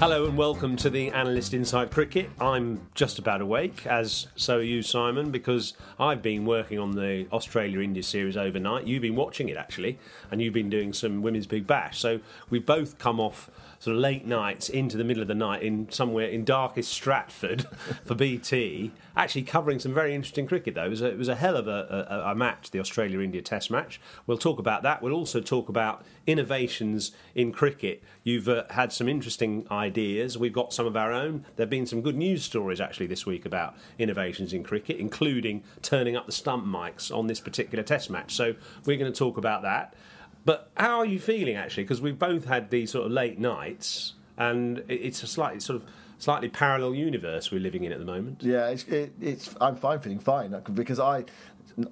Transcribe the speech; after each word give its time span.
Hello 0.00 0.24
and 0.24 0.34
welcome 0.38 0.76
to 0.76 0.88
the 0.88 1.10
Analyst 1.10 1.52
Inside 1.52 1.90
Cricket. 1.90 2.30
I'm 2.40 2.80
just 2.94 3.18
about 3.18 3.42
awake, 3.42 3.86
as 3.86 4.28
so 4.34 4.56
are 4.56 4.62
you, 4.62 4.80
Simon, 4.80 5.30
because 5.30 5.74
I've 5.98 6.22
been 6.22 6.46
working 6.46 6.78
on 6.78 6.92
the 6.92 7.26
Australia 7.30 7.80
India 7.80 8.02
series 8.02 8.34
overnight. 8.34 8.86
You've 8.86 9.02
been 9.02 9.14
watching 9.14 9.50
it 9.50 9.58
actually, 9.58 9.98
and 10.30 10.40
you've 10.40 10.54
been 10.54 10.70
doing 10.70 10.94
some 10.94 11.20
Women's 11.20 11.46
Big 11.46 11.66
Bash. 11.66 11.98
So 11.98 12.20
we've 12.48 12.64
both 12.64 12.96
come 12.96 13.20
off 13.20 13.50
sort 13.80 13.96
of 13.96 14.02
late 14.02 14.26
nights 14.26 14.68
into 14.68 14.98
the 14.98 15.04
middle 15.04 15.22
of 15.22 15.28
the 15.28 15.34
night 15.34 15.62
in 15.62 15.90
somewhere 15.90 16.28
in 16.28 16.44
darkest 16.44 16.92
Stratford 16.92 17.62
for 18.04 18.14
BT, 18.14 18.92
actually 19.16 19.42
covering 19.42 19.78
some 19.78 19.94
very 19.94 20.14
interesting 20.14 20.46
cricket 20.46 20.74
though. 20.74 20.84
It 20.84 20.90
was 20.90 21.00
a, 21.00 21.06
it 21.06 21.18
was 21.18 21.28
a 21.28 21.34
hell 21.34 21.56
of 21.56 21.66
a, 21.66 22.06
a, 22.10 22.30
a 22.30 22.34
match, 22.34 22.70
the 22.70 22.78
Australia 22.78 23.20
India 23.20 23.40
Test 23.40 23.70
match. 23.70 23.98
We'll 24.26 24.36
talk 24.36 24.58
about 24.58 24.82
that. 24.82 25.02
We'll 25.02 25.14
also 25.14 25.40
talk 25.40 25.70
about 25.70 26.04
innovations 26.26 27.12
in 27.34 27.52
cricket. 27.52 28.02
You've 28.22 28.50
uh, 28.50 28.64
had 28.68 28.92
some 28.92 29.08
interesting 29.08 29.66
ideas. 29.70 30.36
We've 30.36 30.52
got 30.52 30.74
some 30.74 30.86
of 30.86 30.94
our 30.94 31.10
own. 31.10 31.46
There 31.56 31.64
have 31.64 31.70
been 31.70 31.86
some 31.86 32.02
good 32.02 32.16
news 32.16 32.44
stories 32.44 32.82
actually 32.82 33.06
this 33.06 33.24
week 33.24 33.46
about 33.46 33.74
innovations 33.98 34.52
in 34.52 34.62
cricket, 34.62 34.98
including 34.98 35.64
turning 35.80 36.16
up 36.16 36.26
the 36.26 36.32
stump 36.32 36.66
mics 36.66 37.14
on 37.14 37.28
this 37.28 37.40
particular 37.40 37.82
Test 37.82 38.10
match. 38.10 38.34
So 38.34 38.54
we're 38.84 38.98
going 38.98 39.10
to 39.10 39.18
talk 39.18 39.38
about 39.38 39.62
that. 39.62 39.94
But 40.44 40.70
how 40.76 40.98
are 40.98 41.06
you 41.06 41.18
feeling 41.18 41.56
actually? 41.56 41.84
Because 41.84 42.00
we've 42.00 42.18
both 42.18 42.46
had 42.46 42.70
these 42.70 42.90
sort 42.90 43.06
of 43.06 43.12
late 43.12 43.38
nights, 43.38 44.14
and 44.36 44.82
it's 44.88 45.22
a 45.22 45.26
slightly 45.26 45.60
sort 45.60 45.82
of 45.82 45.88
slightly 46.18 46.48
parallel 46.48 46.94
universe 46.94 47.50
we're 47.50 47.60
living 47.60 47.84
in 47.84 47.92
at 47.92 47.98
the 47.98 48.04
moment. 48.04 48.42
Yeah, 48.42 48.68
it's, 48.68 48.84
it, 48.84 49.12
it's 49.20 49.54
I'm 49.60 49.76
fine, 49.76 50.00
feeling 50.00 50.18
fine 50.18 50.54
because 50.74 51.00
I, 51.00 51.24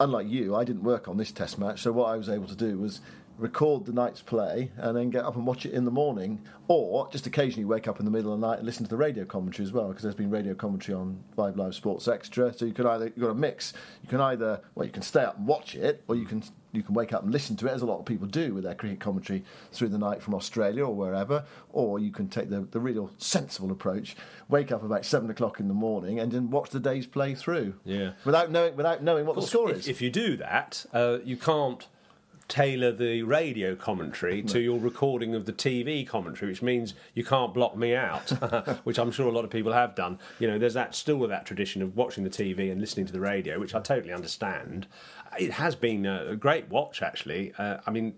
unlike 0.00 0.28
you, 0.28 0.54
I 0.54 0.64
didn't 0.64 0.82
work 0.82 1.08
on 1.08 1.16
this 1.16 1.32
Test 1.32 1.58
match. 1.58 1.82
So 1.82 1.92
what 1.92 2.06
I 2.06 2.16
was 2.16 2.28
able 2.28 2.46
to 2.46 2.56
do 2.56 2.78
was 2.78 3.00
record 3.38 3.86
the 3.86 3.92
night's 3.92 4.20
play 4.20 4.70
and 4.76 4.96
then 4.96 5.10
get 5.10 5.24
up 5.24 5.36
and 5.36 5.46
watch 5.46 5.64
it 5.64 5.72
in 5.72 5.84
the 5.84 5.90
morning, 5.90 6.40
or 6.66 7.08
just 7.10 7.26
occasionally 7.26 7.64
wake 7.64 7.88
up 7.88 7.98
in 7.98 8.04
the 8.04 8.10
middle 8.10 8.34
of 8.34 8.40
the 8.40 8.46
night 8.46 8.58
and 8.58 8.66
listen 8.66 8.84
to 8.84 8.90
the 8.90 8.96
radio 8.96 9.24
commentary 9.24 9.64
as 9.64 9.72
well 9.72 9.88
because 9.88 10.02
there's 10.02 10.14
been 10.14 10.30
radio 10.30 10.54
commentary 10.54 10.96
on 10.96 11.22
Five 11.36 11.56
Live 11.56 11.74
Sports 11.74 12.08
Extra. 12.08 12.52
So 12.52 12.66
you 12.66 12.74
can 12.74 12.86
either 12.86 13.06
you've 13.06 13.20
got 13.20 13.30
a 13.30 13.34
mix. 13.34 13.72
You 14.02 14.08
can 14.08 14.20
either 14.20 14.60
well 14.74 14.86
you 14.86 14.92
can 14.92 15.02
stay 15.02 15.22
up 15.22 15.38
and 15.38 15.46
watch 15.46 15.74
it, 15.74 16.02
or 16.08 16.16
you 16.16 16.26
can 16.26 16.42
you 16.72 16.82
can 16.82 16.94
wake 16.94 17.12
up 17.12 17.22
and 17.22 17.32
listen 17.32 17.56
to 17.56 17.66
it 17.66 17.70
as 17.70 17.82
a 17.82 17.86
lot 17.86 17.98
of 17.98 18.04
people 18.04 18.26
do 18.26 18.54
with 18.54 18.64
their 18.64 18.74
cricket 18.74 19.00
commentary 19.00 19.42
through 19.72 19.88
the 19.88 19.98
night 19.98 20.22
from 20.22 20.34
Australia 20.34 20.84
or 20.84 20.94
wherever, 20.94 21.44
or 21.72 21.98
you 21.98 22.10
can 22.10 22.28
take 22.28 22.50
the, 22.50 22.60
the 22.60 22.80
real 22.80 23.10
sensible 23.16 23.70
approach, 23.70 24.16
wake 24.48 24.70
up 24.70 24.82
about 24.82 25.04
seven 25.04 25.30
o'clock 25.30 25.60
in 25.60 25.68
the 25.68 25.74
morning 25.74 26.20
and 26.20 26.32
then 26.32 26.50
watch 26.50 26.70
the 26.70 26.80
day's 26.80 27.06
play 27.06 27.34
through. 27.34 27.74
Yeah. 27.84 28.12
Without 28.24 28.50
knowing 28.50 28.76
without 28.76 29.02
knowing 29.02 29.26
what 29.26 29.36
the 29.36 29.42
score 29.42 29.70
if, 29.70 29.78
is. 29.78 29.88
if 29.88 30.02
you 30.02 30.10
do 30.10 30.36
that, 30.38 30.84
uh, 30.92 31.18
you 31.24 31.36
can't 31.36 31.86
tailor 32.48 32.90
the 32.90 33.22
radio 33.22 33.76
commentary 33.76 34.42
to 34.42 34.58
your 34.58 34.80
recording 34.80 35.34
of 35.34 35.44
the 35.44 35.52
TV 35.52 36.06
commentary, 36.06 36.50
which 36.50 36.62
means 36.62 36.94
you 37.14 37.22
can't 37.22 37.52
block 37.52 37.76
me 37.76 37.94
out, 37.94 38.30
which 38.84 38.98
I'm 38.98 39.10
sure 39.12 39.28
a 39.28 39.32
lot 39.32 39.44
of 39.44 39.50
people 39.50 39.72
have 39.72 39.94
done. 39.94 40.18
You 40.38 40.48
know, 40.48 40.58
there's 40.58 40.74
that 40.74 40.94
still 40.94 41.18
that 41.28 41.44
tradition 41.44 41.82
of 41.82 41.96
watching 41.96 42.24
the 42.24 42.30
TV 42.30 42.72
and 42.72 42.80
listening 42.80 43.06
to 43.06 43.12
the 43.12 43.20
radio, 43.20 43.60
which 43.60 43.74
I 43.74 43.80
totally 43.80 44.12
understand. 44.12 44.86
It 45.38 45.52
has 45.52 45.74
been 45.74 46.06
a, 46.06 46.34
great 46.36 46.68
watch, 46.70 47.02
actually. 47.02 47.52
Uh, 47.58 47.78
I 47.86 47.90
mean, 47.90 48.14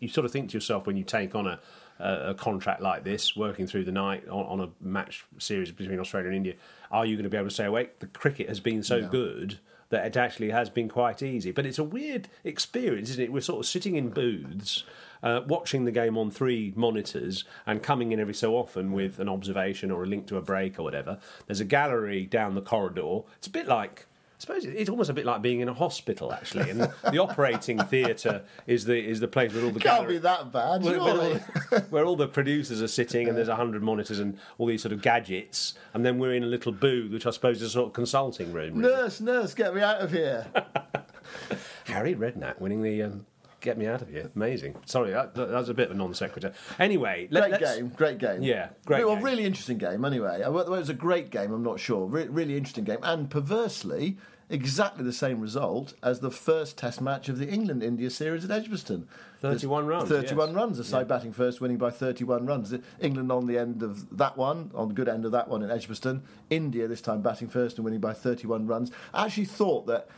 you 0.00 0.08
sort 0.08 0.24
of 0.24 0.32
think 0.32 0.50
to 0.50 0.56
yourself 0.56 0.86
when 0.86 0.96
you 0.96 1.04
take 1.04 1.34
on 1.34 1.46
a 1.46 1.60
a 1.98 2.34
contract 2.34 2.82
like 2.82 3.04
this, 3.04 3.34
working 3.34 3.66
through 3.66 3.82
the 3.82 3.90
night 3.90 4.28
on, 4.28 4.44
on 4.44 4.60
a 4.60 4.86
match 4.86 5.24
series 5.38 5.72
between 5.72 5.98
Australia 5.98 6.28
and 6.28 6.36
India, 6.36 6.52
are 6.90 7.06
you 7.06 7.16
going 7.16 7.24
to 7.24 7.30
be 7.30 7.38
able 7.38 7.48
to 7.48 7.54
say, 7.54 7.70
"Wait, 7.70 8.00
the 8.00 8.06
cricket 8.06 8.50
has 8.50 8.60
been 8.60 8.82
so 8.82 9.08
good 9.08 9.58
that 9.96 10.04
it 10.04 10.16
actually 10.18 10.50
has 10.50 10.68
been 10.68 10.90
quite 10.90 11.22
easy. 11.22 11.52
But 11.52 11.64
it's 11.64 11.78
a 11.78 11.84
weird 11.84 12.28
experience, 12.44 13.08
isn't 13.10 13.24
it? 13.24 13.32
We're 13.32 13.40
sort 13.40 13.60
of 13.60 13.66
sitting 13.66 13.96
in 13.96 14.10
booths, 14.10 14.84
uh, 15.22 15.40
watching 15.46 15.86
the 15.86 15.90
game 15.90 16.18
on 16.18 16.30
three 16.30 16.74
monitors, 16.76 17.44
and 17.64 17.82
coming 17.82 18.12
in 18.12 18.20
every 18.20 18.34
so 18.34 18.56
often 18.56 18.92
with 18.92 19.18
an 19.18 19.28
observation 19.30 19.90
or 19.90 20.04
a 20.04 20.06
link 20.06 20.26
to 20.26 20.36
a 20.36 20.42
break 20.42 20.78
or 20.78 20.82
whatever. 20.82 21.18
There's 21.46 21.60
a 21.60 21.64
gallery 21.64 22.26
down 22.26 22.54
the 22.54 22.60
corridor. 22.60 23.20
It's 23.38 23.46
a 23.46 23.50
bit 23.50 23.66
like. 23.66 24.06
I 24.36 24.38
suppose 24.38 24.64
it's 24.66 24.90
almost 24.90 25.08
a 25.08 25.14
bit 25.14 25.24
like 25.24 25.40
being 25.40 25.60
in 25.60 25.68
a 25.70 25.72
hospital, 25.72 26.30
actually, 26.30 26.68
and 26.68 26.80
the 27.10 27.18
operating 27.18 27.78
theatre 27.78 28.42
is 28.66 28.84
the 28.84 28.94
is 29.02 29.18
the 29.18 29.28
place 29.28 29.54
where 29.54 29.64
all 29.64 29.70
the 29.70 29.80
Can't 29.80 30.00
gallery- 30.00 30.12
be 30.14 30.18
that 30.18 30.52
bad, 30.52 30.82
where, 30.82 30.98
where 31.00 31.10
all 31.10 31.16
the, 31.16 31.86
where 31.88 32.04
all 32.04 32.16
the 32.16 32.28
producers 32.28 32.82
are 32.82 32.88
sitting, 32.88 33.28
and 33.28 33.36
there's 33.38 33.48
a 33.48 33.56
hundred 33.56 33.82
monitors 33.82 34.18
and 34.18 34.38
all 34.58 34.66
these 34.66 34.82
sort 34.82 34.92
of 34.92 35.00
gadgets, 35.00 35.72
and 35.94 36.04
then 36.04 36.18
we're 36.18 36.34
in 36.34 36.44
a 36.44 36.46
little 36.46 36.70
booth, 36.72 37.12
which 37.12 37.24
I 37.24 37.30
suppose 37.30 37.56
is 37.62 37.68
a 37.68 37.70
sort 37.70 37.86
of 37.86 37.92
consulting 37.94 38.52
room. 38.52 38.74
really. 38.76 38.92
Nurse, 38.94 39.20
nurse, 39.22 39.54
get 39.54 39.74
me 39.74 39.80
out 39.80 40.02
of 40.02 40.12
here. 40.12 40.46
Harry 41.86 42.14
Redknapp 42.14 42.60
winning 42.60 42.82
the 42.82 43.02
um, 43.04 43.26
Get 43.66 43.76
Me 43.78 43.86
Out 43.88 44.00
of 44.00 44.08
Here. 44.08 44.30
Amazing. 44.36 44.76
Sorry, 44.86 45.10
that, 45.10 45.34
that 45.34 45.50
was 45.50 45.68
a 45.68 45.74
bit 45.74 45.90
of 45.90 45.96
a 45.96 45.98
non 45.98 46.14
sequitur. 46.14 46.52
Anyway, 46.78 47.26
let, 47.32 47.50
Great 47.50 47.60
game, 47.60 47.88
great 47.88 48.18
game. 48.18 48.42
Yeah, 48.42 48.68
great 48.86 49.04
Well, 49.04 49.16
game. 49.16 49.24
really 49.24 49.44
interesting 49.44 49.76
game. 49.76 50.04
Anyway, 50.04 50.40
Uh, 50.42 50.52
whether 50.52 50.68
it 50.74 50.78
was 50.78 50.88
a 50.88 50.94
great 50.94 51.30
game, 51.30 51.52
I'm 51.52 51.64
not 51.64 51.80
sure. 51.80 52.06
Re- 52.06 52.28
really 52.28 52.56
interesting 52.56 52.84
game, 52.84 53.00
and 53.02 53.28
perversely, 53.28 54.16
exactly 54.48 55.02
the 55.02 55.12
same 55.12 55.40
result 55.40 55.94
as 56.04 56.20
the 56.20 56.30
first 56.30 56.78
Test 56.78 57.00
match 57.00 57.28
of 57.28 57.38
the 57.38 57.48
England-India 57.48 58.08
series 58.10 58.44
at 58.44 58.50
Edgbaston. 58.52 59.08
31 59.40 59.86
runs, 59.86 60.08
31 60.08 60.48
yes. 60.50 60.56
runs. 60.56 60.78
The 60.78 60.84
side 60.84 61.08
batting 61.08 61.32
first, 61.32 61.60
winning 61.60 61.76
by 61.76 61.90
31 61.90 62.46
runs. 62.46 62.72
England 63.00 63.32
on 63.32 63.46
the 63.46 63.58
end 63.58 63.82
of 63.82 64.16
that 64.16 64.36
one, 64.36 64.70
on 64.76 64.88
the 64.88 64.94
good 64.94 65.08
end 65.08 65.24
of 65.24 65.32
that 65.32 65.48
one 65.48 65.62
in 65.64 65.70
Edgbaston. 65.72 66.22
India 66.50 66.86
this 66.86 67.00
time 67.00 67.20
batting 67.20 67.48
first 67.48 67.76
and 67.78 67.84
winning 67.84 68.00
by 68.00 68.12
31 68.12 68.68
runs. 68.68 68.92
I 69.12 69.26
actually 69.26 69.46
thought 69.46 69.86
that. 69.88 70.08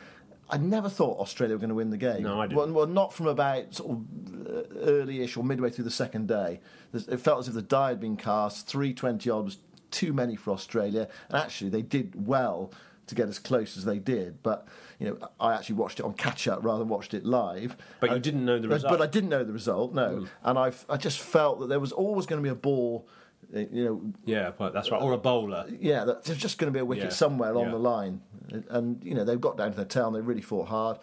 I 0.50 0.56
never 0.56 0.88
thought 0.88 1.18
Australia 1.18 1.54
were 1.54 1.60
going 1.60 1.68
to 1.68 1.74
win 1.74 1.90
the 1.90 1.96
game. 1.96 2.22
No, 2.22 2.40
I 2.40 2.46
didn't. 2.46 2.56
Well, 2.56 2.72
well, 2.72 2.86
not 2.86 3.12
from 3.12 3.26
about 3.26 3.74
sort 3.74 3.90
of 3.90 4.46
uh, 4.46 4.62
early-ish 4.80 5.36
or 5.36 5.44
midway 5.44 5.70
through 5.70 5.84
the 5.84 5.90
second 5.90 6.28
day. 6.28 6.60
It 6.94 7.20
felt 7.20 7.40
as 7.40 7.48
if 7.48 7.54
the 7.54 7.62
die 7.62 7.90
had 7.90 8.00
been 8.00 8.16
cast. 8.16 8.66
320 8.66 9.28
odd 9.30 9.44
was 9.44 9.58
too 9.90 10.12
many 10.12 10.36
for 10.36 10.52
Australia, 10.52 11.08
and 11.28 11.36
actually 11.38 11.70
they 11.70 11.82
did 11.82 12.26
well 12.26 12.72
to 13.06 13.14
get 13.14 13.28
as 13.28 13.38
close 13.38 13.76
as 13.76 13.84
they 13.84 13.98
did. 13.98 14.42
But 14.42 14.66
you 14.98 15.06
know, 15.08 15.28
I 15.40 15.54
actually 15.54 15.76
watched 15.76 16.00
it 16.00 16.04
on 16.04 16.14
catch-up 16.14 16.64
rather 16.64 16.80
than 16.80 16.88
watched 16.88 17.14
it 17.14 17.24
live. 17.24 17.76
But 18.00 18.12
you 18.12 18.18
didn't 18.18 18.44
know 18.44 18.58
the 18.58 18.68
result. 18.68 18.92
But 18.92 19.02
I 19.02 19.06
didn't 19.06 19.30
know 19.30 19.44
the 19.44 19.52
result. 19.52 19.92
No, 19.94 20.26
and 20.42 20.58
I 20.58 20.72
I 20.88 20.96
just 20.96 21.20
felt 21.20 21.60
that 21.60 21.68
there 21.68 21.80
was 21.80 21.92
always 21.92 22.26
going 22.26 22.42
to 22.42 22.46
be 22.46 22.52
a 22.52 22.54
ball. 22.54 23.08
Uh, 23.54 23.58
You 23.58 23.84
know, 23.84 24.12
Yeah, 24.24 24.52
well, 24.58 24.70
that's 24.72 24.90
right. 24.90 25.00
Or 25.00 25.12
a 25.12 25.18
bowler. 25.18 25.66
yeah, 25.80 26.04
there's 26.04 26.38
just 26.38 26.58
going 26.58 26.72
to 26.72 26.76
be 26.76 26.80
a 26.80 26.84
wicket 26.84 27.04
Yeah, 27.04 27.10
somewhere 27.10 27.50
along 27.50 27.66
yeah. 27.66 27.70
the 27.72 27.78
line. 27.78 28.20
Uh, 28.52 28.58
and 28.70 29.04
you 29.04 29.14
know 29.14 29.24
they've 29.24 29.40
got 29.40 29.56
down 29.56 29.70
to 29.70 29.76
their 29.76 29.84
tail 29.84 30.08
and 30.08 30.16
they 30.16 30.20
really 30.20 30.42
fought 30.42 30.68
hard. 30.68 30.98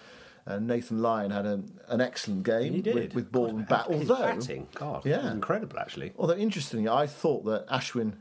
And 0.47 0.67
Nathan 0.67 1.01
Lyon 1.01 1.31
had 1.31 1.47
a, 1.47 1.63
an 1.87 2.01
excellent 2.01 2.43
game 2.43 2.73
He 2.73 2.81
did 2.81 2.93
with, 2.93 3.15
with 3.15 3.31
ball 3.31 3.47
God, 3.47 3.55
and 3.55 3.67
bat. 3.67 3.85
Although, 3.89 4.15
batting, 4.15 4.67
God, 4.75 5.03
yeah, 5.05 5.31
incredible 5.31 5.79
actually. 5.79 6.13
Although 6.17 6.35
interestingly, 6.35 6.87
I 6.87 7.07
thought 7.07 7.45
that 7.45 7.67
Ashwin 7.67 8.13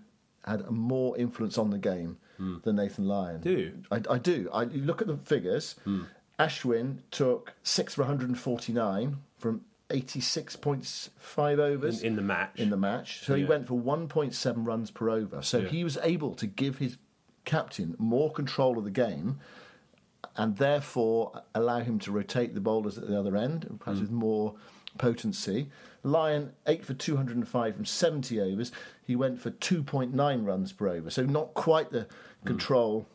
had 0.44 0.70
more 0.70 1.17
influence 1.19 1.59
on 1.59 1.70
the 1.70 1.79
game 1.79 2.19
hmm. 2.37 2.56
than 2.62 2.77
Nathan 2.77 3.06
Lyon. 3.06 3.41
Do 3.41 3.50
you? 3.50 3.82
I, 3.91 4.00
I 4.09 4.19
do. 4.19 4.49
I 4.53 4.65
look 4.65 5.00
at 5.00 5.06
the 5.06 5.17
figures. 5.17 5.77
Hmm. 5.85 6.05
Ashwin 6.38 6.99
took 7.11 7.55
six 7.62 7.94
for 7.94 8.03
149 8.03 9.17
from 9.38 9.61
86.5 9.94 11.58
overs 11.58 12.00
In- 12.02 12.08
in 12.08 12.17
the 12.17 12.23
match. 12.23 12.58
In 12.58 12.70
the 12.70 12.76
match, 12.76 13.25
so 13.25 13.35
he 13.35 13.44
went 13.44 13.67
for 13.67 13.79
1.7 13.79 14.64
runs 14.64 14.91
per 14.91 15.11
over. 15.11 15.43
So 15.43 15.58
Yeah. 15.58 15.69
he 15.69 15.85
was 15.85 15.99
able 16.02 16.35
to 16.37 16.46
give 16.46 16.79
his 16.79 16.99
captain 17.44 17.94
more 17.99 18.32
control 18.32 18.79
of 18.79 18.85
the 18.85 18.91
game 18.91 19.38
and 20.37 20.56
therefore 20.56 21.43
allow 21.55 21.81
him 21.81 21.99
to 22.00 22.11
rotate 22.12 22.55
the 22.55 22.61
bowlers 22.61 22.96
at 22.99 23.06
the 23.06 23.19
other 23.19 23.37
end, 23.37 23.76
perhaps 23.81 24.00
with 24.00 24.11
more 24.11 24.55
potency. 24.99 25.70
Lyon, 26.02 26.52
8 26.67 26.85
for 26.85 26.94
205 26.94 27.75
from 27.76 27.85
70 27.85 28.41
overs. 28.41 28.73
He 29.06 29.14
went 29.17 29.41
for 29.41 29.50
2.9 29.50 30.44
runs 30.44 30.73
per 30.73 30.88
over. 30.88 31.11
So 31.11 31.25
not 31.25 31.55
quite 31.55 31.91
the 31.91 32.06
Hmm. 32.43 32.46
control 32.46 33.06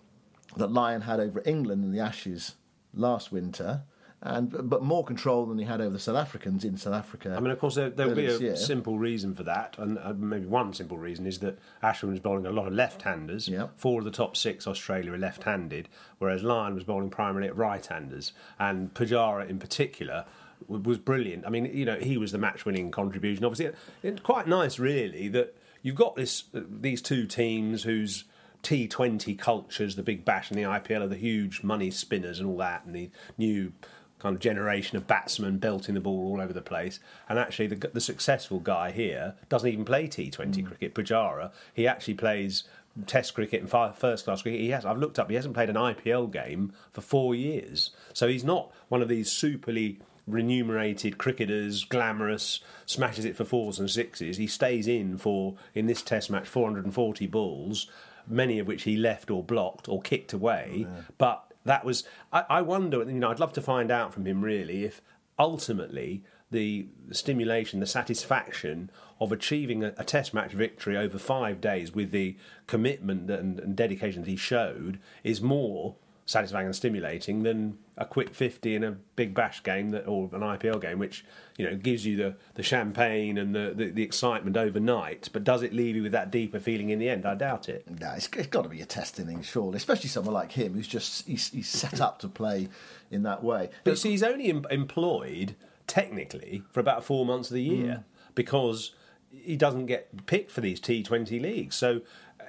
that 0.58 0.72
Lyon 0.72 1.02
had 1.02 1.20
over 1.20 1.42
England 1.46 1.84
in 1.84 1.92
the 1.92 2.00
Ashes 2.00 2.56
last 2.94 3.32
winter. 3.32 3.84
And, 4.22 4.70
but 4.70 4.84
more 4.84 5.06
control 5.06 5.46
than 5.46 5.58
he 5.58 5.64
had 5.64 5.80
over 5.80 5.92
the 5.92 6.00
South 6.00 6.18
Africans 6.18 6.66
in 6.66 6.76
South 6.76 6.94
Africa. 6.94 7.34
I 7.38 7.40
mean, 7.40 7.52
of 7.52 7.60
course, 7.60 7.76
there, 7.76 7.90
there'll 7.90 8.14
be 8.14 8.26
a 8.26 8.38
year. 8.38 8.56
simple 8.58 9.00
reason 9.00 9.34
for 9.34 9.44
that, 9.44 9.76
and 9.78 9.98
uh, 9.98 10.12
maybe 10.12 10.46
one 10.46 10.74
simple 10.74 10.98
reason 10.98 11.26
is 11.26 11.40
that 11.40 11.58
Ashwin 11.82 12.10
was 12.10 12.20
bowling 12.20 12.46
a 12.46 12.52
lot 12.52 12.68
of 12.68 12.74
left-handers. 12.74 13.48
Yeah. 13.48 13.68
Four 13.78 14.00
of 14.00 14.06
the 14.06 14.12
top 14.12 14.36
six 14.36 14.68
Australia 14.68 15.14
are 15.14 15.18
left-handed, 15.18 15.88
whereas 16.18 16.44
Lyon 16.44 16.76
was 16.76 16.84
bowling 16.84 17.10
primarily 17.10 17.48
at 17.48 17.56
right-handers, 17.56 18.34
and 18.60 18.94
Pujara 18.94 19.50
in 19.50 19.58
particular 19.58 20.26
was 20.68 20.98
brilliant. 20.98 21.46
I 21.46 21.50
mean, 21.50 21.66
you 21.66 21.86
know, 21.86 21.98
he 21.98 22.18
was 22.18 22.34
the 22.34 22.38
match-winning 22.38 22.92
contribution. 22.92 23.46
Obviously, 23.46 23.78
it's 24.04 24.22
quite 24.22 24.48
nice, 24.48 24.80
really, 24.80 25.30
that 25.30 25.56
you've 25.82 25.96
got 25.96 26.16
this 26.16 26.44
uh, 26.54 26.62
these 26.70 27.02
two 27.02 27.26
teams 27.26 27.84
whose 27.84 28.26
T20 28.64 29.38
cultures, 29.38 29.96
the 29.96 30.04
Big 30.04 30.26
Bash 30.26 30.50
and 30.52 30.60
the 30.60 30.64
IPL, 30.64 31.02
are 31.02 31.08
the 31.08 31.16
huge 31.16 31.64
money 31.64 31.92
spinners 31.92 32.40
and 32.40 32.50
all 32.50 32.58
that, 32.58 32.86
and 32.86 32.94
the 32.94 33.10
new 33.38 33.72
kind 34.20 34.36
of 34.36 34.42
generation 34.42 34.98
of 34.98 35.08
batsmen 35.08 35.58
belting 35.58 35.96
the 35.96 36.02
ball 36.02 36.32
all 36.32 36.42
over 36.42 36.54
the 36.54 36.62
place. 36.62 37.00
And 37.28 37.40
actually, 37.40 37.68
the, 37.68 37.88
the 37.88 38.02
successful 38.02 38.60
guy 38.60 38.92
here 38.92 39.36
doesn't 39.48 39.70
even 39.70 39.86
play 39.86 40.08
T20 40.08 40.32
mm. 40.32 40.66
cricket. 40.66 40.94
Pujara, 40.94 41.52
he 41.74 41.88
actually 41.88 42.16
plays 42.16 42.64
Test 43.06 43.34
cricket 43.34 43.62
and 43.62 43.96
first 43.96 44.26
class 44.26 44.42
cricket. 44.42 44.60
He 44.60 44.72
has. 44.72 44.86
I've 44.86 44.98
looked 44.98 45.20
up. 45.20 45.30
He 45.30 45.36
hasn't 45.36 45.54
played 45.54 45.70
an 45.70 45.76
IPL 45.76 46.32
game 46.32 46.74
for 46.92 47.02
four 47.02 47.34
years. 47.34 47.92
So 48.14 48.28
he's 48.28 48.44
not 48.44 48.72
one 48.90 49.02
of 49.02 49.08
these 49.08 49.30
superly 49.30 49.98
remunerated 50.28 51.18
cricketers, 51.18 51.86
glamorous, 51.86 52.62
smashes 52.86 53.26
it 53.26 53.36
for 53.36 53.46
fours 53.46 53.80
and 53.80 53.90
sixes. 53.90 54.38
He 54.38 54.48
stays 54.48 54.88
in 54.88 55.18
for 55.18 55.56
in 55.74 55.86
this 55.86 56.02
Test 56.02 56.30
match 56.30 56.48
440 56.48 57.28
balls, 57.28 57.90
many 58.28 58.60
of 58.60 58.68
which 58.68 58.84
he 58.84 58.98
left 58.98 59.32
or 59.32 59.44
blocked 59.44 59.88
or 59.88 60.02
kicked 60.02 60.34
away. 60.34 60.88
But 61.18 61.49
that 61.70 61.86
was 61.86 62.04
I, 62.34 62.44
I 62.50 62.62
wonder 62.62 62.98
you 63.04 63.14
know 63.14 63.30
i'd 63.30 63.40
love 63.40 63.54
to 63.54 63.62
find 63.62 63.92
out 63.92 64.12
from 64.12 64.26
him 64.26 64.42
really 64.42 64.84
if 64.84 65.02
ultimately 65.38 66.24
the 66.50 66.88
stimulation 67.12 67.80
the 67.80 67.86
satisfaction 67.86 68.90
of 69.22 69.32
achieving 69.32 69.84
a, 69.84 69.94
a 69.96 70.04
test 70.04 70.34
match 70.34 70.52
victory 70.52 70.98
over 70.98 71.20
five 71.20 71.62
days 71.62 71.94
with 71.94 72.10
the 72.10 72.36
commitment 72.66 73.30
and, 73.30 73.60
and 73.60 73.76
dedication 73.76 74.24
that 74.24 74.30
he 74.30 74.36
showed 74.36 75.00
is 75.24 75.42
more 75.42 75.96
satisfying 76.30 76.68
and 76.68 76.76
stimulating 76.76 77.42
than 77.42 77.76
a 77.98 78.06
quick 78.06 78.36
50 78.36 78.76
in 78.76 78.84
a 78.84 78.92
big 78.92 79.34
bash 79.34 79.64
game 79.64 79.90
that 79.90 80.06
or 80.06 80.30
an 80.32 80.42
IPL 80.42 80.80
game 80.80 81.00
which 81.00 81.26
you 81.58 81.66
know 81.66 81.76
gives 81.76 82.06
you 82.06 82.16
the, 82.16 82.36
the 82.54 82.62
champagne 82.62 83.36
and 83.40 83.56
the, 83.56 83.74
the, 83.76 83.86
the 83.86 84.04
excitement 84.04 84.56
overnight 84.56 85.28
but 85.34 85.44
does 85.44 85.64
it 85.64 85.74
leave 85.74 85.96
you 85.96 86.04
with 86.04 86.12
that 86.12 86.30
deeper 86.30 86.60
feeling 86.60 86.92
in 86.92 87.00
the 87.00 87.10
end 87.10 87.26
I 87.26 87.34
doubt 87.34 87.68
it 87.68 87.84
No, 88.00 88.12
it's, 88.12 88.30
it's 88.34 88.46
got 88.46 88.62
to 88.62 88.70
be 88.70 88.80
a 88.80 88.86
test 88.86 89.20
innings, 89.20 89.48
surely. 89.48 89.78
Especially 89.78 90.08
someone 90.08 90.36
like 90.36 90.52
him 90.52 90.76
who's 90.76 90.88
just 90.88 91.26
he's, 91.28 91.50
he's 91.50 91.68
set 91.68 92.00
up 92.00 92.20
to 92.20 92.28
play 92.28 92.70
in 93.10 93.24
that 93.24 93.44
way. 93.44 93.72
But 93.84 93.92
you 93.92 93.98
see, 93.98 94.12
he's 94.12 94.22
only 94.22 94.50
em- 94.50 94.68
employed 94.70 95.56
technically 95.88 96.62
for 96.70 96.80
about 96.80 97.04
four 97.04 97.26
months 97.26 97.50
of 97.50 97.56
the 97.56 97.64
year 97.64 97.96
hmm. 97.96 98.02
because 98.36 98.94
he 99.32 99.56
doesn't 99.56 99.88
get 99.88 100.28
picked 100.28 100.52
for 100.52 100.62
these 100.62 100.80
T20 100.80 101.42
leagues. 101.42 101.76
So 101.76 102.02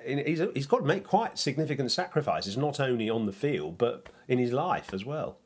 he's, 0.05 0.41
he's 0.55 0.67
got 0.67 0.79
to 0.79 0.85
make 0.85 1.05
quite 1.05 1.38
significant 1.38 1.91
sacrifices, 1.93 2.56
not 2.56 2.81
only 2.81 3.08
on 3.11 3.26
the 3.26 3.32
field 3.32 3.79
but 3.79 4.08
in 4.29 4.38
his 4.38 4.52
life 4.52 4.93
as 4.94 5.05
well. 5.05 5.38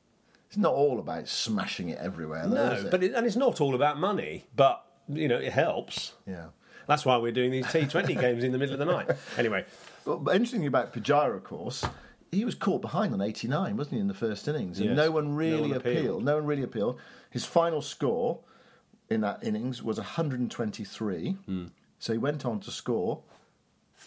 It's 0.49 0.57
not 0.57 0.75
all 0.75 0.99
about 1.01 1.27
smashing 1.29 1.89
it 1.89 1.99
everywhere, 1.99 2.47
though, 2.47 2.71
is 2.73 2.83
No, 2.83 2.89
it? 2.89 2.91
but 2.91 3.03
it, 3.03 3.15
and 3.15 3.27
it's 3.27 3.35
not 3.37 3.61
all 3.61 3.75
about 3.75 3.99
money, 3.99 4.45
but 4.55 4.85
you 5.09 5.27
know 5.29 5.37
it 5.39 5.53
helps. 5.53 6.13
yeah. 6.27 6.47
That's 6.87 7.05
why 7.07 7.17
we're 7.17 7.33
doing 7.33 7.51
these 7.51 7.65
T20 7.65 8.21
games 8.21 8.45
in 8.45 8.53
the 8.53 8.59
middle 8.59 8.75
of 8.75 8.79
the 8.79 8.85
night. 8.85 9.09
Anyway, 9.39 9.65
Well, 10.05 10.19
but 10.19 10.37
interesting 10.37 10.67
about 10.67 10.93
Pujara, 10.93 11.35
of 11.35 11.43
course, 11.43 11.83
he 12.31 12.45
was 12.45 12.55
caught 12.55 12.83
behind 12.83 13.15
on 13.15 13.23
89, 13.23 13.77
wasn't 13.79 13.95
he, 13.95 14.01
in 14.01 14.07
the 14.09 14.13
first 14.13 14.47
innings? 14.47 14.79
And 14.81 14.89
Yes. 14.91 14.97
no 14.99 15.11
one 15.11 15.35
really 15.35 15.63
one 15.63 15.73
appealed. 15.73 15.97
appealed. 15.99 16.25
No 16.25 16.35
one 16.35 16.45
really 16.45 16.63
appealed. 16.63 17.01
His 17.31 17.47
final 17.47 17.81
score 17.81 18.41
in 19.09 19.23
that 19.23 19.43
innings 19.43 19.83
was 19.83 19.97
123. 19.97 21.31
Hmm. 21.47 21.65
So 21.99 22.13
he 22.13 22.19
went 22.19 22.45
on 22.45 22.61
to 22.61 22.71
score 22.71 23.23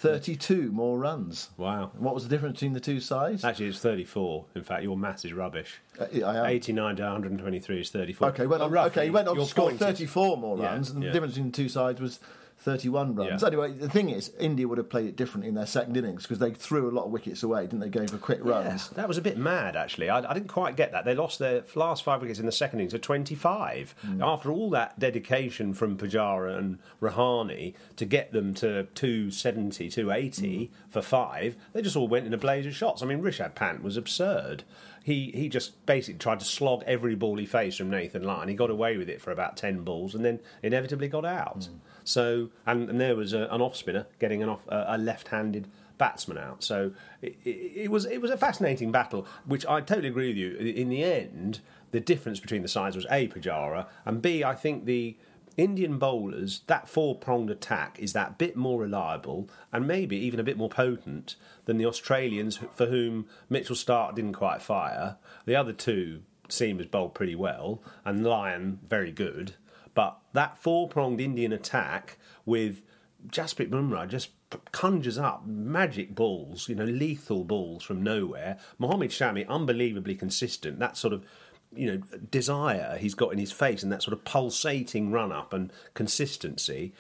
32 0.01 0.71
more 0.71 0.99
runs. 0.99 1.49
wow. 1.57 1.89
What 1.97 2.13
was 2.13 2.23
the 2.23 2.29
difference 2.29 2.53
between 2.57 2.73
the 2.73 2.79
two 2.79 2.99
sides? 2.99 3.43
Actually, 3.43 3.67
it's 3.69 3.79
34. 3.79 4.45
In 4.53 4.63
fact, 4.63 4.83
your 4.83 4.95
maths 4.95 5.25
is 5.25 5.33
rubbish. 5.33 5.79
Uh, 5.99 6.05
I 6.23 6.37
am. 6.37 6.45
89 6.45 6.95
to 6.97 7.01
123 7.03 7.81
is 7.81 7.89
34. 7.89 8.27
Okay, 8.29 8.45
went 8.45 8.59
Well, 8.59 8.67
on, 8.67 8.71
roughly, 8.71 8.91
okay, 8.91 9.05
he 9.05 9.09
went 9.09 9.27
on 9.27 9.35
to 9.35 9.45
score 9.45 9.65
point 9.69 9.81
is- 9.81 9.87
34 9.87 10.37
more 10.37 10.57
Yeah, 10.59 10.65
runs, 10.65 10.91
and 10.91 11.01
yeah. 11.01 11.09
the 11.09 11.13
difference 11.13 11.33
between 11.33 11.51
the 11.51 11.55
two 11.57 11.69
sides 11.69 11.99
was 11.99 12.19
31 12.59 13.15
runs. 13.15 13.41
Yeah. 13.41 13.47
Anyway, 13.47 13.71
the 13.73 13.89
thing 13.89 14.09
is, 14.09 14.31
India 14.39 14.67
would 14.67 14.77
have 14.77 14.89
played 14.89 15.05
it 15.05 15.15
differently 15.15 15.47
in 15.47 15.55
their 15.55 15.67
second 15.67 15.95
innings 15.95 16.23
because 16.23 16.39
they 16.39 16.51
threw 16.51 16.89
a 16.89 16.91
lot 16.91 17.05
of 17.05 17.11
wickets 17.11 17.43
away, 17.43 17.61
didn't 17.61 17.79
they, 17.79 17.89
going 17.89 18.07
for 18.07 18.17
quick 18.17 18.39
runs? 18.41 18.89
Yeah, 18.91 18.95
that 18.95 19.07
was 19.07 19.17
a 19.17 19.21
bit 19.21 19.37
mad, 19.37 19.75
actually. 19.75 20.09
I, 20.09 20.19
I 20.29 20.33
didn't 20.33 20.49
quite 20.49 20.75
get 20.75 20.91
that. 20.91 21.05
They 21.05 21.13
lost 21.13 21.39
their 21.39 21.63
last 21.75 22.03
five 22.03 22.21
wickets 22.21 22.39
in 22.39 22.45
the 22.45 22.51
second 22.51 22.79
innings 22.79 22.93
to 22.93 22.99
25. 22.99 23.95
Mm. 24.05 24.21
After 24.21 24.51
all 24.51 24.69
that 24.71 24.97
dedication 24.97 25.73
from 25.73 25.97
Pujara 25.97 26.57
and 26.57 26.79
Rahane 27.01 27.75
to 27.95 28.05
get 28.05 28.31
them 28.31 28.53
to 28.55 28.87
270, 28.95 29.89
280 29.89 30.41
mm. 30.41 30.69
for 30.89 31.01
five, 31.01 31.55
they 31.73 31.81
just 31.81 31.95
all 31.95 32.07
went 32.07 32.25
in 32.25 32.33
a 32.33 32.37
blaze 32.37 32.65
of 32.65 32.75
shots. 32.75 33.03
I 33.03 33.05
mean, 33.05 33.21
Rishabh 33.21 33.53
Pant 33.53 33.83
was 33.83 33.97
absurd. 33.97 34.63
He, 35.03 35.31
he 35.33 35.47
just 35.47 35.85
basically 35.85 36.19
tried 36.19 36.39
to 36.39 36.45
slog 36.45 36.83
every 36.85 37.15
ball 37.15 37.37
he 37.37 37.45
faced 37.45 37.77
from 37.77 37.89
Nathan 37.89 38.23
Lyon. 38.23 38.49
He 38.49 38.55
got 38.55 38.69
away 38.69 38.97
with 38.97 39.07
it 39.07 39.21
for 39.21 39.31
about 39.31 39.55
10 39.55 39.83
balls 39.83 40.13
and 40.13 40.25
then 40.25 40.41
inevitably 40.63 41.07
got 41.07 41.23
out. 41.23 41.61
Mm. 41.61 41.79
So, 42.07 42.51
and, 42.65 42.89
and 42.89 43.01
there 43.01 43.17
was 43.17 43.33
a, 43.33 43.47
an 43.51 43.61
off 43.61 43.75
spinner 43.75 44.07
getting 44.17 44.41
an 44.41 44.47
off, 44.47 44.61
uh, 44.69 44.85
a 44.87 44.97
left 44.97 45.27
handed 45.27 45.67
batsman 45.97 46.37
out. 46.37 46.63
So 46.63 46.91
it, 47.21 47.35
it, 47.43 47.49
it 47.49 47.91
was 47.91 48.05
it 48.05 48.21
was 48.21 48.31
a 48.31 48.37
fascinating 48.37 48.91
battle, 48.93 49.27
which 49.45 49.65
I 49.65 49.81
totally 49.81 50.07
agree 50.07 50.29
with 50.29 50.37
you. 50.37 50.55
In 50.55 50.87
the 50.87 51.03
end, 51.03 51.59
the 51.91 51.99
difference 51.99 52.39
between 52.39 52.61
the 52.61 52.69
sides 52.69 52.95
was 52.95 53.05
a 53.11 53.27
Pujara 53.27 53.87
and 54.05 54.21
b 54.21 54.41
I 54.43 54.55
think 54.55 54.85
the 54.85 55.17
Indian 55.57 55.97
bowlers 55.97 56.61
that 56.67 56.87
four 56.87 57.15
pronged 57.15 57.49
attack 57.49 57.97
is 57.99 58.13
that 58.13 58.37
bit 58.37 58.55
more 58.55 58.79
reliable 58.79 59.49
and 59.73 59.85
maybe 59.85 60.15
even 60.15 60.39
a 60.39 60.43
bit 60.43 60.55
more 60.55 60.69
potent 60.69 61.35
than 61.65 61.77
the 61.77 61.85
Australians 61.85 62.59
for 62.73 62.85
whom 62.85 63.25
Mitchell 63.49 63.75
Starc 63.75 64.15
didn't 64.15 64.33
quite 64.33 64.61
fire. 64.61 65.17
The 65.45 65.55
other 65.55 65.73
two 65.73 66.21
seamers 66.47 66.89
bowled 66.89 67.15
pretty 67.15 67.35
well 67.35 67.81
and 68.05 68.23
Lyon 68.23 68.79
very 68.87 69.11
good. 69.11 69.55
But 69.97 70.19
that 70.33 70.59
four 70.59 70.87
pronged 70.87 71.19
Indian 71.19 71.51
attack 71.51 72.19
with 72.45 72.83
Jasprit 73.29 73.71
Bumrah 73.71 74.07
just 74.07 74.29
conjures 74.71 75.17
up 75.17 75.47
magic 75.47 76.13
balls, 76.13 76.69
you 76.69 76.75
know, 76.75 76.85
lethal 76.85 77.43
balls 77.43 77.81
from 77.81 78.03
nowhere. 78.03 78.59
Mohammed 78.77 79.09
Shami, 79.09 79.47
unbelievably 79.47 80.13
consistent. 80.13 80.77
That 80.77 80.97
sort 80.97 81.13
of, 81.13 81.25
you 81.75 81.87
know, 81.87 81.97
desire 82.29 82.99
he's 82.99 83.15
got 83.15 83.33
in 83.33 83.39
his 83.39 83.51
face 83.51 83.81
and 83.81 83.91
that 83.91 84.03
sort 84.03 84.13
of 84.13 84.23
pulsating 84.23 85.09
run 85.09 85.31
up 85.31 85.51
and 85.51 85.73
consistency. 85.95 86.93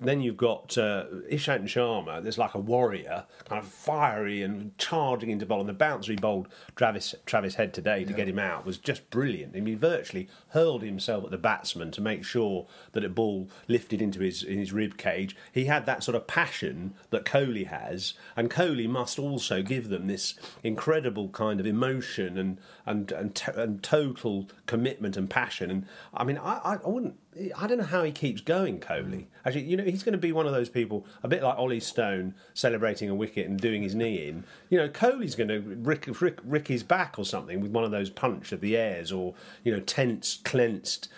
Then 0.00 0.20
you've 0.20 0.36
got 0.36 0.78
uh, 0.78 1.06
Ishant 1.30 1.64
Sharma. 1.64 2.22
There's 2.22 2.38
like 2.38 2.54
a 2.54 2.60
warrior, 2.60 3.24
kind 3.48 3.60
of 3.60 3.68
fiery 3.68 4.42
and 4.42 4.76
charging 4.78 5.30
into 5.30 5.44
bowl. 5.44 5.60
And 5.60 5.68
the 5.68 5.72
bouncer 5.72 6.12
he 6.12 6.16
bowled 6.16 6.48
Travis 6.76 7.14
Travis 7.26 7.56
Head 7.56 7.74
today 7.74 8.04
to 8.04 8.12
get 8.12 8.28
him 8.28 8.38
out 8.38 8.64
was 8.64 8.78
just 8.78 9.10
brilliant. 9.10 9.56
I 9.56 9.60
mean, 9.60 9.66
he 9.66 9.74
virtually 9.74 10.28
hurled 10.50 10.82
himself 10.82 11.24
at 11.24 11.30
the 11.30 11.38
batsman 11.38 11.90
to 11.92 12.00
make 12.00 12.24
sure 12.24 12.66
that 12.92 13.04
a 13.04 13.08
ball 13.08 13.48
lifted 13.66 14.00
into 14.00 14.20
his 14.20 14.42
in 14.44 14.58
his 14.58 14.72
rib 14.72 14.96
cage. 14.96 15.36
He 15.52 15.64
had 15.64 15.84
that 15.86 16.04
sort 16.04 16.14
of 16.14 16.28
passion 16.28 16.94
that 17.10 17.24
Kohli 17.24 17.66
has, 17.66 18.14
and 18.36 18.50
Kohli 18.50 18.88
must 18.88 19.18
also 19.18 19.62
give 19.62 19.88
them 19.88 20.06
this 20.06 20.34
incredible 20.62 21.28
kind 21.30 21.58
of 21.58 21.66
emotion 21.66 22.38
and 22.38 22.58
and 22.86 23.10
and, 23.10 23.34
to- 23.34 23.60
and 23.60 23.82
total 23.82 24.48
commitment 24.66 25.16
and 25.16 25.28
passion. 25.28 25.70
And 25.70 25.86
I 26.14 26.22
mean, 26.22 26.38
I, 26.38 26.58
I 26.64 26.74
I 26.74 26.88
wouldn't 26.88 27.16
I 27.56 27.66
don't 27.66 27.78
know 27.78 27.84
how 27.84 28.02
he 28.02 28.12
keeps 28.12 28.40
going, 28.40 28.80
Kohli. 28.80 29.06
Mm. 29.06 29.26
Actually, 29.44 29.64
you 29.64 29.76
know, 29.76 29.84
he's 29.84 30.02
going 30.02 30.12
to 30.12 30.18
be 30.18 30.32
one 30.32 30.46
of 30.46 30.52
those 30.52 30.68
people, 30.68 31.06
a 31.22 31.28
bit 31.28 31.42
like 31.42 31.58
Olly 31.58 31.80
Stone 31.80 32.34
celebrating 32.54 33.08
a 33.08 33.14
wicket 33.14 33.46
and 33.46 33.58
doing 33.58 33.82
his 33.82 33.94
knee 33.94 34.28
in. 34.28 34.44
You 34.70 34.78
know, 34.78 34.88
Kohli's 34.88 35.34
going 35.34 35.48
to 35.48 35.60
rick, 35.60 36.08
rick, 36.20 36.38
rick 36.44 36.68
his 36.68 36.82
back 36.82 37.18
or 37.18 37.24
something 37.24 37.60
with 37.60 37.70
one 37.70 37.84
of 37.84 37.90
those 37.90 38.10
punch 38.10 38.52
of 38.52 38.60
the 38.60 38.76
airs 38.76 39.12
or, 39.12 39.34
you 39.62 39.72
know, 39.72 39.80
tense, 39.80 40.40
clenched 40.44 41.08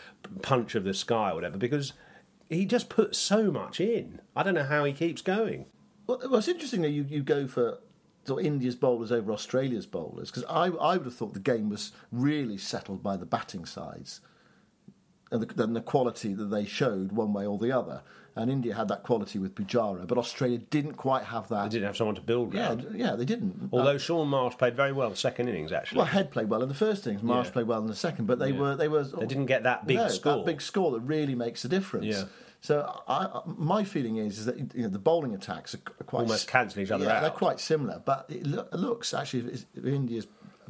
punch 0.43 0.75
of 0.75 0.85
the 0.85 0.95
sky 0.95 1.31
or 1.31 1.37
whatever, 1.37 1.57
because 1.57 1.93
he 2.49 2.65
just 2.65 2.89
puts 2.89 3.19
so 3.19 3.51
much 3.51 3.81
in. 3.81 4.21
I 4.37 4.43
don't 4.43 4.55
know 4.55 4.65
how 4.65 4.85
he 4.85 4.93
keeps 4.93 5.23
going. 5.23 5.67
Well, 6.07 6.21
well 6.23 6.37
it's 6.37 6.49
interesting 6.49 6.83
that 6.83 6.91
you, 6.91 7.07
you 7.09 7.23
go 7.23 7.47
for 7.47 7.79
sort 8.27 8.45
India's 8.45 8.77
bowlers 8.77 9.11
over 9.11 9.33
Australia's 9.33 9.87
bowlers 9.87 10.31
because 10.31 10.45
I, 10.45 10.67
I 10.67 10.97
would 10.97 11.07
have 11.07 11.15
thought 11.15 11.33
the 11.33 11.41
game 11.41 11.71
was 11.71 11.93
really 12.13 12.59
settled 12.59 13.03
by 13.03 13.17
the 13.17 13.25
batting 13.25 13.65
sides 13.65 14.21
and 15.31 15.77
the, 15.77 15.81
quality 15.81 16.35
that 16.35 16.47
they 16.47 16.65
showed 16.65 17.13
one 17.13 17.33
way 17.33 17.47
or 17.47 17.59
the 17.59 17.73
other. 17.73 18.03
And 18.37 18.51
India 18.51 18.75
had 18.75 18.89
that 18.89 19.03
quality 19.03 19.39
with 19.41 19.57
Pujara, 19.57 20.07
but 20.07 20.17
Australia 20.17 20.59
didn't 20.59 20.95
quite 20.95 21.25
have 21.25 21.49
that. 21.49 21.65
They 21.65 21.69
didn't 21.71 21.87
have 21.87 21.97
someone 21.97 22.15
to 22.15 22.21
build 22.21 22.55
yeah, 22.55 22.69
round. 22.69 22.87
yeah, 22.95 23.17
they 23.17 23.25
didn't. 23.25 23.71
Although 23.73 23.97
uh, 23.97 23.99
Shaun 23.99 24.29
Marsh 24.29 24.57
played 24.57 24.77
very 24.77 24.93
well 24.93 25.15
second 25.17 25.49
innings, 25.49 25.73
actually. 25.73 25.99
Well, 25.99 26.07
Head 26.07 26.31
played 26.31 26.49
well 26.49 26.63
in 26.63 26.69
the 26.69 26.75
first 26.75 27.07
innings. 27.07 27.25
Marsh 27.25 27.49
Yeah. 27.49 27.53
played 27.53 27.67
well 27.67 27.81
in 27.81 27.89
the 27.89 27.97
second, 27.97 28.27
but 28.27 28.39
they 28.39 28.53
were 28.53 28.77
they 28.77 28.87
were 28.87 29.03
They 29.03 29.27
didn't 29.27 29.47
get 29.47 29.65
that 29.65 29.87
big 29.87 29.97
no, 29.97 30.09
score. 30.09 30.37
That 30.37 30.47
big 30.47 30.63
score 30.63 30.93
that 30.93 31.01
really 31.01 31.35
makes 31.35 31.65
a 31.65 31.69
difference. 31.69 32.07
Yeah. 32.07 32.25
So 32.61 33.03
I, 33.09 33.41
my 33.47 33.85
feeling 33.85 34.19
is, 34.19 34.39
is 34.39 34.47
that 34.47 34.57
you 34.75 34.83
know 34.83 34.89
the 34.89 34.99
bowling 34.99 35.35
attacks 35.35 35.75
are 35.75 36.05
quite 36.05 36.23
Almost 36.23 36.47
cancel 36.47 36.83
each 36.83 36.91
other 36.91 37.07
yeah, 37.07 37.21
They're 37.21 37.31
quite 37.31 37.59
similar, 37.59 38.03
but 38.05 38.27
it 38.29 38.47
loo- 38.47 38.67
looks 38.73 39.15
actually 39.15 39.53
if 39.53 39.65
India's 39.85 40.27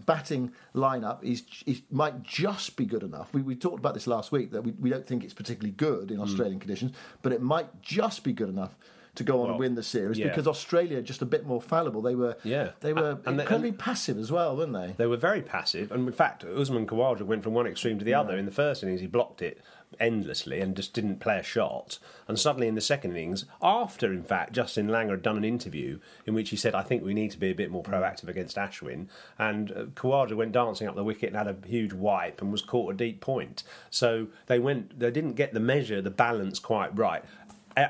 batting 0.06 0.52
lineup 0.74 1.22
is, 1.22 1.42
is 1.66 1.82
might 1.90 2.22
just 2.22 2.76
be 2.76 2.84
good 2.84 3.02
enough. 3.02 3.32
We, 3.32 3.42
we 3.42 3.54
talked 3.54 3.78
about 3.78 3.94
this 3.94 4.06
last 4.06 4.32
week 4.32 4.50
that 4.52 4.62
we, 4.62 4.72
we 4.72 4.90
don't 4.90 5.06
think 5.06 5.24
it's 5.24 5.34
particularly 5.34 5.72
good 5.72 6.10
in 6.10 6.16
Hmm. 6.16 6.22
Australian 6.22 6.58
conditions, 6.60 6.92
but 7.22 7.32
it 7.32 7.40
might 7.42 7.82
just 7.82 8.24
be 8.24 8.32
good 8.32 8.48
enough. 8.48 8.76
To 9.16 9.24
go 9.24 9.38
on 9.38 9.40
Well, 9.40 9.50
and 9.50 9.58
win 9.58 9.74
the 9.74 9.82
series 9.82 10.18
yeah. 10.18 10.28
because 10.28 10.46
Australia 10.46 10.98
are 10.98 11.02
just 11.02 11.20
a 11.20 11.26
bit 11.26 11.44
more 11.44 11.60
fallible. 11.60 12.00
They 12.00 12.14
were, 12.14 12.36
Yeah. 12.44 12.70
they 12.78 12.92
were 12.92 13.18
And 13.26 13.36
they- 13.40 13.42
incredibly 13.42 13.70
and- 13.70 13.78
passive 13.78 14.16
as 14.16 14.30
well, 14.30 14.56
weren't 14.56 14.72
they? 14.72 14.94
They 14.96 15.06
were 15.08 15.16
very 15.16 15.42
passive, 15.42 15.90
and 15.90 16.06
in 16.06 16.12
fact, 16.14 16.44
Usman 16.44 16.86
Khawaja 16.86 17.22
went 17.22 17.42
from 17.42 17.52
one 17.52 17.66
extreme 17.66 17.98
to 17.98 18.04
the 18.04 18.14
other. 18.14 18.36
In 18.38 18.44
the 18.46 18.52
first 18.52 18.84
innings, 18.84 19.00
he 19.00 19.08
blocked 19.08 19.42
it 19.42 19.60
endlessly 19.98 20.60
and 20.60 20.76
just 20.76 20.92
didn't 20.92 21.20
play 21.20 21.38
a 21.38 21.42
shot. 21.42 21.98
And 22.28 22.38
suddenly, 22.38 22.68
in 22.68 22.74
the 22.74 22.80
second 22.80 23.12
innings, 23.12 23.44
after 23.62 24.12
in 24.12 24.22
fact 24.22 24.52
Justin 24.52 24.88
Langer 24.88 25.10
had 25.10 25.22
done 25.22 25.36
an 25.36 25.44
interview 25.44 25.98
in 26.26 26.34
which 26.34 26.50
he 26.50 26.56
said, 26.56 26.74
"I 26.74 26.82
think 26.82 27.02
we 27.02 27.14
need 27.14 27.30
to 27.32 27.38
be 27.38 27.50
a 27.50 27.54
bit 27.54 27.70
more 27.70 27.82
proactive 27.82 28.28
against 28.28 28.56
Ashwin," 28.56 29.08
and 29.38 29.72
uh, 29.72 29.84
Khawaja 29.94 30.36
went 30.36 30.52
dancing 30.52 30.86
up 30.86 30.94
the 30.94 31.04
wicket 31.04 31.28
and 31.28 31.36
had 31.36 31.48
a 31.48 31.66
huge 31.66 31.92
wipe 31.92 32.40
and 32.40 32.52
was 32.52 32.62
caught 32.62 32.92
a 32.92 32.96
deep 32.96 33.20
point. 33.20 33.62
So 33.90 34.28
they 34.46 34.58
went, 34.58 34.98
they 34.98 35.10
didn't 35.10 35.34
get 35.34 35.54
the 35.54 35.60
measure, 35.60 36.00
the 36.00 36.10
balance 36.10 36.58
quite 36.58 36.96
right. 36.96 37.24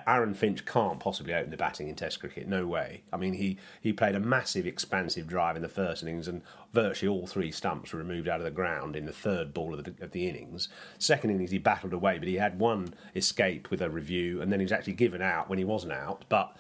Aaron 0.07 0.35
Finch 0.35 0.65
can't 0.65 1.01
possibly 1.01 1.35
open 1.35 1.51
the 1.51 1.57
batting 1.57 1.89
in 1.89 1.95
Test 1.95 2.21
cricket. 2.21 2.47
No 2.47 2.67
way. 2.67 3.03
I 3.13 3.17
mean, 3.17 3.35
he, 3.35 3.59
he 3.81 3.93
played 3.93 4.15
a 4.15 4.21
massive, 4.21 4.67
expansive 4.67 5.27
drive 5.27 5.57
in 5.57 5.63
the 5.63 5.69
first 5.69 6.03
innings, 6.03 6.29
and 6.29 6.43
virtually 6.73 7.09
all 7.09 7.27
three 7.27 7.51
stumps 7.51 7.93
were 7.93 7.99
removed 7.99 8.29
out 8.29 8.41
of 8.41 8.45
the 8.45 8.51
ground 8.51 8.97
in 8.97 9.07
the 9.07 9.13
third 9.13 9.55
ball 9.55 9.75
of 9.75 9.85
the, 9.85 9.95
of 10.05 10.13
the 10.13 10.29
innings. 10.29 10.69
Second 10.99 11.31
innings, 11.31 11.51
he 11.51 11.59
battled 11.59 11.93
away, 11.93 12.19
but 12.19 12.29
he 12.29 12.37
had 12.37 12.59
one 12.59 12.95
escape 13.15 13.71
with 13.71 13.81
a 13.81 13.91
review, 13.91 14.41
and 14.41 14.53
then 14.53 14.61
he 14.61 14.65
was 14.65 14.73
actually 14.73 14.93
given 14.93 15.23
out 15.23 15.49
when 15.49 15.59
he 15.59 15.65
wasn't 15.65 15.93
out. 15.93 16.25
But 16.29 16.57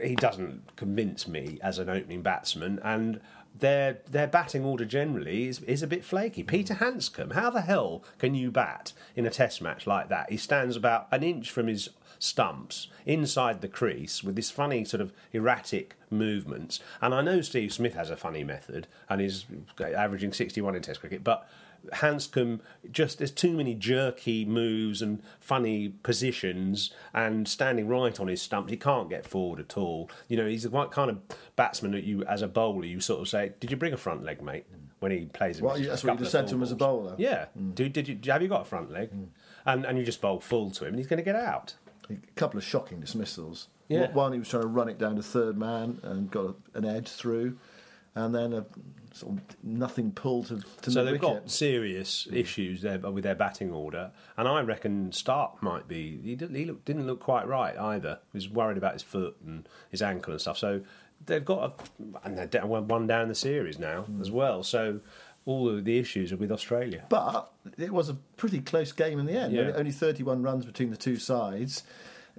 he 0.00 0.14
doesn't 0.14 0.76
convince 0.76 1.28
me 1.28 1.58
as 1.62 1.78
an 1.78 1.88
opening 1.88 2.22
batsman, 2.22 2.78
and 2.82 3.20
their 3.58 3.98
their 4.10 4.26
batting 4.26 4.64
order 4.64 4.84
generally 4.84 5.46
is, 5.46 5.60
is 5.60 5.82
a 5.82 5.86
bit 5.86 6.04
flaky. 6.04 6.42
Peter 6.42 6.74
Handscomb, 6.74 7.32
how 7.32 7.50
the 7.50 7.60
hell 7.60 8.02
can 8.18 8.34
you 8.34 8.50
bat 8.50 8.92
in 9.14 9.26
a 9.26 9.30
Test 9.30 9.60
match 9.60 9.86
like 9.86 10.08
that? 10.08 10.30
He 10.30 10.36
stands 10.36 10.76
about 10.76 11.06
an 11.12 11.22
inch 11.22 11.50
from 11.50 11.66
his 11.66 11.90
stumps 12.22 12.86
inside 13.04 13.60
the 13.60 13.68
crease 13.68 14.22
with 14.22 14.36
this 14.36 14.48
funny 14.48 14.84
sort 14.84 15.00
of 15.00 15.12
erratic 15.32 15.96
movements. 16.08 16.78
And 17.00 17.12
I 17.12 17.20
know 17.20 17.40
Steve 17.40 17.72
Smith 17.72 17.94
has 17.94 18.10
a 18.10 18.16
funny 18.16 18.44
method 18.44 18.86
and 19.08 19.20
is 19.20 19.44
averaging 19.80 20.32
61 20.32 20.76
in 20.76 20.82
Test 20.82 21.00
cricket, 21.00 21.24
but 21.24 21.48
Handscomb 21.94 22.60
just 22.92 23.18
there's 23.18 23.32
too 23.32 23.56
many 23.56 23.74
jerky 23.74 24.44
moves 24.44 25.02
and 25.02 25.20
funny 25.40 25.88
positions 25.88 26.92
and 27.12 27.48
standing 27.48 27.88
right 27.88 28.20
on 28.20 28.28
his 28.28 28.40
stumps. 28.40 28.70
He 28.70 28.76
can't 28.76 29.10
get 29.10 29.26
forward 29.26 29.58
at 29.58 29.76
all. 29.76 30.08
You 30.28 30.36
know, 30.36 30.46
he's 30.46 30.62
the 30.62 30.70
right 30.70 30.92
kind 30.92 31.10
of 31.10 31.18
batsman 31.56 31.90
that 31.90 32.04
you, 32.04 32.22
as 32.24 32.40
a 32.40 32.46
bowler, 32.46 32.84
you 32.84 33.00
sort 33.00 33.20
of 33.20 33.28
say, 33.28 33.52
"Did 33.58 33.72
you 33.72 33.76
bring 33.76 33.92
a 33.92 33.96
front 33.96 34.22
leg, 34.22 34.40
mate?" 34.40 34.64
Mm. 34.72 34.78
When 35.00 35.10
he 35.10 35.24
plays, 35.24 35.58
a 35.58 35.64
Well, 35.64 35.74
that's 35.74 35.88
what 35.88 36.02
you 36.02 36.08
couple 36.10 36.18
just 36.18 36.30
said 36.30 36.46
to 36.46 36.54
him 36.54 36.60
full 36.60 36.62
as 36.62 36.70
a 36.70 36.76
bowler. 36.76 37.14
Yeah, 37.18 37.46
mm. 37.58 37.74
did, 37.74 37.92
did 37.92 38.08
you 38.08 38.18
have 38.30 38.42
you 38.42 38.46
got 38.48 38.62
a 38.62 38.64
front 38.64 38.92
leg? 38.92 39.10
Mm. 39.10 39.26
And 39.66 39.84
and 39.84 39.98
you 39.98 40.04
just 40.04 40.20
bowl 40.20 40.38
full 40.38 40.70
to 40.70 40.84
him, 40.84 40.90
and 40.90 40.98
he's 40.98 41.08
going 41.08 41.18
to 41.18 41.24
get 41.24 41.34
out. 41.34 41.74
A 42.10 42.16
couple 42.36 42.58
of 42.58 42.64
shocking 42.64 43.00
dismissals. 43.00 43.68
Yeah. 43.88 44.10
One, 44.12 44.32
he 44.32 44.38
was 44.38 44.48
trying 44.48 44.62
to 44.62 44.68
run 44.68 44.88
it 44.88 44.98
down 44.98 45.16
to 45.16 45.22
third 45.22 45.56
man 45.56 46.00
and 46.02 46.30
got 46.30 46.46
a, 46.46 46.78
an 46.78 46.84
edge 46.84 47.08
through, 47.08 47.58
and 48.14 48.34
then 48.34 48.52
a 48.52 48.64
sort 49.14 49.36
of 49.36 49.40
nothing 49.62 50.12
pull 50.12 50.44
to, 50.44 50.62
to 50.82 50.90
So 50.90 51.04
the 51.04 51.12
they've 51.12 51.20
wicket. 51.20 51.42
got 51.42 51.50
serious 51.50 52.26
issues 52.32 52.82
there 52.82 52.98
with 52.98 53.24
their 53.24 53.34
batting 53.34 53.70
order, 53.70 54.10
and 54.36 54.48
I 54.48 54.60
reckon 54.62 55.10
Starc 55.10 55.60
might 55.62 55.88
be. 55.88 56.20
He, 56.22 56.34
didn't, 56.34 56.56
he 56.56 56.64
look, 56.64 56.84
didn't 56.84 57.06
look 57.06 57.20
quite 57.20 57.46
right 57.46 57.76
either. 57.76 58.18
He 58.32 58.36
was 58.36 58.48
worried 58.48 58.78
about 58.78 58.94
his 58.94 59.02
foot 59.02 59.36
and 59.44 59.68
his 59.90 60.02
ankle 60.02 60.32
and 60.32 60.40
stuff. 60.40 60.58
So 60.58 60.80
they've 61.26 61.44
got 61.44 61.70
a, 61.70 62.26
and 62.26 62.36
they're 62.36 62.46
down, 62.46 62.68
one 62.68 63.06
down 63.06 63.28
the 63.28 63.34
series 63.34 63.78
now 63.78 64.02
hmm. 64.02 64.20
as 64.20 64.30
well. 64.30 64.62
So 64.62 65.00
all 65.44 65.68
of 65.68 65.84
the 65.84 65.98
issues 65.98 66.32
are 66.32 66.36
with 66.36 66.52
Australia. 66.52 67.04
But 67.08 67.52
it 67.78 67.92
was 67.92 68.08
a 68.08 68.14
pretty 68.36 68.60
close 68.60 68.92
game 68.92 69.18
in 69.18 69.26
the 69.26 69.32
end. 69.32 69.52
Yeah. 69.52 69.62
Only, 69.62 69.72
only 69.74 69.92
31 69.92 70.42
runs 70.42 70.64
between 70.64 70.90
the 70.90 70.96
two 70.96 71.16
sides. 71.16 71.82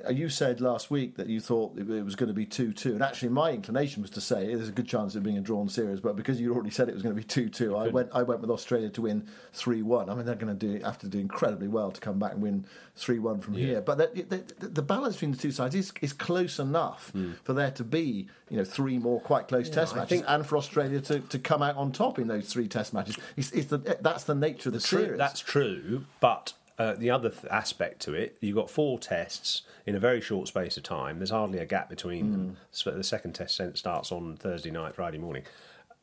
Uh, 0.06 0.10
You 0.12 0.28
said 0.30 0.60
last 0.62 0.90
week 0.90 1.18
that 1.18 1.28
you 1.28 1.40
thought 1.40 1.78
it 1.78 1.90
it 1.90 2.04
was 2.04 2.16
going 2.16 2.28
to 2.28 2.34
be 2.34 2.46
2 2.46 2.74
2. 2.74 2.94
And 2.94 3.04
actually, 3.04 3.30
my 3.30 3.52
inclination 3.52 4.02
was 4.02 4.12
to 4.12 4.22
say 4.22 4.48
there's 4.56 4.70
a 4.70 4.72
good 4.72 4.88
chance 4.88 5.16
of 5.16 5.24
being 5.24 5.38
a 5.38 5.42
drawn 5.42 5.70
series. 5.70 6.00
But 6.00 6.16
because 6.16 6.40
you'd 6.42 6.52
already 6.54 6.72
said 6.72 6.90
it 6.90 6.94
was 6.94 7.04
going 7.04 7.16
to 7.16 7.22
be 7.22 7.26
2 7.28 7.50
2, 7.50 7.76
I 7.76 7.88
went, 7.90 8.10
I 8.14 8.24
went 8.24 8.42
with 8.42 8.50
Australia 8.50 8.90
to 8.90 9.02
win 9.04 9.28
3 9.54 9.82
1. 9.82 10.10
I 10.10 10.16
mean, 10.16 10.26
they're 10.26 10.36
going 10.36 10.58
to 10.58 10.68
do 10.78 10.84
have 10.84 10.98
to 11.00 11.08
do 11.08 11.20
incredibly 11.20 11.68
well 11.68 11.92
to 11.92 12.02
come 12.02 12.18
back 12.20 12.34
and 12.34 12.42
win 12.42 12.66
3 12.96 13.20
1 13.20 13.42
from 13.42 13.54
here. 13.54 13.82
But 13.82 13.98
the, 13.98 14.44
the, 14.60 14.68
the 14.68 14.82
balance 14.82 15.16
between 15.16 15.32
the 15.32 15.38
two 15.38 15.52
sides 15.52 15.76
is, 15.76 15.94
is 16.02 16.14
close 16.14 16.60
enough 16.60 17.12
for 17.44 17.54
there 17.54 17.72
to 17.72 17.84
be 17.84 18.28
you 18.50 18.58
know 18.58 18.66
three 18.66 18.98
more 19.00 19.20
quite 19.22 19.48
close 19.48 19.70
test 19.70 19.94
I 19.94 19.98
matches 19.98 20.10
think- 20.10 20.26
and 20.28 20.46
for 20.46 20.58
Australia 20.58 21.02
to, 21.02 21.20
to 21.20 21.40
come 21.40 21.62
out 21.62 21.76
on 21.76 21.92
top 21.92 22.20
in 22.20 22.28
those 22.28 22.52
three 22.52 22.68
test 22.68 22.94
matches. 22.94 23.18
It's, 23.38 23.52
it's 23.52 23.68
the, 23.68 23.78
that's 24.02 24.24
the 24.26 24.36
nature 24.36 24.70
of 24.70 24.74
the, 24.74 24.80
True, 24.80 25.04
series. 25.06 25.18
that's 25.18 25.40
true, 25.40 26.06
but 26.20 26.54
uh, 26.78 26.94
the 26.94 27.10
other 27.10 27.30
th- 27.30 27.46
aspect 27.52 28.02
to 28.02 28.14
it, 28.14 28.38
you've 28.42 28.56
got 28.56 28.70
four 28.70 29.00
tests 29.00 29.62
in 29.86 29.96
a 29.96 30.00
very 30.00 30.22
short 30.22 30.48
space 30.48 30.78
of 30.78 30.84
time. 30.84 31.20
There's 31.20 31.30
hardly 31.30 31.60
a 31.60 31.66
gap 31.66 31.90
between 31.90 32.32
them. 32.32 32.58
So 32.72 32.92
the 32.92 33.04
second 33.04 33.34
test 33.34 33.62
starts 33.76 34.12
on 34.12 34.38
Thursday 34.38 34.72
night, 34.72 34.96
Friday 34.96 35.18
morning. 35.18 35.44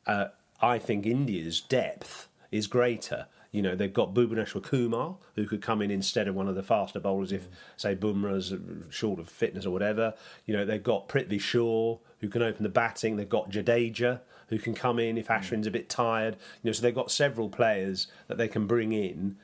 Uh, 0.05 0.27
I 0.61 0.79
think 0.79 1.05
India's 1.05 1.61
depth 1.61 2.27
is 2.51 2.67
greater. 2.67 3.27
You 3.51 3.61
know, 3.61 3.75
they've 3.75 3.91
got 3.91 4.13
Bhuvneshwar 4.13 4.63
Kumar, 4.63 5.17
who 5.35 5.45
could 5.45 5.61
come 5.61 5.81
in 5.81 5.91
instead 5.91 6.29
of 6.29 6.35
one 6.35 6.47
of 6.47 6.55
the 6.55 6.63
faster 6.63 7.01
bowlers 7.01 7.33
if, 7.33 7.49
say, 7.75 7.95
Bumrah's 7.95 8.53
short 8.89 9.19
of 9.19 9.27
fitness 9.27 9.65
or 9.65 9.71
whatever. 9.71 10.13
You 10.45 10.55
know, 10.55 10.65
they've 10.65 10.81
got 10.81 11.09
Prithvi 11.09 11.41
Shaw, 11.41 11.97
who 12.19 12.29
can 12.29 12.41
open 12.41 12.63
the 12.63 12.69
batting. 12.69 13.17
They've 13.17 13.27
got 13.27 13.49
Jadeja, 13.49 14.21
who 14.47 14.57
can 14.57 14.73
come 14.73 14.99
in 14.99 15.17
if 15.17 15.27
Ashwin's 15.27 15.67
a 15.67 15.71
bit 15.71 15.89
tired. 15.89 16.35
You 16.63 16.69
know, 16.69 16.71
so 16.71 16.81
they've 16.81 16.95
got 16.95 17.11
several 17.11 17.49
players 17.49 18.07
that 18.27 18.37
they 18.37 18.47
can 18.47 18.67
bring 18.67 18.93
in. 18.93 19.35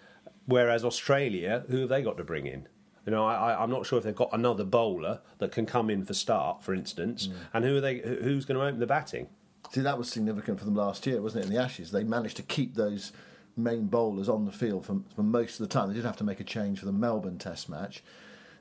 Whereas 0.47 0.83
Australia, 0.83 1.65
who 1.69 1.81
have 1.81 1.89
they 1.89 2.01
got 2.01 2.17
to 2.17 2.23
bring 2.23 2.47
in? 2.47 2.67
You 3.05 3.11
know, 3.11 3.25
I, 3.25 3.61
I'm 3.61 3.69
not 3.69 3.85
sure 3.85 3.97
if 3.97 4.03
they've 4.03 4.15
got 4.15 4.29
another 4.33 4.65
bowler 4.65 5.21
that 5.37 5.51
can 5.51 5.65
come 5.65 5.89
in 5.89 6.03
for 6.03 6.13
Starc, 6.13 6.61
for 6.61 6.73
instance, 6.73 7.27
mm. 7.27 7.35
and 7.53 7.63
who 7.63 7.77
are 7.77 7.81
they? 7.81 7.99
Who's 7.99 8.43
going 8.43 8.59
to 8.59 8.65
open 8.65 8.79
the 8.79 8.87
batting? 8.87 9.27
See, 9.71 9.81
that 9.81 9.97
was 9.97 10.09
significant 10.09 10.59
for 10.59 10.65
them 10.65 10.75
last 10.75 11.05
year, 11.05 11.21
wasn't 11.21 11.43
it? 11.43 11.47
In 11.47 11.53
the 11.53 11.61
Ashes, 11.61 11.91
they 11.91 12.03
managed 12.03 12.37
to 12.37 12.43
keep 12.43 12.75
those 12.75 13.11
main 13.55 13.87
bowlers 13.87 14.29
on 14.29 14.45
the 14.45 14.51
field 14.51 14.85
for, 14.85 15.01
for 15.15 15.23
most 15.23 15.59
of 15.59 15.67
the 15.67 15.73
time. 15.73 15.89
They 15.89 15.95
did 15.95 16.05
have 16.05 16.17
to 16.17 16.23
make 16.23 16.39
a 16.39 16.43
change 16.43 16.79
for 16.79 16.85
the 16.85 16.91
Melbourne 16.91 17.37
Test 17.37 17.69
match. 17.69 18.03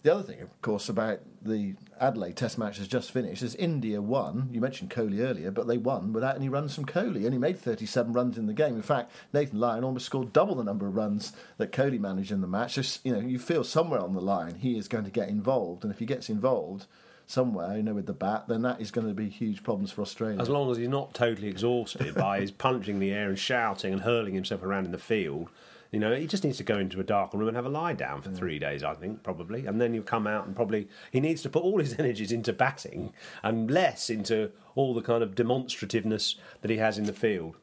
The 0.07 0.15
other 0.15 0.23
thing, 0.23 0.41
of 0.41 0.63
course, 0.63 0.89
about 0.89 1.19
the 1.43 1.75
Adelaide 1.99 2.37
Test 2.37 2.59
match 2.59 2.79
has 2.79 2.87
just 2.87 3.11
finished 3.11 3.43
is 3.43 3.57
India 3.57 4.01
won. 4.01 4.49
You 4.53 4.61
mentioned 4.61 4.91
Kohli 4.91 5.19
earlier, 5.19 5.51
but 5.51 5.67
they 5.67 5.79
won 5.79 6.13
without 6.13 6.37
any 6.37 6.49
runs 6.49 6.77
from 6.77 6.87
Kohli. 6.87 7.25
Only 7.25 7.39
made 7.39 7.59
37 7.59 8.13
runs 8.13 8.39
in 8.39 8.47
the 8.47 8.55
game. 8.55 8.77
In 8.77 8.83
fact, 8.83 9.11
Nathan 9.33 9.59
Lyon 9.59 9.83
almost 9.83 10.07
scored 10.07 10.33
double 10.33 10.55
the 10.55 10.63
number 10.63 10.87
of 10.87 10.95
runs 10.95 11.33
that 11.59 11.73
Kohli 11.73 11.99
managed 11.99 12.31
in 12.31 12.41
the 12.41 12.47
match. 12.47 12.79
You 13.03 13.15
know, 13.15 13.19
you 13.19 13.41
feel 13.41 13.65
somewhere 13.65 13.99
on 13.99 14.15
the 14.15 14.21
line 14.21 14.55
he 14.55 14.79
is 14.79 14.87
going 14.87 15.03
to 15.07 15.11
get 15.11 15.29
involved, 15.29 15.83
and 15.83 15.93
if 15.93 15.99
he 15.99 16.07
gets 16.07 16.31
involved 16.31 16.87
somewhere, 17.27 17.77
you 17.77 17.83
know, 17.83 17.95
with 17.95 18.07
the 18.07 18.13
bat, 18.13 18.45
then 18.47 18.63
that 18.63 18.81
is 18.81 18.93
going 18.93 19.09
to 19.09 19.13
be 19.13 19.29
huge 19.29 19.65
problems 19.65 19.91
for 19.91 20.03
Australia. 20.03 20.41
As 20.41 20.49
long 20.49 20.71
as 20.71 20.77
he's 20.77 20.89
not 20.89 21.15
totally 21.15 21.49
exhausted 21.49 22.15
by 22.15 22.39
his 22.39 22.51
punching 22.53 23.01
the 23.01 23.11
air 23.11 23.29
and 23.29 23.37
shouting 23.41 23.93
and 23.93 24.03
hurling 24.03 24.35
himself 24.35 24.63
around 24.63 24.85
in 24.85 24.93
the 24.93 24.99
field, 24.99 25.51
you 25.93 25.99
know, 25.99 26.15
he 26.15 26.27
just 26.27 26.45
needs 26.45 26.59
to 26.59 26.65
go 26.65 26.79
into 26.79 27.01
a 27.01 27.05
dark 27.05 27.33
room 27.33 27.49
and 27.49 27.57
have 27.57 27.67
a 27.67 27.71
lie 27.71 27.93
down 27.93 28.23
for 28.23 28.31
three 28.31 28.59
days, 28.59 28.83
I 28.83 28.95
think, 28.95 29.23
probably. 29.23 29.67
And 29.67 29.81
then 29.81 29.95
you 29.95 30.03
come 30.03 30.27
out 30.27 30.47
and 30.47 30.55
probably 30.55 30.89
he 31.11 31.21
needs 31.21 31.43
to 31.43 31.51
put 31.51 31.63
all 31.63 31.79
his 31.79 31.95
energies 31.99 32.33
into 32.33 32.53
batting 32.53 33.13
and 33.43 33.71
less 33.71 34.11
into 34.11 34.51
all 34.75 34.95
the 34.95 35.03
kind 35.03 35.23
of 35.23 35.35
demonstrativeness 35.35 36.37
that 36.61 36.71
he 36.71 36.79
has 36.79 36.99
in 36.99 37.05
the 37.05 37.13
field. 37.13 37.57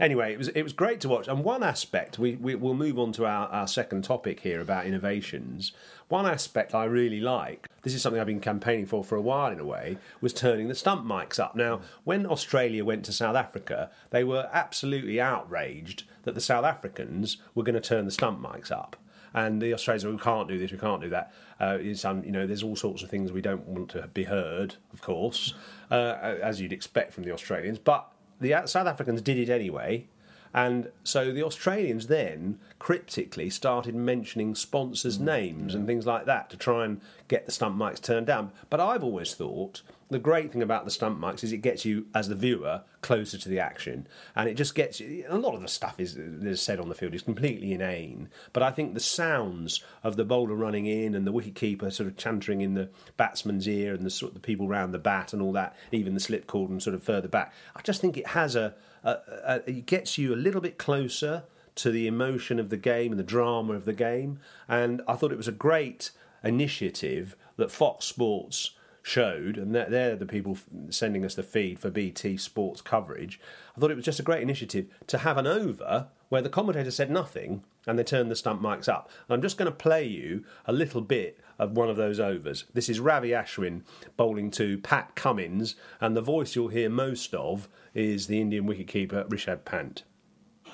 Anyway, 0.00 0.32
it 0.32 0.38
was 0.38 0.48
it 0.48 0.62
was 0.62 0.72
great 0.72 1.00
to 1.02 1.08
watch. 1.08 1.28
And 1.28 1.44
one 1.44 1.62
aspect, 1.62 2.18
we, 2.18 2.36
we 2.36 2.54
will 2.54 2.74
move 2.74 2.98
on 2.98 3.12
to 3.12 3.26
our, 3.26 3.48
our 3.48 3.68
second 3.68 4.04
topic 4.04 4.40
here 4.40 4.60
about 4.60 4.86
innovations. 4.86 5.72
One 6.08 6.26
aspect 6.26 6.74
I 6.74 6.84
really 6.84 7.20
like, 7.20 7.65
this 7.86 7.94
is 7.94 8.02
something 8.02 8.20
I've 8.20 8.26
been 8.26 8.40
campaigning 8.40 8.84
for 8.84 9.04
for 9.04 9.14
a 9.14 9.20
while 9.20 9.52
in 9.52 9.60
a 9.60 9.64
way, 9.64 9.98
was 10.20 10.32
turning 10.32 10.66
the 10.66 10.74
stump 10.74 11.06
mics 11.06 11.38
up. 11.38 11.54
Now, 11.54 11.82
when 12.02 12.26
Australia 12.26 12.84
went 12.84 13.04
to 13.04 13.12
South 13.12 13.36
Africa, 13.36 13.92
they 14.10 14.24
were 14.24 14.50
absolutely 14.52 15.20
outraged 15.20 16.02
that 16.24 16.34
the 16.34 16.40
South 16.40 16.64
Africans 16.64 17.36
were 17.54 17.62
going 17.62 17.76
to 17.76 17.80
turn 17.80 18.04
the 18.04 18.10
stump 18.10 18.40
mics 18.40 18.72
up. 18.72 18.96
And 19.32 19.62
the 19.62 19.72
Australians, 19.72 20.04
we 20.04 20.18
can't 20.18 20.48
do 20.48 20.58
this, 20.58 20.72
we 20.72 20.78
can't 20.78 21.00
do 21.00 21.10
that. 21.10 21.32
Uh, 21.60 21.78
um, 22.04 22.24
you 22.24 22.32
know, 22.32 22.44
there's 22.44 22.64
all 22.64 22.74
sorts 22.74 23.04
of 23.04 23.08
things 23.08 23.30
we 23.30 23.40
don't 23.40 23.68
want 23.68 23.90
to 23.90 24.08
be 24.08 24.24
heard, 24.24 24.74
of 24.92 25.00
course, 25.00 25.54
uh, 25.92 26.16
as 26.42 26.60
you'd 26.60 26.72
expect 26.72 27.12
from 27.12 27.22
the 27.22 27.30
Australians. 27.30 27.78
But 27.78 28.10
the 28.40 28.62
South 28.64 28.88
Africans 28.88 29.22
did 29.22 29.38
it 29.38 29.48
anyway, 29.48 30.08
and 30.56 30.90
so 31.04 31.32
the 31.32 31.42
Australians 31.42 32.06
then 32.06 32.58
cryptically 32.78 33.50
started 33.50 33.94
mentioning 33.94 34.54
sponsors' 34.54 35.18
mm, 35.18 35.24
names 35.24 35.74
and 35.74 35.86
things 35.86 36.06
like 36.06 36.24
that 36.24 36.48
to 36.48 36.56
try 36.56 36.86
and 36.86 37.02
get 37.28 37.44
the 37.44 37.52
stump 37.52 37.76
mics 37.76 38.00
turned 38.00 38.26
down. 38.26 38.52
But 38.70 38.80
I've 38.80 39.04
always 39.04 39.34
thought 39.34 39.82
the 40.08 40.18
great 40.18 40.52
thing 40.52 40.62
about 40.62 40.86
the 40.86 40.90
stump 40.90 41.20
mics 41.20 41.44
is 41.44 41.52
it 41.52 41.58
gets 41.58 41.84
you, 41.84 42.06
as 42.14 42.30
the 42.30 42.34
viewer, 42.34 42.82
closer 43.02 43.36
to 43.36 43.48
the 43.50 43.60
action. 43.60 44.06
And 44.34 44.48
it 44.48 44.54
just 44.54 44.74
gets 44.74 44.98
you. 44.98 45.26
A 45.28 45.36
lot 45.36 45.54
of 45.54 45.60
the 45.60 45.68
stuff 45.68 46.00
is, 46.00 46.16
is 46.16 46.62
said 46.62 46.80
on 46.80 46.88
the 46.88 46.94
field 46.94 47.14
is 47.14 47.20
completely 47.20 47.74
inane. 47.74 48.30
But 48.54 48.62
I 48.62 48.70
think 48.70 48.94
the 48.94 49.00
sounds 49.00 49.84
of 50.02 50.16
the 50.16 50.24
bowler 50.24 50.54
running 50.54 50.86
in 50.86 51.14
and 51.14 51.26
the 51.26 51.32
wicketkeeper 51.34 51.92
sort 51.92 52.06
of 52.06 52.16
chantering 52.16 52.62
in 52.62 52.72
the 52.72 52.88
batsman's 53.18 53.68
ear 53.68 53.92
and 53.92 54.06
the 54.06 54.10
sort 54.10 54.30
of 54.30 54.34
the 54.34 54.40
people 54.40 54.68
round 54.68 54.94
the 54.94 54.98
bat 54.98 55.34
and 55.34 55.42
all 55.42 55.52
that, 55.52 55.76
even 55.92 56.14
the 56.14 56.20
slip 56.20 56.46
cord 56.46 56.70
and 56.70 56.82
sort 56.82 56.94
of 56.94 57.02
further 57.02 57.28
back, 57.28 57.52
I 57.74 57.82
just 57.82 58.00
think 58.00 58.16
it 58.16 58.28
has 58.28 58.56
a 58.56 58.74
uh, 59.06 59.18
uh, 59.44 59.58
it 59.66 59.86
gets 59.86 60.18
you 60.18 60.34
a 60.34 60.36
little 60.36 60.60
bit 60.60 60.78
closer 60.78 61.44
to 61.76 61.90
the 61.90 62.06
emotion 62.06 62.58
of 62.58 62.70
the 62.70 62.76
game 62.76 63.12
and 63.12 63.18
the 63.18 63.24
drama 63.24 63.74
of 63.74 63.84
the 63.84 63.92
game. 63.92 64.40
And 64.68 65.00
I 65.06 65.14
thought 65.14 65.32
it 65.32 65.36
was 65.36 65.48
a 65.48 65.52
great 65.52 66.10
initiative 66.42 67.36
that 67.56 67.70
Fox 67.70 68.04
Sports 68.06 68.72
showed, 69.02 69.56
and 69.56 69.72
they're, 69.72 69.88
they're 69.88 70.16
the 70.16 70.26
people 70.26 70.58
sending 70.90 71.24
us 71.24 71.36
the 71.36 71.44
feed 71.44 71.78
for 71.78 71.90
BT 71.90 72.36
Sports 72.36 72.80
coverage. 72.80 73.40
I 73.76 73.80
thought 73.80 73.92
it 73.92 73.96
was 73.96 74.04
just 74.04 74.18
a 74.18 74.24
great 74.24 74.42
initiative 74.42 74.86
to 75.06 75.18
have 75.18 75.38
an 75.38 75.46
over 75.46 76.08
where 76.28 76.42
the 76.42 76.48
commentator 76.48 76.90
said 76.90 77.08
nothing 77.08 77.62
and 77.86 77.96
they 77.96 78.02
turned 78.02 78.30
the 78.30 78.36
stump 78.36 78.60
mics 78.60 78.88
up. 78.88 79.08
And 79.28 79.34
I'm 79.34 79.42
just 79.42 79.56
going 79.56 79.70
to 79.70 79.76
play 79.76 80.04
you 80.04 80.44
a 80.64 80.72
little 80.72 81.00
bit 81.00 81.38
of 81.58 81.76
one 81.76 81.88
of 81.88 81.96
those 81.96 82.18
overs. 82.18 82.64
This 82.74 82.88
is 82.88 82.98
Ravi 82.98 83.30
Ashwin 83.30 83.82
bowling 84.16 84.50
to 84.52 84.78
Pat 84.78 85.14
Cummins, 85.14 85.76
and 86.00 86.16
the 86.16 86.20
voice 86.20 86.56
you'll 86.56 86.68
hear 86.68 86.90
most 86.90 87.32
of 87.34 87.68
is 87.96 88.26
the 88.26 88.38
Indian 88.38 88.68
wicketkeeper 88.68 89.26
Rishabh 89.32 89.64
Pant. 89.64 90.04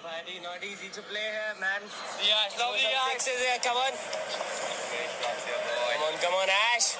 Paddy, 0.02 0.42
not 0.42 0.58
easy 0.58 0.90
to 0.90 0.98
play 1.06 1.22
here, 1.22 1.54
man. 1.62 1.78
Yeah, 2.18 2.50
lovely, 2.58 2.82
yeah. 2.82 3.14
Sixes 3.14 3.38
here, 3.38 3.62
come 3.62 3.78
on. 3.78 3.94
Come 3.94 6.02
on, 6.02 6.18
come 6.18 6.34
on, 6.34 6.50
Ash. 6.74 6.98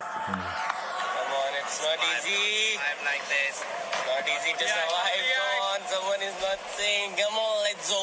Come 0.00 1.32
on, 1.36 1.52
it's 1.60 1.84
not 1.84 2.00
easy. 2.00 2.80
I'm 2.80 2.96
like 3.04 3.20
this. 3.28 3.60
Not 4.08 4.24
easy 4.24 4.56
to 4.56 4.64
survive. 4.64 5.20
Come 5.20 5.68
on, 5.68 5.84
someone 5.84 6.24
is 6.24 6.32
not 6.40 6.56
saying, 6.80 7.12
come 7.12 7.36
on, 7.36 7.56
let's 7.68 7.92
go. 7.92 8.00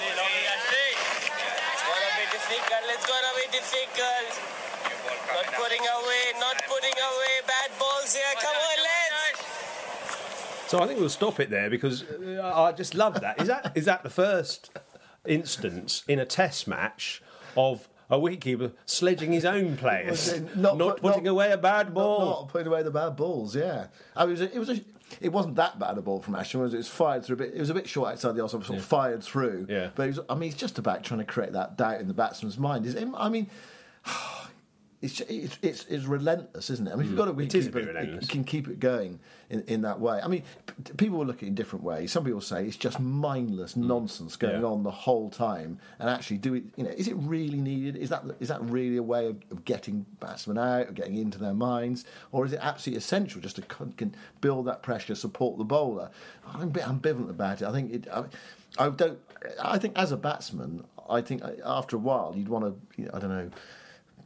It's 0.00 1.84
gonna 1.84 2.12
be 2.16 2.24
difficult, 2.32 2.88
it's 2.88 3.04
gonna 3.04 3.36
be 3.36 3.52
difficult. 3.52 4.32
Not 5.34 5.46
putting 5.54 5.80
away, 5.80 6.40
not 6.40 6.56
putting 6.68 6.92
away 6.94 7.34
bad 7.46 7.70
balls 7.78 8.14
here. 8.14 8.22
Come 8.40 8.54
on, 8.54 8.78
let's. 8.82 9.44
So 10.70 10.80
I 10.82 10.86
think 10.86 10.98
we'll 11.00 11.08
stop 11.08 11.40
it 11.40 11.50
there 11.50 11.68
because 11.70 12.02
uh, 12.04 12.52
I 12.54 12.72
just 12.72 12.94
love 12.94 13.20
that. 13.20 13.40
Is 13.40 13.48
that 13.48 13.72
is 13.74 13.84
that 13.84 14.02
the 14.02 14.10
first 14.10 14.70
instance 15.26 16.04
in 16.08 16.18
a 16.18 16.24
Test 16.26 16.66
match 16.68 17.22
of 17.56 17.88
a 18.10 18.18
wicketkeeper 18.18 18.72
sledging 18.86 19.32
his 19.32 19.44
own 19.44 19.76
players, 19.76 20.40
not, 20.54 20.76
Not- 20.76 21.00
putting 21.00 21.24
not- 21.24 21.30
away 21.30 21.52
a 21.52 21.58
bad 21.58 21.94
ball? 21.94 22.18
Not, 22.18 22.40
not 22.40 22.48
putting 22.48 22.66
away 22.68 22.82
the 22.82 22.90
bad 22.90 23.16
balls. 23.16 23.54
Yeah, 23.56 23.86
I 24.16 24.26
mean, 24.26 24.36
it 24.36 24.40
was. 24.40 24.40
A, 24.40 24.54
it 24.54 24.58
was. 24.58 24.70
A, 24.70 24.80
it 25.20 25.32
wasn't 25.32 25.56
that 25.56 25.78
bad 25.78 25.96
a 25.98 26.02
ball 26.02 26.20
from 26.20 26.34
Ashton. 26.34 26.60
Was 26.60 26.72
it? 26.72 26.76
it 26.76 26.78
was 26.78 26.88
fired 26.88 27.24
through 27.24 27.34
a 27.34 27.38
bit. 27.38 27.54
It 27.54 27.60
was 27.60 27.70
a 27.70 27.74
bit 27.74 27.88
short 27.88 28.10
outside 28.12 28.34
the 28.34 28.42
off, 28.42 28.50
sort 28.50 28.68
of 28.68 28.84
fired 28.84 29.22
through. 29.22 29.66
Yeah. 29.68 29.90
But 29.94 30.04
it 30.04 30.08
was, 30.08 30.20
I 30.28 30.34
mean, 30.34 30.48
it's 30.48 30.58
just 30.58 30.78
about 30.78 31.04
trying 31.04 31.20
to 31.20 31.26
create 31.26 31.52
that 31.52 31.76
doubt 31.76 32.00
in 32.00 32.08
the 32.08 32.14
batsman's 32.14 32.58
mind. 32.58 32.86
Is 32.86 32.94
it, 32.94 33.06
I 33.16 33.28
mean. 33.28 33.48
It's, 35.04 35.20
it's 35.20 35.58
it's 35.62 35.84
it's 35.86 36.04
relentless, 36.06 36.70
isn't 36.70 36.86
it? 36.88 36.92
I 36.92 36.94
mean, 36.94 37.04
if 37.04 37.08
you've 37.10 37.18
got 37.18 37.28
a 37.28 37.32
Mm. 37.34 37.44
It 37.44 37.54
is 37.54 37.68
bit 37.68 37.84
it- 37.84 37.88
relentless. 37.88 38.24
it 38.24 38.30
can 38.30 38.44
keep 38.44 38.68
it 38.68 38.80
going 38.80 39.20
in, 39.50 39.60
in 39.64 39.82
that 39.82 40.00
way. 40.00 40.20
I 40.22 40.28
mean, 40.28 40.42
p- 40.66 40.92
people 40.96 41.18
will 41.18 41.26
look 41.26 41.36
at 41.38 41.42
it 41.44 41.48
in 41.48 41.54
different 41.54 41.84
ways. 41.84 42.10
Some 42.12 42.24
people 42.24 42.40
say 42.40 42.64
it's 42.66 42.76
just 42.76 42.98
mindless 42.98 43.76
nonsense 43.76 44.36
going 44.36 44.54
Mm. 44.56 44.60
Yeah. 44.62 44.66
on 44.68 44.82
the 44.82 44.90
whole 44.90 45.28
time, 45.30 45.78
and 45.98 46.08
actually, 46.08 46.38
do 46.38 46.54
it? 46.54 46.64
You 46.76 46.84
know, 46.84 46.90
is 46.90 47.06
it 47.08 47.14
really 47.16 47.60
needed? 47.60 47.96
Is 47.96 48.08
that 48.08 48.24
is 48.40 48.48
that 48.48 48.62
really 48.62 48.96
a 48.96 49.02
way 49.02 49.26
of, 49.26 49.36
of 49.50 49.64
getting 49.64 50.06
batsmen 50.20 50.56
out, 50.58 50.88
of 50.88 50.94
getting 50.94 51.16
into 51.16 51.38
their 51.38 51.54
minds, 51.54 52.04
or 52.32 52.46
is 52.46 52.52
it 52.52 52.58
absolutely 52.62 52.98
essential 52.98 53.40
just 53.40 53.56
to 53.56 53.62
con- 53.62 53.92
can 53.96 54.14
build 54.40 54.66
that 54.66 54.82
pressure, 54.82 55.14
support 55.14 55.58
the 55.58 55.64
bowler? 55.64 56.10
I'm 56.46 56.62
a 56.62 56.66
bit 56.66 56.84
ambivalent 56.84 57.30
about 57.30 57.60
it. 57.62 57.68
I 57.68 57.72
think 57.72 57.92
it. 57.92 58.08
I, 58.10 58.24
I 58.78 58.88
don't. 58.88 59.18
I 59.62 59.78
think 59.78 59.96
as 59.98 60.10
a 60.12 60.16
batsman, 60.16 60.84
I 61.10 61.20
think 61.20 61.42
after 61.64 61.96
a 61.96 61.98
while 61.98 62.32
you'd 62.36 62.48
want 62.48 62.64
to. 62.64 63.00
You 63.00 63.06
know, 63.06 63.10
I 63.14 63.18
don't 63.18 63.30
know. 63.30 63.50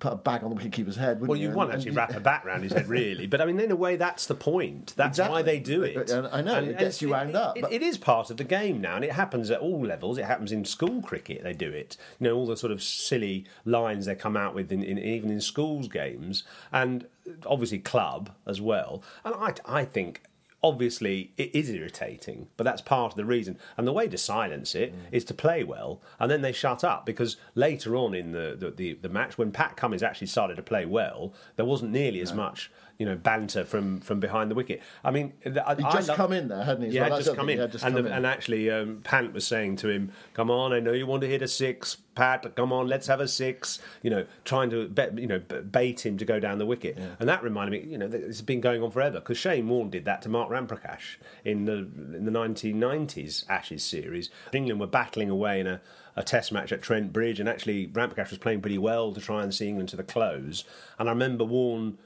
Put 0.01 0.13
a 0.13 0.17
bag 0.17 0.45
on 0.45 0.51
the 0.55 0.57
wicketkeeper's 0.57 0.97
head. 0.97 1.21
wouldn't 1.21 1.29
Well, 1.31 1.37
you 1.39 1.49
And- 1.49 1.57
want 1.57 1.71
and 1.71 1.79
actually 1.81 1.97
wrap 1.97 2.15
a 2.15 2.21
bat 2.21 2.45
round 2.45 2.63
his 2.63 2.73
head, 2.73 2.89
really. 2.89 3.27
But 3.27 3.41
I 3.41 3.47
mean, 3.47 3.59
in 3.59 3.71
a 3.71 3.77
way, 3.77 3.97
that's 3.97 4.27
the 4.27 4.35
point. 4.35 4.95
That's 4.97 5.19
why 5.19 5.43
they 5.43 5.59
do 5.59 5.83
it. 5.83 6.11
I 6.11 6.41
know, 6.43 6.59
it 6.61 6.79
gets 6.79 7.03
you 7.03 7.09
wound 7.11 7.35
up, 7.35 7.57
it- 7.57 7.63
but- 7.63 7.73
it 7.73 7.83
is 7.83 7.99
part 7.99 8.31
of 8.31 8.37
the 8.37 8.45
game 8.45 8.81
now, 8.81 8.97
and 8.97 9.05
it 9.05 9.13
happens 9.13 9.51
at 9.51 9.61
all 9.61 9.85
levels. 9.85 10.17
It 10.19 10.25
happens 10.25 10.53
in 10.53 10.65
school 10.65 11.03
cricket. 11.03 11.43
They 11.43 11.53
do 11.53 11.71
it. 11.71 11.97
You 12.21 12.29
know, 12.29 12.37
all 12.37 12.47
the 12.47 12.57
sort 12.57 12.71
of 12.73 12.83
silly 12.83 13.45
lines 13.65 14.07
they 14.07 14.15
come 14.15 14.37
out 14.37 14.55
with, 14.55 14.71
in, 14.71 14.83
in, 14.83 14.99
even 14.99 15.31
in 15.31 15.41
schools 15.41 15.89
games, 15.89 16.45
and 16.73 17.07
obviously 17.47 17.79
club 17.81 18.31
as 18.47 18.61
well. 18.61 19.03
And 19.25 19.35
I, 19.35 19.55
I 19.81 19.85
think. 19.85 20.23
Obviously, 20.63 21.33
it 21.37 21.55
is 21.55 21.71
irritating, 21.71 22.49
but 22.57 22.65
that's 22.65 22.83
part 22.83 23.13
of 23.13 23.17
the 23.17 23.25
reason. 23.25 23.59
And 23.77 23.87
the 23.87 23.93
way 23.93 24.09
to 24.09 24.19
silence 24.19 24.75
it 24.75 24.93
mm. 24.93 24.99
is 25.13 25.25
to 25.27 25.35
play 25.35 25.63
well, 25.63 26.03
and 26.19 26.31
then 26.31 26.43
they 26.43 26.53
shut 26.53 26.83
up 26.83 27.07
because 27.07 27.37
later 27.55 27.95
on 27.95 28.15
in 28.15 28.33
the, 28.33 28.57
the, 28.59 28.71
the, 28.71 28.95
the 28.95 29.09
match, 29.09 29.39
when 29.39 29.53
Pat 29.53 29.77
Cummins 29.77 30.03
actually 30.03 30.27
started 30.27 30.57
to 30.57 30.63
play 30.63 30.85
well, 30.85 31.33
there 31.57 31.65
wasn't 31.65 31.93
nearly 31.93 32.21
as 32.21 32.33
much 32.33 32.71
you 32.99 33.07
know 33.07 33.15
banter 33.15 33.65
from, 33.65 34.01
from 34.01 34.19
behind 34.19 34.51
the 34.51 34.57
wicket. 34.57 34.83
I 35.05 35.13
mean, 35.13 35.33
I, 35.47 35.71
I 35.71 35.75
just 35.75 36.09
love- 36.09 36.17
come 36.17 36.33
in 36.33 36.49
there, 36.49 36.65
hadn't 36.65 36.83
he? 36.83 36.91
He 36.91 37.01
well? 37.01 37.21
just 37.21 37.37
come 37.37 37.49
in, 37.49 37.61
he 37.61 37.67
just 37.69 37.85
and, 37.85 37.95
come 37.95 38.05
the, 38.05 38.11
in. 38.11 38.17
and 38.17 38.27
actually, 38.27 38.71
um, 38.71 39.01
Pant 39.05 39.33
was 39.33 39.47
saying 39.47 39.77
to 39.77 39.89
him, 39.89 40.11
"Come 40.35 40.51
on, 40.51 40.73
I 40.73 40.81
know 40.81 40.93
you 40.93 41.07
want 41.07 41.23
to 41.23 41.29
hit 41.29 41.41
a 41.41 41.49
six, 41.49 41.97
Pat. 42.17 42.55
Come 42.57 42.73
on, 42.73 42.89
let's 42.89 43.07
have 43.07 43.21
a 43.21 43.29
six. 43.29 43.81
You 44.03 44.11
know, 44.11 44.27
trying 44.45 44.71
to 44.71 44.89
bet, 44.89 45.17
you 45.17 45.29
know 45.29 45.39
bait 45.39 46.05
him 46.05 46.19
to 46.19 46.25
go 46.25 46.41
down 46.41 46.59
the 46.59 46.67
wicket, 46.67 46.99
and 47.21 47.29
that 47.29 47.43
reminded 47.45 47.71
me. 47.83 47.89
You 47.89 47.99
know, 47.99 48.09
this 48.09 48.25
has 48.25 48.43
been 48.43 48.61
going 48.61 48.83
on 48.83 48.91
forever 48.91 49.21
because 49.21 49.39
Shane 49.39 49.69
Warne 49.69 49.91
did 49.91 50.05
that 50.07 50.23
to 50.23 50.29
Mark 50.29 50.51
Ramprakash 50.51 51.17
in 51.45 51.67
the 51.67 51.79
in 52.17 52.25
the 52.25 52.33
1990s 52.33 53.49
Ashes 53.49 53.85
series. 53.85 54.31
England 54.53 54.81
were 54.81 54.87
battling 54.89 55.31
away 55.31 55.61
in 55.61 55.69
a 55.69 55.81
a 56.17 56.23
test 56.25 56.51
match 56.51 56.73
at 56.73 56.83
Trent 56.83 57.13
Bridge, 57.13 57.39
and 57.39 57.49
actually 57.49 57.87
Ramprakash 57.87 58.31
was 58.31 58.39
playing 58.39 58.61
pretty 58.61 58.77
well 58.77 59.13
to 59.13 59.21
try 59.21 59.45
and 59.45 59.55
see 59.55 59.69
England 59.69 59.89
to 59.91 59.97
the 59.97 60.03
close. 60.03 60.65
And 60.99 61.09
I 61.09 61.13
remember 61.13 61.45
Warne 61.45 61.97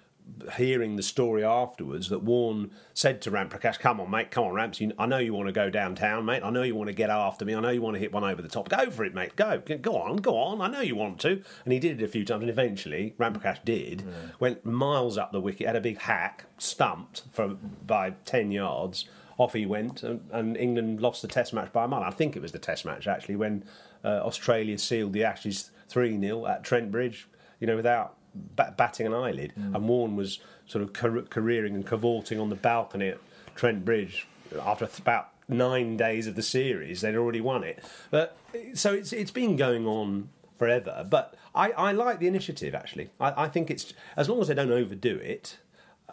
hearing 0.57 0.97
the 0.97 1.03
story 1.03 1.45
afterwards 1.45 2.09
that 2.09 2.23
Warne 2.23 2.71
said 2.95 3.21
to 3.23 3.31
Ramprakash, 3.31 3.79
"Come 3.79 4.01
on, 4.01 4.11
mate, 4.11 4.31
come 4.31 4.45
on, 4.45 4.53
Ramps. 4.53 4.81
You, 4.81 4.93
I 4.99 5.07
know 5.07 5.19
you 5.19 5.35
want 5.35 5.49
to 5.49 5.53
go 5.53 5.71
downtown, 5.71 6.25
mate. 6.25 6.43
I 6.45 6.51
know 6.51 6.63
you 6.63 6.75
want 6.75 6.89
to 6.89 6.95
get 6.95 7.11
after 7.11 7.45
me. 7.45 7.55
I 7.55 7.61
know 7.61 7.71
you 7.71 7.83
want 7.83 7.95
to 7.95 8.01
hit 8.01 8.13
one 8.13 8.25
over 8.25 8.43
the 8.43 8.49
top. 8.49 8.69
Go 8.69 8.91
for 8.91 9.05
it, 9.05 9.15
mate. 9.15 9.37
Go, 9.37 9.59
go 9.59 9.97
on, 9.97 10.17
go 10.17 10.37
on. 10.37 10.61
I 10.61 10.69
know 10.69 10.81
you 10.81 10.97
want 10.97 11.21
to." 11.21 11.43
And 11.65 11.73
he 11.73 11.79
did 11.79 12.01
it 12.01 12.05
a 12.05 12.09
few 12.09 12.25
times, 12.25 12.43
and 12.43 12.51
eventually 12.51 13.15
Ramprakash 13.19 13.65
did. 13.65 14.05
Went 14.39 14.65
miles 14.65 15.19
up 15.19 15.33
the 15.33 15.41
wicket, 15.41 15.67
had 15.67 15.77
a 15.77 15.81
big 15.81 15.99
hack, 15.99 16.47
stumped 16.59 17.23
for 17.33 17.49
by 17.87 18.11
ten 18.25 18.51
yards. 18.51 19.07
Off 19.39 19.55
he 19.55 19.65
went, 19.67 20.03
and, 20.03 20.21
and 20.31 20.57
England 20.57 21.01
lost 21.01 21.23
the 21.23 21.29
Test 21.29 21.55
match 21.55 21.73
by 21.73 21.85
a 21.85 21.89
mile. 21.89 22.03
I 22.03 22.11
think 22.11 22.37
it 22.37 22.43
was 22.43 22.53
the 22.53 22.59
Test 22.59 22.85
match 22.85 23.07
actually 23.07 23.37
when 23.37 23.65
uh, 24.05 24.21
Australia 24.23 24.77
sealed 24.79 25.15
the 25.15 25.25
Ashes 25.25 25.71
three 25.89 26.19
0 26.21 26.47
at 26.47 26.65
Trent 26.65 26.91
Bridge. 26.91 27.27
You 27.59 27.67
know, 27.67 27.77
without 27.77 28.17
ba- 28.35 28.75
batting 28.77 29.07
an 29.07 29.15
eyelid, 29.15 29.53
mm. 29.59 29.75
and 29.75 29.89
Warne 29.89 30.17
was 30.17 30.39
sort 30.67 30.83
of 30.83 30.93
car- 30.93 31.23
careering 31.23 31.75
and 31.75 31.87
cavorting 31.87 32.41
on 32.41 32.49
the 32.51 32.57
balcony 32.57 33.09
at 33.09 33.19
Trent 33.55 33.85
Bridge 33.85 34.27
after 34.61 34.89
about 34.99 35.31
nine 35.49 35.97
days 35.97 36.27
of 36.27 36.35
the 36.35 36.43
series. 36.43 37.01
They'd 37.01 37.17
already 37.17 37.41
won 37.41 37.65
it, 37.65 37.83
but 38.11 38.37
so 38.75 38.93
it's 38.93 39.13
it's 39.13 39.31
been 39.31 39.57
going 39.57 39.87
on 39.87 40.29
forever. 40.57 41.07
But 41.09 41.35
I, 41.55 41.71
I 41.73 41.93
like 41.93 42.19
the 42.19 42.29
initiative 42.29 42.75
actually. 42.75 43.11
I, 43.21 43.45
I 43.45 43.49
think 43.49 43.71
it's 43.71 43.93
as 44.17 44.29
long 44.29 44.41
as 44.41 44.49
they 44.49 44.55
don't 44.55 44.71
overdo 44.71 45.17
it. 45.17 45.59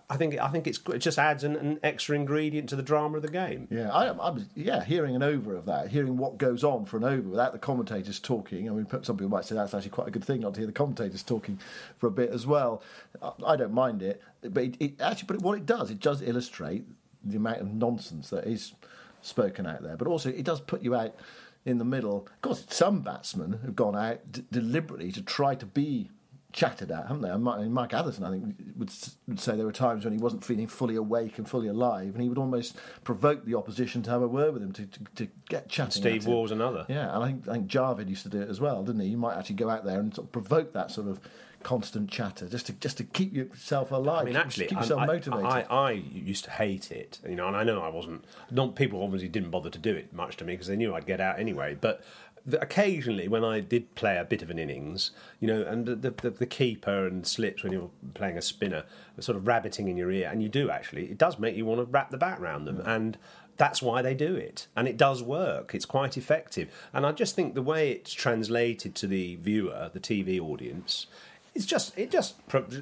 I 0.09 0.17
think 0.17 0.37
I 0.37 0.47
think 0.49 0.67
it's 0.67 0.79
it 0.93 0.99
just 0.99 1.17
adds 1.17 1.43
an, 1.43 1.55
an 1.55 1.79
extra 1.83 2.15
ingredient 2.15 2.69
to 2.69 2.75
the 2.75 2.83
drama 2.83 3.17
of 3.17 3.23
the 3.23 3.31
game. 3.31 3.67
Yeah, 3.69 3.91
I, 3.91 4.09
I 4.11 4.37
yeah 4.55 4.83
hearing 4.83 5.15
an 5.15 5.23
over 5.23 5.55
of 5.55 5.65
that, 5.65 5.89
hearing 5.89 6.17
what 6.17 6.37
goes 6.37 6.63
on 6.63 6.85
for 6.85 6.97
an 6.97 7.03
over 7.03 7.29
without 7.29 7.53
the 7.53 7.59
commentators 7.59 8.19
talking. 8.19 8.69
I 8.69 8.73
mean, 8.73 8.87
some 9.03 9.17
people 9.17 9.29
might 9.29 9.45
say 9.45 9.55
that's 9.55 9.73
actually 9.73 9.91
quite 9.91 10.07
a 10.07 10.11
good 10.11 10.23
thing 10.23 10.41
not 10.41 10.53
to 10.55 10.59
hear 10.59 10.67
the 10.67 10.73
commentators 10.73 11.23
talking 11.23 11.59
for 11.97 12.07
a 12.07 12.11
bit 12.11 12.31
as 12.31 12.45
well. 12.47 12.81
I, 13.21 13.31
I 13.47 13.55
don't 13.55 13.73
mind 13.73 14.01
it, 14.01 14.21
but 14.41 14.63
it, 14.63 14.77
it 14.79 15.01
actually, 15.01 15.27
but 15.27 15.41
what 15.41 15.57
it 15.57 15.65
does, 15.65 15.91
it 15.91 15.99
does 15.99 16.21
illustrate 16.21 16.85
the 17.23 17.37
amount 17.37 17.61
of 17.61 17.73
nonsense 17.73 18.29
that 18.29 18.45
is 18.45 18.73
spoken 19.21 19.65
out 19.65 19.83
there. 19.83 19.97
But 19.97 20.07
also, 20.07 20.29
it 20.29 20.43
does 20.43 20.61
put 20.61 20.81
you 20.81 20.95
out 20.95 21.15
in 21.65 21.77
the 21.77 21.85
middle. 21.85 22.27
Of 22.27 22.41
course, 22.41 22.65
some 22.69 23.01
batsmen 23.01 23.59
have 23.63 23.75
gone 23.75 23.95
out 23.95 24.31
d- 24.31 24.45
deliberately 24.51 25.11
to 25.11 25.21
try 25.21 25.55
to 25.55 25.65
be 25.65 26.09
chatted 26.51 26.91
at, 26.91 27.07
haven't 27.07 27.21
they? 27.21 27.29
And 27.29 27.43
Mike, 27.43 27.67
Mike 27.67 27.93
Atherton, 27.93 28.23
I 28.23 28.31
think, 28.31 28.55
would, 28.77 28.91
would 29.27 29.39
say 29.39 29.55
there 29.55 29.65
were 29.65 29.71
times 29.71 30.03
when 30.03 30.13
he 30.13 30.19
wasn't 30.19 30.43
feeling 30.43 30.67
fully 30.67 30.95
awake 30.95 31.37
and 31.37 31.47
fully 31.47 31.67
alive, 31.67 32.13
and 32.13 32.21
he 32.21 32.29
would 32.29 32.37
almost 32.37 32.75
provoke 33.03 33.45
the 33.45 33.55
opposition 33.55 34.01
to 34.03 34.09
have 34.09 34.21
a 34.21 34.27
word 34.27 34.53
with 34.53 34.63
him 34.63 34.73
to, 34.73 34.85
to, 34.85 34.99
to 35.15 35.27
get 35.47 35.69
chatting. 35.69 36.01
Steve 36.01 36.27
at 36.27 36.33
was 36.33 36.51
another. 36.51 36.85
Yeah, 36.89 37.13
and 37.13 37.23
I 37.23 37.27
think, 37.27 37.47
I 37.47 37.53
think 37.53 37.67
Javed 37.67 38.09
used 38.09 38.23
to 38.23 38.29
do 38.29 38.41
it 38.41 38.49
as 38.49 38.59
well, 38.59 38.83
didn't 38.83 39.01
he? 39.01 39.07
You 39.07 39.17
might 39.17 39.37
actually 39.37 39.55
go 39.55 39.69
out 39.69 39.85
there 39.85 39.99
and 39.99 40.13
sort 40.13 40.27
of 40.27 40.31
provoke 40.31 40.73
that 40.73 40.91
sort 40.91 41.07
of 41.07 41.19
constant 41.61 42.09
chatter 42.09 42.47
just 42.47 42.67
to 42.67 42.73
just 42.73 42.97
to 42.97 43.03
keep 43.03 43.33
yourself 43.33 43.91
alive. 43.91 44.21
I 44.21 44.25
mean, 44.25 44.35
actually, 44.37 44.67
keep 44.67 44.79
yourself 44.79 45.01
I, 45.01 45.05
motivated. 45.05 45.45
I, 45.45 45.61
I 45.69 45.91
used 45.91 46.45
to 46.45 46.51
hate 46.51 46.91
it, 46.91 47.19
you 47.27 47.35
know, 47.35 47.47
and 47.47 47.55
I 47.55 47.63
know 47.63 47.81
I 47.81 47.89
wasn't. 47.89 48.25
Not 48.49 48.75
people 48.75 49.03
obviously 49.03 49.27
didn't 49.27 49.51
bother 49.51 49.69
to 49.69 49.79
do 49.79 49.93
it 49.93 50.13
much 50.13 50.37
to 50.37 50.45
me 50.45 50.53
because 50.53 50.67
they 50.67 50.77
knew 50.77 50.95
I'd 50.95 51.05
get 51.05 51.19
out 51.19 51.39
anyway. 51.39 51.77
But 51.79 52.03
occasionally, 52.55 53.27
when 53.27 53.43
I 53.43 53.59
did 53.59 53.93
play 53.95 54.17
a 54.17 54.23
bit 54.23 54.41
of 54.41 54.49
an 54.49 54.59
innings, 54.59 55.11
you 55.39 55.47
know, 55.47 55.61
and 55.63 55.85
the, 55.85 55.95
the, 55.95 56.29
the 56.29 56.45
keeper 56.45 57.07
and 57.07 57.25
slips 57.25 57.63
when 57.63 57.71
you're 57.71 57.89
playing 58.13 58.37
a 58.37 58.41
spinner, 58.41 58.83
sort 59.19 59.37
of 59.37 59.47
rabbiting 59.47 59.87
in 59.87 59.97
your 59.97 60.11
ear, 60.11 60.29
and 60.31 60.41
you 60.41 60.49
do 60.49 60.69
actually, 60.69 61.05
it 61.05 61.17
does 61.17 61.39
make 61.39 61.55
you 61.55 61.65
want 61.65 61.79
to 61.79 61.85
wrap 61.85 62.11
the 62.11 62.17
bat 62.17 62.39
around 62.39 62.65
them, 62.65 62.77
mm. 62.77 62.87
and 62.87 63.17
that's 63.57 63.81
why 63.81 64.01
they 64.01 64.13
do 64.13 64.35
it, 64.35 64.67
and 64.75 64.87
it 64.87 64.95
does 64.95 65.21
work. 65.21 65.75
It's 65.75 65.85
quite 65.85 66.17
effective, 66.17 66.69
and 66.93 67.05
I 67.05 67.11
just 67.11 67.35
think 67.35 67.55
the 67.55 67.61
way 67.61 67.91
it's 67.91 68.13
translated 68.13 68.95
to 68.95 69.07
the 69.07 69.35
viewer, 69.35 69.89
the 69.93 69.99
TV 69.99 70.39
audience, 70.39 71.07
it's 71.53 71.65
just 71.65 71.97
it 71.97 72.11
just 72.11 72.35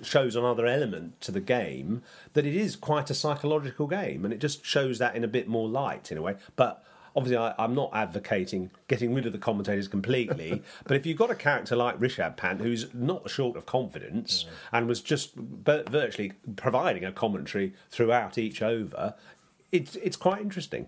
shows 0.04 0.36
another 0.36 0.68
element 0.68 1.20
to 1.22 1.32
the 1.32 1.40
game 1.40 2.04
that 2.34 2.46
it 2.46 2.56
is 2.56 2.76
quite 2.76 3.10
a 3.10 3.16
psychological 3.16 3.88
game, 3.88 4.24
and 4.24 4.34
it 4.34 4.40
just 4.40 4.64
shows 4.66 5.00
that 5.00 5.16
in 5.16 5.24
a 5.24 5.28
bit 5.28 5.48
more 5.48 5.68
light 5.68 6.12
in 6.12 6.18
a 6.18 6.22
way. 6.22 6.36
But 6.56 6.84
obviously, 7.18 7.36
I, 7.38 7.54
I'm 7.58 7.76
not 7.76 7.90
advocating 7.94 8.72
getting 8.88 9.14
rid 9.14 9.26
of 9.26 9.34
the 9.34 9.38
commentators 9.40 9.88
completely. 9.90 10.62
but 10.86 10.96
if 10.96 11.06
you've 11.06 11.18
got 11.18 11.32
a 11.32 11.36
character 11.36 11.76
like 11.76 12.00
Rishabh 12.00 12.38
Pant, 12.38 12.62
who's 12.62 12.94
not 12.94 13.30
short 13.30 13.58
of 13.58 13.66
confidence 13.66 14.46
and 14.72 14.88
was 14.88 15.02
just 15.02 15.34
vir- 15.36 15.84
virtually 15.90 16.34
providing 16.56 17.04
a 17.04 17.12
commentary 17.12 17.74
throughout 17.90 18.38
each 18.38 18.62
over, 18.62 19.16
it's 19.72 19.96
it's 19.98 20.16
quite 20.16 20.42
interesting. 20.42 20.88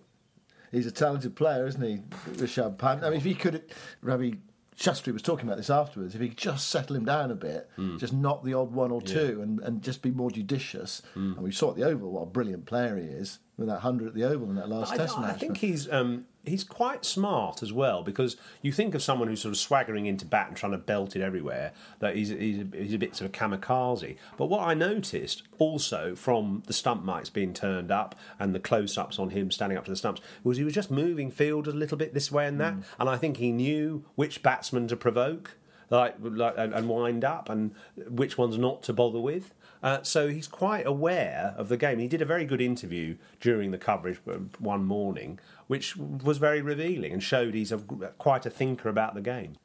He's 0.72 0.86
a 0.86 0.92
talented 0.92 1.36
player, 1.36 1.66
isn't 1.66 1.82
he, 1.82 1.98
Rishabh 2.34 2.78
Pant? 2.78 3.04
I 3.04 3.10
mean, 3.10 3.18
if 3.18 3.24
he 3.26 3.34
could, 3.34 3.64
Ravi 4.04 4.36
Shastri 4.78 5.12
was 5.12 5.24
talking 5.24 5.48
about 5.48 5.58
this 5.58 5.72
afterwards. 5.72 6.14
If 6.14 6.22
he 6.22 6.30
could 6.30 6.38
just 6.38 6.70
settle 6.70 6.96
him 6.96 7.06
down 7.06 7.32
a 7.32 7.36
bit, 7.36 7.70
Hmm. 7.76 7.98
just 7.98 8.14
knock 8.14 8.44
the 8.44 8.54
odd 8.54 8.72
one 8.72 8.92
or 8.92 9.02
two, 9.02 9.42
and, 9.42 9.60
and 9.62 9.82
just 9.82 10.04
be 10.04 10.12
more 10.12 10.30
judicious. 10.30 11.02
Hmm. 11.16 11.34
And 11.34 11.42
we 11.42 11.52
saw 11.52 11.72
at 11.72 11.76
the 11.76 11.84
Oval 11.84 12.12
what 12.12 12.22
a 12.22 12.26
brilliant 12.28 12.68
player 12.68 12.96
he 12.98 13.04
is 13.06 13.40
with 13.60 13.68
that 13.68 13.80
hundred 13.80 14.08
at 14.08 14.14
the 14.16 14.24
Oval 14.24 14.50
in 14.50 14.56
that 14.56 14.70
last 14.70 14.96
Test 14.96 15.18
I 15.18 15.22
match. 15.22 15.36
I 15.36 15.38
think 15.38 15.58
he's 15.58 15.92
um, 15.92 16.26
he's 16.46 16.64
quite 16.64 17.04
smart 17.04 17.62
as 17.62 17.74
well 17.74 18.02
because 18.02 18.38
you 18.62 18.72
think 18.72 18.96
of 18.96 19.04
someone 19.04 19.28
who's 19.28 19.42
sort 19.42 19.52
of 19.52 19.58
swaggering 19.58 20.06
into 20.06 20.26
bat 20.26 20.48
and 20.48 20.58
trying 20.58 20.72
to 20.72 20.78
belt 20.78 21.16
it 21.16 21.22
everywhere 21.22 21.74
that 22.00 22.16
he's 22.16 22.30
he's 22.30 22.60
a, 22.60 22.78
he's 22.78 22.94
a 22.94 22.98
bit 22.98 23.16
sort 23.16 23.30
of 23.30 23.34
kamikaze. 23.34 24.16
But 24.38 24.48
what 24.48 24.62
I 24.68 24.74
noticed 24.74 25.44
also 25.58 26.16
from 26.16 26.64
the 26.66 26.74
stump 26.74 27.04
mics 27.04 27.32
being 27.32 27.54
turned 27.54 27.92
up 27.92 28.16
and 28.40 28.56
the 28.56 28.60
close-ups 28.60 29.20
on 29.20 29.32
him 29.32 29.52
standing 29.52 29.78
up 29.78 29.86
to 29.86 29.92
the 29.92 29.98
stumps 29.98 30.22
was 30.44 30.58
he 30.58 30.64
was 30.64 30.74
just 30.74 30.90
moving 30.90 31.30
field 31.30 31.68
a 31.68 31.72
little 31.72 31.98
bit 31.98 32.14
this 32.14 32.32
way 32.32 32.48
and 32.48 32.60
that, 32.62 32.76
and 32.98 33.10
I 33.10 33.18
think 33.18 33.38
he 33.38 33.52
knew 33.52 34.06
which 34.16 34.42
batsman 34.42 34.88
to 34.88 34.96
provoke. 34.96 35.56
Like, 35.92 36.18
like 36.22 36.54
and, 36.56 36.72
and 36.72 36.88
wind 36.88 37.26
up, 37.26 37.50
and 37.50 37.74
which 38.08 38.38
ones 38.38 38.60
not 38.60 38.84
to 38.84 38.94
bother 38.94 39.20
with. 39.20 39.56
Uh, 39.82 40.04
so 40.04 40.28
he's 40.28 40.48
quite 40.48 40.86
aware 40.86 41.54
of 41.58 41.70
the 41.70 41.78
game. 41.78 42.00
He 42.00 42.08
did 42.08 42.22
a 42.22 42.26
very 42.26 42.46
good 42.46 42.62
interview 42.62 43.16
during 43.40 43.72
the 43.72 43.78
coverage 43.78 44.20
uh, 44.30 44.34
one 44.60 44.86
morning, 44.86 45.40
which 45.68 45.96
was 45.96 46.38
very 46.38 46.62
revealing 46.62 47.14
and 47.14 47.24
showed 47.24 47.54
he's 47.54 47.72
a, 47.72 47.78
quite 47.78 48.46
a 48.46 48.50
thinker 48.50 48.90
about 48.90 49.16
the 49.16 49.22
game. 49.22 49.56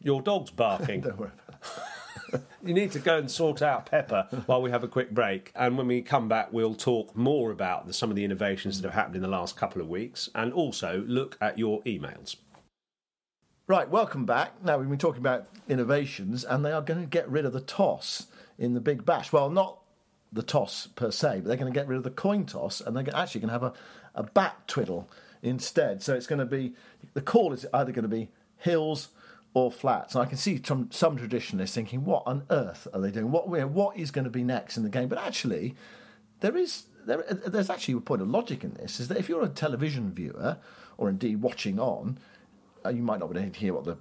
Your 0.00 0.22
dog's 0.22 0.50
barking. 0.64 1.02
Don't 1.02 1.18
worry. 1.18 1.30
you 2.62 2.72
need 2.72 2.92
to 2.92 2.98
go 2.98 3.18
and 3.18 3.30
sort 3.30 3.60
out 3.60 3.86
Pepper 3.86 4.26
while 4.46 4.62
we 4.62 4.70
have 4.70 4.84
a 4.84 4.88
quick 4.88 5.10
break. 5.10 5.52
And 5.54 5.76
when 5.76 5.86
we 5.86 6.00
come 6.00 6.28
back, 6.28 6.52
we'll 6.52 6.74
talk 6.74 7.14
more 7.14 7.50
about 7.50 7.86
the, 7.86 7.92
some 7.92 8.08
of 8.08 8.16
the 8.16 8.24
innovations 8.24 8.80
that 8.80 8.88
have 8.88 8.94
happened 8.94 9.16
in 9.16 9.22
the 9.22 9.28
last 9.28 9.56
couple 9.56 9.82
of 9.82 9.88
weeks 9.88 10.30
and 10.34 10.52
also 10.52 11.04
look 11.06 11.36
at 11.40 11.58
your 11.58 11.82
emails. 11.82 12.36
Right, 13.68 13.88
welcome 13.88 14.24
back. 14.24 14.64
Now 14.64 14.78
we've 14.78 14.88
been 14.88 14.98
talking 14.98 15.20
about 15.20 15.48
innovations, 15.68 16.44
and 16.44 16.64
they 16.64 16.72
are 16.72 16.82
going 16.82 17.00
to 17.00 17.06
get 17.06 17.28
rid 17.28 17.44
of 17.44 17.52
the 17.52 17.60
toss 17.60 18.26
in 18.58 18.74
the 18.74 18.80
Big 18.80 19.04
Bash. 19.04 19.32
Well, 19.32 19.50
not 19.50 19.78
the 20.32 20.42
toss 20.42 20.86
per 20.86 21.10
se, 21.10 21.40
but 21.40 21.48
they're 21.48 21.56
going 21.56 21.72
to 21.72 21.78
get 21.78 21.88
rid 21.88 21.96
of 21.96 22.04
the 22.04 22.10
coin 22.10 22.46
toss, 22.46 22.80
and 22.80 22.96
they're 22.96 23.14
actually 23.14 23.40
going 23.42 23.48
to 23.48 23.52
have 23.52 23.62
a, 23.62 23.72
a 24.14 24.22
bat 24.22 24.66
twiddle 24.66 25.08
instead. 25.42 26.02
So 26.02 26.14
it's 26.14 26.26
going 26.26 26.38
to 26.38 26.46
be 26.46 26.74
the 27.14 27.20
call 27.20 27.52
is 27.52 27.66
either 27.72 27.92
going 27.92 28.04
to 28.04 28.08
be 28.08 28.30
hills 28.56 29.08
or 29.54 29.70
flats. 29.70 30.14
And 30.14 30.22
I 30.22 30.26
can 30.26 30.38
see 30.38 30.60
some, 30.64 30.90
some 30.90 31.16
traditionalists 31.16 31.74
thinking, 31.74 32.04
what 32.04 32.22
on 32.26 32.44
earth 32.50 32.88
are 32.94 33.00
they 33.00 33.10
doing? 33.10 33.30
What 33.30 33.48
what 33.48 33.96
is 33.96 34.10
going 34.10 34.24
to 34.24 34.30
be 34.30 34.44
next 34.44 34.76
in 34.76 34.82
the 34.82 34.88
game? 34.88 35.08
But 35.08 35.18
actually, 35.18 35.74
there 36.40 36.56
is 36.56 36.84
there, 37.04 37.22
there's 37.22 37.70
actually 37.70 37.94
a 37.94 38.00
point 38.00 38.22
of 38.22 38.28
logic 38.28 38.64
in 38.64 38.74
this: 38.74 39.00
is 39.00 39.08
that 39.08 39.18
if 39.18 39.28
you're 39.28 39.42
a 39.42 39.48
television 39.48 40.12
viewer 40.12 40.58
or 40.96 41.10
indeed 41.10 41.42
watching 41.42 41.78
on, 41.78 42.18
uh, 42.84 42.90
you 42.90 43.02
might 43.02 43.20
not 43.20 43.32
be 43.32 43.38
able 43.38 43.50
to 43.50 43.58
hear 43.58 43.74
what 43.74 43.84
the 43.84 43.98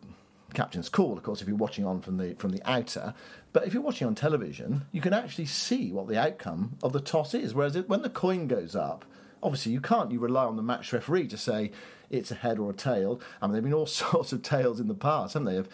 captain's 0.56 0.90
call, 0.90 1.18
of 1.18 1.24
course, 1.24 1.42
if 1.42 1.48
you're 1.48 1.58
watching 1.58 1.86
on 1.86 2.02
from 2.02 2.18
the 2.18 2.36
from 2.36 2.52
the 2.52 2.62
outer. 2.70 3.14
But 3.54 3.68
if 3.68 3.74
you're 3.74 3.84
watching 3.84 4.08
on 4.08 4.16
television, 4.16 4.86
you 4.92 5.02
can 5.02 5.14
actually 5.14 5.46
see 5.46 5.92
what 5.92 6.08
the 6.08 6.20
outcome 6.20 6.78
of 6.82 6.94
the 6.94 7.02
toss 7.02 7.34
is. 7.34 7.54
Whereas 7.54 7.76
it, 7.76 7.90
when 7.90 8.02
the 8.02 8.10
coin 8.10 8.48
goes 8.48 8.76
up, 8.76 9.06
obviously 9.44 9.72
you 9.72 9.82
can't. 9.82 10.12
You 10.12 10.20
rely 10.20 10.46
on 10.46 10.56
the 10.56 10.64
match 10.64 10.94
referee 10.94 11.28
to 11.28 11.38
say 11.38 11.72
it's 12.10 12.32
a 12.32 12.36
head 12.36 12.60
or 12.60 12.72
a 12.72 12.74
tail. 12.74 13.20
I 13.42 13.48
mean, 13.48 13.54
there've 13.54 13.64
been 13.64 13.74
all 13.74 13.86
sorts 13.88 14.32
of 14.34 14.42
tails 14.42 14.80
in 14.80 14.88
the 14.88 14.94
past, 14.94 15.34
haven't 15.34 15.52
they? 15.52 15.58
Of 15.58 15.70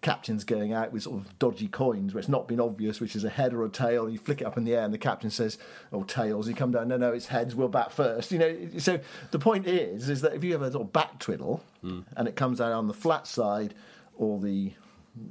captains 0.00 0.44
going 0.44 0.72
out 0.72 0.92
with 0.92 1.02
sort 1.02 1.20
of 1.20 1.38
dodgy 1.38 1.68
coins 1.68 2.14
where 2.14 2.20
it's 2.20 2.28
not 2.28 2.48
been 2.48 2.58
obvious 2.58 3.00
which 3.00 3.14
is 3.14 3.22
a 3.24 3.28
head 3.28 3.52
or 3.52 3.64
a 3.64 3.68
tail. 3.68 4.08
You 4.08 4.18
flick 4.18 4.40
it 4.40 4.44
up 4.44 4.56
in 4.56 4.64
the 4.64 4.74
air, 4.74 4.84
and 4.84 4.94
the 4.94 4.98
captain 4.98 5.30
says, 5.30 5.58
"Oh, 5.92 6.04
tails." 6.04 6.48
You 6.48 6.54
come 6.54 6.72
down, 6.72 6.88
no, 6.88 6.96
no, 6.96 7.12
it's 7.12 7.26
heads. 7.26 7.54
We'll 7.54 7.68
bat 7.68 7.92
first. 7.92 8.32
You 8.32 8.38
know. 8.38 8.56
So 8.78 9.00
the 9.30 9.38
point 9.38 9.66
is, 9.66 10.08
is 10.08 10.22
that 10.22 10.34
if 10.34 10.44
you 10.44 10.52
have 10.52 10.62
a 10.62 10.72
sort 10.72 10.86
of 10.86 10.92
bat 10.92 11.20
twiddle 11.20 11.62
hmm. 11.82 12.00
and 12.16 12.26
it 12.28 12.36
comes 12.36 12.60
out 12.60 12.72
on 12.72 12.88
the 12.88 12.94
flat 12.94 13.26
side 13.26 13.74
or 14.20 14.38
the 14.38 14.72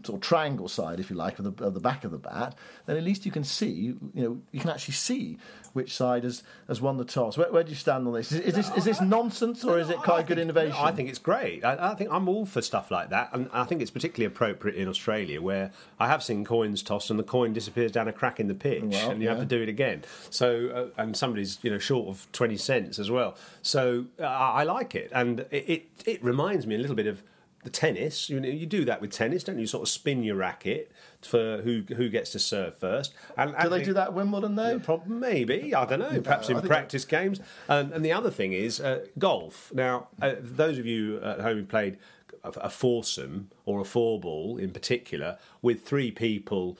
sort 0.03 0.17
of 0.17 0.21
triangle 0.21 0.67
side, 0.67 0.99
if 0.99 1.09
you 1.09 1.15
like, 1.15 1.39
of 1.39 1.45
the, 1.55 1.63
of 1.63 1.73
the 1.73 1.79
back 1.79 2.03
of 2.03 2.11
the 2.11 2.17
bat, 2.17 2.53
then 2.85 2.97
at 2.97 3.03
least 3.03 3.25
you 3.25 3.31
can 3.31 3.45
see, 3.45 3.71
you 4.13 4.23
know, 4.23 4.37
you 4.51 4.59
can 4.59 4.69
actually 4.69 4.93
see 4.93 5.37
which 5.71 5.95
side 5.95 6.25
has, 6.25 6.43
has 6.67 6.81
won 6.81 6.97
the 6.97 7.05
toss. 7.05 7.37
Where, 7.37 7.49
where 7.49 7.63
do 7.63 7.69
you 7.69 7.75
stand 7.77 8.05
on 8.05 8.13
this? 8.13 8.29
Is, 8.33 8.41
is 8.41 8.53
this 8.55 8.69
is 8.75 8.83
this 8.83 8.99
nonsense 8.99 9.63
or 9.63 9.79
is 9.79 9.89
it 9.89 9.97
quite 9.97 10.17
I 10.19 10.21
good 10.23 10.37
think- 10.37 10.49
innovation? 10.49 10.75
no, 10.77 10.83
I 10.83 10.91
think 10.91 11.07
it's 11.09 11.17
great. 11.19 11.63
I, 11.63 11.91
I 11.91 11.95
think 11.95 12.09
I'm 12.11 12.27
all 12.27 12.45
for 12.45 12.61
stuff 12.61 12.91
like 12.91 13.09
that, 13.11 13.29
and 13.31 13.49
I 13.53 13.63
think 13.63 13.81
it's 13.81 13.89
particularly 13.91 14.25
appropriate 14.25 14.75
in 14.75 14.87
Australia, 14.89 15.41
where 15.41 15.71
I 15.97 16.07
have 16.07 16.23
seen 16.23 16.43
coins 16.43 16.83
tossed 16.83 17.09
and 17.09 17.17
the 17.17 17.23
coin 17.23 17.53
disappears 17.53 17.91
down 17.93 18.07
a 18.09 18.13
crack 18.13 18.39
in 18.41 18.47
the 18.47 18.55
pitch, 18.55 18.83
Well, 18.83 19.11
and 19.11 19.21
you 19.21 19.29
have 19.29 19.39
to 19.39 19.45
do 19.45 19.61
it 19.61 19.69
again. 19.69 20.03
So, 20.29 20.91
uh, 20.97 21.01
and 21.01 21.15
somebody's 21.15 21.57
you 21.61 21.71
know 21.71 21.79
short 21.79 22.09
of 22.09 22.27
twenty 22.33 22.57
cents 22.57 22.99
as 22.99 23.09
well. 23.09 23.37
So 23.61 24.05
uh, 24.19 24.23
I 24.25 24.63
like 24.63 24.93
it, 24.93 25.09
and 25.13 25.39
it, 25.51 25.69
it 25.69 25.85
it 26.05 26.23
reminds 26.23 26.67
me 26.67 26.75
a 26.75 26.79
little 26.79 26.97
bit 26.97 27.07
of. 27.07 27.23
The 27.69 27.77
tennis, 27.77 28.31
you 28.31 28.39
know, 28.39 28.49
you 28.49 28.65
do 28.65 28.83
that 28.85 28.99
with 28.99 29.11
tennis, 29.11 29.43
don't 29.43 29.59
you? 29.59 29.67
Sort 29.67 29.83
of 29.83 29.89
spin 29.89 30.23
your 30.23 30.37
racket 30.37 30.91
for 31.21 31.61
who 31.61 31.83
who 31.95 32.09
gets 32.09 32.31
to 32.31 32.39
serve 32.39 32.75
first. 32.75 33.13
And 33.37 33.53
do 33.61 33.69
they 33.69 33.83
do 33.83 33.93
that 33.93 34.07
at 34.07 34.13
Wimbledon 34.15 34.55
though? 34.55 34.79
Prob- 34.79 35.05
Maybe 35.05 35.75
I 35.75 35.85
don't 35.85 35.99
know. 35.99 36.19
Perhaps 36.19 36.49
I 36.49 36.53
in 36.53 36.61
practice 36.61 37.05
games. 37.05 37.39
And, 37.67 37.93
and 37.93 38.03
the 38.03 38.11
other 38.11 38.31
thing 38.31 38.53
is 38.53 38.81
uh, 38.81 39.05
golf. 39.19 39.71
Now, 39.71 40.07
uh, 40.19 40.33
those 40.39 40.79
of 40.79 40.87
you 40.87 41.21
at 41.21 41.41
home 41.41 41.57
who 41.57 41.65
played 41.65 41.99
a, 42.43 42.49
a 42.49 42.69
foursome 42.71 43.51
or 43.65 43.79
a 43.81 43.85
four 43.85 44.19
ball 44.19 44.57
in 44.57 44.71
particular 44.71 45.37
with 45.61 45.85
three 45.85 46.09
people. 46.09 46.79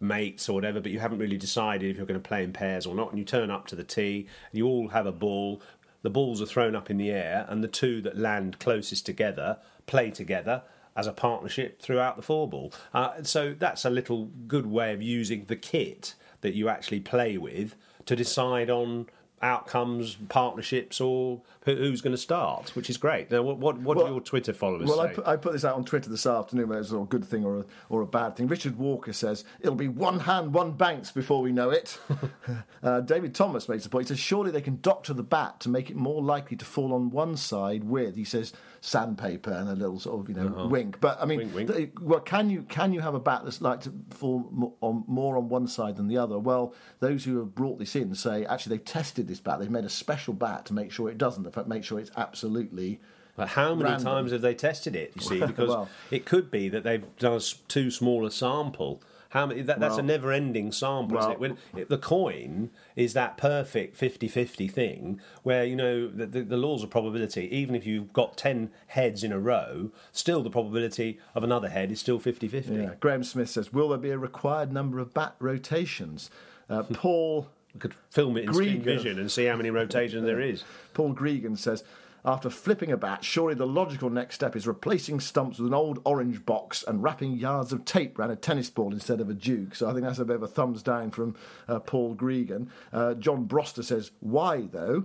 Mates 0.00 0.48
or 0.48 0.54
whatever, 0.54 0.80
but 0.80 0.90
you 0.90 0.98
haven't 0.98 1.20
really 1.20 1.36
decided 1.36 1.88
if 1.88 1.96
you're 1.96 2.06
going 2.06 2.20
to 2.20 2.28
play 2.28 2.42
in 2.42 2.52
pairs 2.52 2.84
or 2.84 2.96
not, 2.96 3.10
and 3.10 3.18
you 3.18 3.24
turn 3.24 3.48
up 3.48 3.68
to 3.68 3.76
the 3.76 3.84
tee, 3.84 4.26
you 4.50 4.66
all 4.66 4.88
have 4.88 5.06
a 5.06 5.12
ball, 5.12 5.62
the 6.02 6.10
balls 6.10 6.42
are 6.42 6.46
thrown 6.46 6.74
up 6.74 6.90
in 6.90 6.96
the 6.96 7.12
air, 7.12 7.46
and 7.48 7.62
the 7.62 7.68
two 7.68 8.00
that 8.00 8.18
land 8.18 8.58
closest 8.58 9.06
together 9.06 9.58
play 9.88 10.12
together 10.12 10.62
as 10.94 11.08
a 11.08 11.12
partnership 11.12 11.82
throughout 11.82 12.14
the 12.16 12.22
four 12.22 12.48
ball. 12.48 12.72
Uh, 12.94 13.22
so 13.22 13.54
that's 13.58 13.84
a 13.84 13.90
little 13.90 14.26
good 14.46 14.66
way 14.66 14.92
of 14.92 15.02
using 15.02 15.44
the 15.46 15.56
kit 15.56 16.14
that 16.42 16.54
you 16.54 16.68
actually 16.68 17.00
play 17.00 17.36
with 17.36 17.74
to 18.06 18.14
decide 18.14 18.70
on 18.70 19.06
outcomes, 19.42 20.16
partnerships, 20.28 21.00
or 21.00 21.40
who's 21.64 22.00
going 22.00 22.12
to 22.14 22.18
start, 22.20 22.74
which 22.74 22.88
is 22.88 22.96
great. 22.96 23.30
Now, 23.30 23.42
what 23.42 23.58
what, 23.58 23.78
what 23.78 23.96
Well- 23.96 24.06
do 24.06 24.12
your 24.12 24.20
Twitter 24.20 24.52
followers 24.52 24.88
Well, 24.88 25.00
I 25.00 25.08
say? 25.08 25.14
put, 25.14 25.26
I 25.26 25.36
put 25.36 25.52
this 25.52 25.64
out 25.64 25.76
on 25.76 25.84
Twitter 25.84 26.08
this 26.10 26.26
afternoon, 26.26 26.68
whether 26.68 26.80
it's 26.80 26.92
a 26.92 26.96
good 27.08 27.24
thing 27.24 27.44
or 27.44 27.58
a, 27.58 27.64
or 27.90 28.00
a 28.02 28.06
bad 28.06 28.36
thing. 28.36 28.46
Richard 28.48 28.76
Walker 28.78 29.12
says 29.12 29.44
it'll 29.60 29.74
be 29.74 29.88
one 29.88 30.20
hand, 30.20 30.54
one 30.54 30.72
banks 30.72 31.10
before 31.10 31.42
we 31.42 31.52
know 31.52 31.70
it. 31.70 31.98
uh, 32.82 33.00
David 33.00 33.34
Thomas 33.34 33.68
makes 33.68 33.84
a 33.86 33.88
point. 33.88 34.06
He 34.06 34.14
says 34.14 34.18
surely 34.20 34.50
they 34.50 34.60
can 34.62 34.78
doctor 34.80 35.12
the 35.12 35.22
bat 35.22 35.60
to 35.60 35.68
make 35.68 35.90
it 35.90 35.96
more 35.96 36.22
likely 36.22 36.56
to 36.56 36.64
fall 36.64 36.92
on 36.94 37.10
one 37.10 37.36
side 37.36 37.84
with, 37.84 38.16
he 38.16 38.24
says, 38.24 38.52
sandpaper 38.80 39.50
and 39.50 39.68
a 39.68 39.74
little 39.74 39.98
sort 39.98 40.20
of 40.20 40.28
you 40.28 40.34
know 40.42 40.66
wink. 40.68 41.00
But 41.00 41.18
I 41.20 41.24
mean, 41.26 41.40
Uh-huh. 41.40 41.50
Wink, 41.54 41.68
wink. 41.68 41.76
th- 41.78 41.90
well, 42.00 42.20
can 42.20 42.48
you 42.48 42.62
can 42.62 42.92
you 42.92 43.00
have 43.00 43.14
a 43.14 43.20
bat 43.20 43.42
that's 43.44 43.60
like 43.60 43.80
to 43.82 43.92
fall 44.10 44.48
mo- 44.52 44.74
on, 44.80 45.04
more 45.06 45.36
on 45.36 45.48
one 45.48 45.66
side 45.66 45.96
than 45.96 46.08
the 46.08 46.16
other? 46.18 46.38
Well, 46.38 46.74
those 47.00 47.24
who 47.24 47.38
have 47.38 47.54
brought 47.54 47.78
this 47.78 47.94
in 47.96 48.14
say 48.14 48.44
actually 48.46 48.76
they've 48.76 48.84
tested 48.86 49.27
this 49.28 49.38
bat. 49.40 49.60
They've 49.60 49.70
made 49.70 49.84
a 49.84 49.88
special 49.90 50.34
bat 50.34 50.66
to 50.66 50.74
make 50.74 50.90
sure 50.90 51.08
it 51.08 51.18
doesn't. 51.18 51.44
In 51.46 51.52
fact, 51.52 51.68
make 51.68 51.84
sure 51.84 52.00
it's 52.00 52.10
absolutely. 52.16 53.00
But 53.36 53.48
how 53.50 53.74
many 53.76 53.90
Random. 53.90 54.04
times 54.04 54.32
have 54.32 54.40
they 54.40 54.54
tested 54.54 54.96
it? 54.96 55.12
You 55.14 55.20
see, 55.22 55.40
because 55.46 55.68
Well- 55.68 55.88
it 56.10 56.24
could 56.24 56.50
be 56.50 56.68
that 56.70 56.82
they've 56.82 57.04
done 57.18 57.40
too 57.68 57.90
small 57.92 58.26
a 58.26 58.30
sample. 58.32 59.00
How 59.32 59.44
many? 59.44 59.60
That, 59.60 59.78
that's 59.78 59.98
a 59.98 60.02
never-ending 60.02 60.72
sample. 60.72 61.18
isn't 61.18 61.28
Well- 61.28 61.32
it? 61.32 61.38
When 61.40 61.58
it, 61.76 61.88
the 61.90 61.98
coin 61.98 62.70
is 62.96 63.12
that 63.12 63.36
perfect 63.36 64.00
50-50 64.00 64.70
thing 64.72 65.20
where 65.42 65.64
you 65.64 65.76
know 65.76 66.08
the, 66.08 66.24
the, 66.26 66.40
the 66.40 66.56
laws 66.56 66.82
of 66.82 66.88
probability. 66.90 67.46
Even 67.54 67.74
if 67.74 67.86
you've 67.86 68.12
got 68.14 68.38
ten 68.38 68.70
heads 68.88 69.22
in 69.22 69.30
a 69.30 69.38
row, 69.38 69.90
still 70.10 70.42
the 70.42 70.48
probability 70.50 71.20
of 71.34 71.44
another 71.44 71.68
head 71.68 71.92
is 71.92 72.00
still 72.00 72.18
50-50. 72.18 72.70
Yeah. 72.76 72.94
Graham 73.00 73.22
Smith 73.22 73.50
says, 73.50 73.70
"Will 73.72 73.90
there 73.90 73.98
be 73.98 74.10
a 74.10 74.18
required 74.18 74.72
number 74.72 74.98
of 74.98 75.12
bat 75.12 75.34
rotations?" 75.40 76.30
Uh, 76.70 76.82
Paul 76.94 77.48
could 77.78 77.94
film 78.10 78.36
it 78.36 78.44
in 78.44 78.52
screen 78.54 78.82
vision 78.82 79.18
and 79.18 79.30
see 79.30 79.46
how 79.46 79.56
many 79.56 79.70
rotations 79.70 80.24
there 80.24 80.40
is. 80.40 80.64
Paul 80.94 81.14
Gregan 81.14 81.56
says, 81.56 81.84
after 82.24 82.50
flipping 82.50 82.90
a 82.92 82.96
bat, 82.96 83.24
surely 83.24 83.54
the 83.54 83.66
logical 83.66 84.10
next 84.10 84.34
step 84.34 84.56
is 84.56 84.66
replacing 84.66 85.20
stumps 85.20 85.58
with 85.58 85.68
an 85.68 85.74
old 85.74 86.00
orange 86.04 86.44
box 86.44 86.84
and 86.86 87.02
wrapping 87.02 87.32
yards 87.36 87.72
of 87.72 87.84
tape 87.84 88.18
around 88.18 88.32
a 88.32 88.36
tennis 88.36 88.68
ball 88.68 88.92
instead 88.92 89.20
of 89.20 89.30
a 89.30 89.34
duke. 89.34 89.74
So 89.74 89.88
I 89.88 89.92
think 89.92 90.04
that's 90.04 90.18
a 90.18 90.24
bit 90.24 90.36
of 90.36 90.42
a 90.42 90.48
thumbs 90.48 90.82
down 90.82 91.10
from 91.12 91.36
uh, 91.68 91.78
Paul 91.78 92.14
Gregan. 92.16 92.68
Uh, 92.92 93.14
John 93.14 93.44
Broster 93.44 93.82
says, 93.82 94.10
why 94.20 94.62
though? 94.72 95.04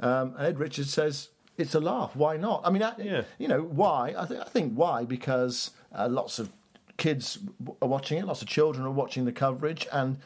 Um, 0.00 0.34
and 0.36 0.46
Ed 0.46 0.58
Richards 0.58 0.92
says, 0.92 1.30
it's 1.56 1.74
a 1.74 1.80
laugh. 1.80 2.14
Why 2.14 2.36
not? 2.36 2.62
I 2.64 2.70
mean, 2.70 2.82
I- 2.82 2.94
Yeah. 2.98 3.22
you 3.38 3.48
know, 3.48 3.62
why? 3.62 4.14
I, 4.16 4.26
th- 4.26 4.40
I 4.40 4.44
think 4.44 4.74
why 4.74 5.04
because 5.04 5.72
uh, 5.94 6.08
lots 6.08 6.38
of 6.38 6.50
kids 6.96 7.38
are 7.82 7.88
watching 7.88 8.18
it, 8.18 8.26
lots 8.26 8.42
of 8.42 8.48
children 8.48 8.84
are 8.86 8.90
watching 8.90 9.24
the 9.24 9.32
coverage, 9.32 9.86
and 9.92 10.18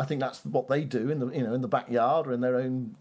I 0.00 0.04
think 0.04 0.20
that's 0.20 0.44
what 0.44 0.68
they 0.68 0.84
do 0.84 1.10
in 1.10 1.18
the 1.20 1.28
you 1.28 1.44
know 1.44 1.52
in 1.52 1.60
the 1.60 1.68
backyard 1.68 2.26
or 2.26 2.32
in 2.32 2.40
their 2.40 2.56
own 2.56 2.96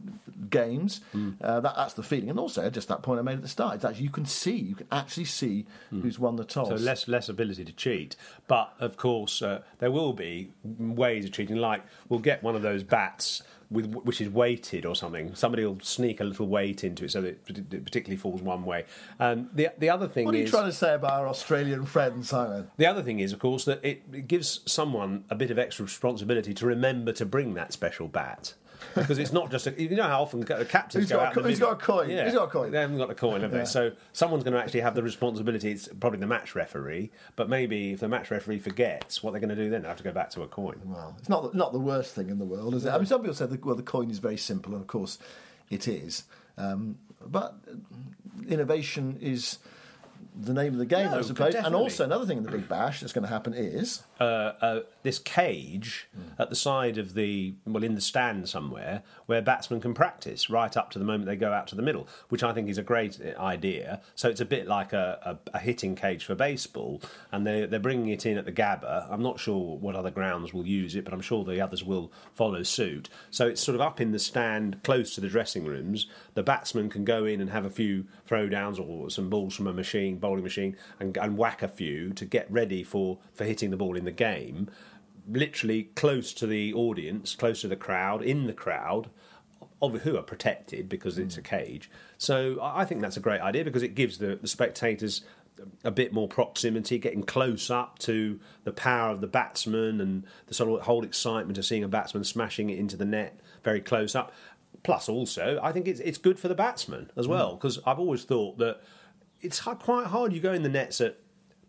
games. 0.50 1.02
Hmm. 1.12 1.32
Uh, 1.42 1.60
that, 1.62 1.76
that's 1.76 1.94
the 1.94 2.04
feeling, 2.04 2.30
and 2.30 2.40
also 2.40 2.70
just 2.70 2.88
that 2.90 3.02
point 3.02 3.20
I 3.20 3.24
made 3.24 3.38
at 3.38 3.42
the 3.42 3.48
start. 3.48 3.76
It's 3.76 3.86
actually 3.86 4.04
you 4.04 4.10
can 4.10 4.26
see, 4.26 4.58
you 4.58 4.76
can 4.76 4.88
actually 4.92 5.26
see 5.26 5.66
who's 5.90 6.20
won 6.20 6.36
the 6.36 6.44
toss. 6.44 6.68
So 6.68 6.76
less 6.76 7.08
less 7.08 7.30
ability 7.30 7.66
to 7.66 7.74
cheat, 7.74 8.16
but 8.48 8.74
of 8.80 8.98
course 8.98 9.42
uh, 9.42 9.62
there 9.80 9.92
will 9.92 10.14
be 10.14 10.52
ways 10.64 11.26
of 11.26 11.32
cheating. 11.32 11.58
Like 11.58 11.84
we'll 12.10 12.20
get 12.20 12.44
one 12.44 12.56
of 12.56 12.62
those 12.62 12.84
bats 12.84 13.44
with 13.72 13.94
which 13.94 14.20
is 14.20 14.30
weighted 14.30 14.86
or 14.86 14.96
something. 14.96 15.36
Somebody 15.36 15.66
will 15.66 15.80
sneak 15.82 16.22
a 16.22 16.24
little 16.24 16.48
weight 16.48 16.84
into 16.84 17.06
it 17.06 17.12
so 17.12 17.22
that 17.22 17.40
it 17.48 17.86
particularly 17.86 18.18
falls 18.18 18.42
one 18.42 18.64
way. 18.64 18.86
And 19.20 19.50
the 19.54 19.70
the 19.78 19.90
other 19.90 20.08
thing 20.08 20.26
what 20.26 20.36
are 20.36 20.38
you 20.38 20.46
is 20.46 20.50
trying 20.50 20.66
to 20.66 20.74
say 20.74 20.94
about 20.96 21.12
our 21.12 21.28
Australian 21.28 21.86
friend 21.86 22.26
Simon? 22.26 22.70
the 22.78 22.88
other 22.88 23.04
thing 23.04 23.20
is, 23.20 23.32
of 23.32 23.40
course, 23.40 23.66
that 23.66 23.84
it, 23.84 24.02
it 24.12 24.28
gives 24.28 24.62
someone 24.66 25.24
a 25.30 25.36
bit 25.36 25.52
of 25.52 25.60
extra 25.60 25.86
responsibility 25.86 26.54
to 26.54 26.66
remember 26.66 27.12
to 27.14 27.26
bring 27.26 27.54
that 27.54 27.72
special 27.74 28.08
bat. 28.08 28.54
Because 28.96 29.18
it's 29.20 29.32
not 29.34 29.52
just 29.52 29.68
a, 29.68 29.82
you 29.82 29.96
know 29.96 30.04
how 30.04 30.22
often 30.22 30.44
ca- 30.44 30.64
captains 30.66 31.04
Who's 31.04 31.10
go 31.10 31.18
got 31.18 31.24
a 31.24 31.28
out. 31.28 31.34
co- 31.34 31.42
the 31.42 31.50
who's 31.50 31.60
got 31.60 31.72
a 31.74 31.76
coin? 31.76 32.10
Yeah, 32.10 32.26
Who's 32.26 32.34
got 32.34 32.44
a 32.46 32.52
coin? 32.52 32.72
They 32.72 32.80
haven't 32.80 32.98
got 32.98 33.10
a 33.10 33.16
coin, 33.16 33.42
have 33.42 33.52
they? 33.52 33.60
Yeah. 33.60 33.64
So 33.66 33.92
someone's 34.14 34.44
going 34.44 34.54
to 34.54 34.60
actually 34.60 34.82
have 34.82 34.96
the 34.96 35.04
responsibility. 35.04 35.72
It's 35.72 35.88
probably 36.00 36.20
the 36.20 36.28
match 36.28 36.56
referee, 36.56 37.12
but 37.36 37.50
maybe 37.50 37.94
if 37.94 38.00
the 38.00 38.08
match 38.08 38.32
referee 38.32 38.60
forgets, 38.60 39.22
what 39.24 39.32
they're 39.32 39.40
going 39.42 39.50
to 39.50 39.56
do 39.56 39.70
then? 39.70 39.82
They 39.84 39.88
have 39.88 39.98
to 39.98 40.04
go 40.04 40.12
back 40.12 40.30
to 40.32 40.42
a 40.44 40.48
coin. 40.48 40.82
Well, 40.86 41.16
it's 41.20 41.30
not 41.30 41.52
the, 41.52 41.58
not 41.58 41.72
the 41.74 41.80
worst 41.80 42.14
thing 42.16 42.30
in 42.30 42.40
the 42.40 42.46
world, 42.46 42.74
is 42.76 42.86
it? 42.86 42.90
I 42.90 42.98
mean, 42.98 43.06
some 43.06 43.22
people 43.22 43.36
say 43.36 43.46
that 43.46 43.66
well, 43.66 43.76
the 43.76 43.84
coin 43.84 44.10
is 44.10 44.20
very 44.20 44.38
simple, 44.38 44.74
and 44.74 44.82
of 44.82 44.88
course, 44.88 45.20
it 45.70 45.88
is. 45.88 46.24
Um, 46.58 46.98
but 47.26 47.56
innovation 48.48 49.18
is 49.22 49.60
the 50.42 50.54
name 50.54 50.74
of 50.74 50.80
the 50.80 50.86
game, 50.86 51.12
No, 51.12 51.20
I 51.20 51.22
suppose. 51.22 51.56
And 51.56 51.76
also, 51.76 52.04
another 52.06 52.26
thing 52.26 52.38
in 52.38 52.44
the 52.44 52.52
Big 52.52 52.68
Bash 52.70 53.02
that's 53.02 53.14
going 53.14 53.24
to 53.24 53.30
happen 53.30 53.54
is 53.54 54.04
uh, 54.20 54.24
uh, 54.24 54.80
this 55.04 55.20
cage 55.20 56.08
hmm. 56.14 56.42
at 56.42 56.50
the 56.50 56.56
side 56.56 56.98
of 56.98 57.14
the 57.14 57.54
well 57.66 57.84
in 57.84 57.96
the 57.96 58.02
stand 58.02 58.50
somewhere 58.50 59.02
where 59.26 59.42
batsmen 59.42 59.80
can 59.80 59.94
practice 59.94 60.50
right 60.50 60.76
up 60.76 60.92
to 60.92 61.00
the 61.00 61.06
moment 61.06 61.26
they 61.26 61.36
go 61.36 61.54
out 61.54 61.68
to 61.68 61.76
the 61.76 61.82
middle, 61.82 62.08
which 62.30 62.44
I 62.44 62.54
think 62.54 62.70
is 62.70 62.78
a 62.78 62.84
great 62.84 63.20
idea. 63.38 64.02
So 64.16 64.30
it's 64.30 64.42
a 64.42 64.46
bit 64.46 64.68
like 64.68 64.94
a, 64.94 65.40
a, 65.54 65.58
a 65.58 65.60
hitting 65.60 65.96
cage 65.96 66.26
for 66.26 66.36
baseball, 66.36 67.02
and 67.32 67.46
they 67.46 67.66
they're 67.66 67.80
bringing 67.80 68.10
it 68.10 68.26
in 68.26 68.38
at 68.38 68.46
the 68.46 68.52
Gabba. 68.52 69.08
I'm 69.10 69.24
not 69.24 69.40
sure 69.40 69.78
what 69.78 69.96
other 69.96 70.12
grounds 70.12 70.54
will 70.54 70.68
use 70.68 70.96
it, 70.96 71.06
but 71.06 71.14
I'm 71.14 71.22
sure 71.22 71.44
the 71.44 71.62
others 71.62 71.84
will 71.84 72.12
follow 72.34 72.64
suit. 72.64 73.10
So 73.30 73.48
it's 73.48 73.62
sort 73.62 73.76
of 73.76 73.82
up 73.82 74.02
in 74.02 74.12
the 74.12 74.20
stand 74.20 74.84
close 74.84 75.16
to 75.16 75.22
the 75.22 75.30
dressing 75.30 75.66
rooms. 75.66 76.08
The 76.34 76.44
batsmen 76.44 76.90
can 76.90 77.06
go 77.06 77.26
in 77.26 77.42
and 77.42 77.50
have 77.50 77.66
a 77.66 77.70
few 77.70 78.06
throwdowns 78.28 78.80
or 78.80 79.10
some 79.10 79.30
balls 79.30 79.56
from 79.56 79.68
a 79.68 79.74
machine, 79.74 80.18
bowling 80.18 80.44
machine, 80.44 80.76
and, 81.00 81.16
and 81.18 81.38
whack 81.38 81.62
a 81.62 81.68
few 81.68 82.12
to 82.14 82.26
get 82.26 82.52
ready 82.52 82.84
for, 82.84 83.20
for 83.34 83.46
hitting 83.46 83.72
the 83.72 83.78
ball 83.78 83.96
in 83.96 84.06
the 84.06 84.12
game 84.12 84.70
literally 85.30 85.84
close 85.96 86.34
to 86.34 86.48
the 86.48 86.74
audience, 86.74 87.36
close 87.36 87.62
to 87.62 87.68
the 87.68 87.76
crowd, 87.76 88.22
in 88.24 88.48
the 88.48 88.54
crowd, 88.54 89.10
of 89.82 90.02
who 90.02 90.18
are 90.18 90.24
protected 90.24 90.90
because 90.90 91.18
it's 91.18 91.38
a 91.38 91.42
hmm. 91.42 91.46
cage. 91.46 91.90
So 92.18 92.60
I 92.62 92.86
think 92.86 93.02
that's 93.02 93.18
a 93.18 93.22
great 93.22 93.42
idea 93.42 93.64
because 93.64 93.84
it 93.84 93.96
gives 93.96 94.18
the, 94.18 94.36
the 94.36 94.48
spectators 94.48 95.24
a 95.84 95.92
bit 95.92 96.14
more 96.14 96.28
proximity, 96.28 96.98
getting 96.98 97.24
close 97.24 97.70
up 97.70 98.00
to 98.00 98.40
the 98.64 98.72
power 98.72 99.12
of 99.12 99.22
the 99.22 99.28
batsman 99.28 100.00
and 100.00 100.26
the 100.48 100.54
sort 100.54 100.70
of 100.70 100.86
whole 100.86 101.04
excitement 101.04 101.58
of 101.58 101.66
seeing 101.66 101.84
a 101.84 101.88
batsman 101.88 102.24
smashing 102.24 102.70
it 102.70 102.80
into 102.80 102.96
the 102.96 103.06
net 103.06 103.40
very 103.64 103.82
close 103.82 104.16
up. 104.16 104.32
Plus, 104.84 105.10
also, 105.10 105.60
I 105.62 105.74
think 105.74 105.88
it's 105.88 106.00
it's 106.00 106.18
good 106.18 106.40
for 106.40 106.48
the 106.48 106.56
batsman 106.56 107.12
as 107.16 107.26
hmm. 107.26 107.32
well 107.32 107.56
because 107.56 107.80
I've 107.86 108.00
always 108.00 108.24
thought 108.24 108.58
that 108.60 108.82
it's 109.42 109.60
quite 109.62 110.08
hard. 110.08 110.34
You 110.34 110.42
go 110.42 110.54
in 110.54 110.64
the 110.64 110.70
nets 110.70 111.02
at 111.02 111.18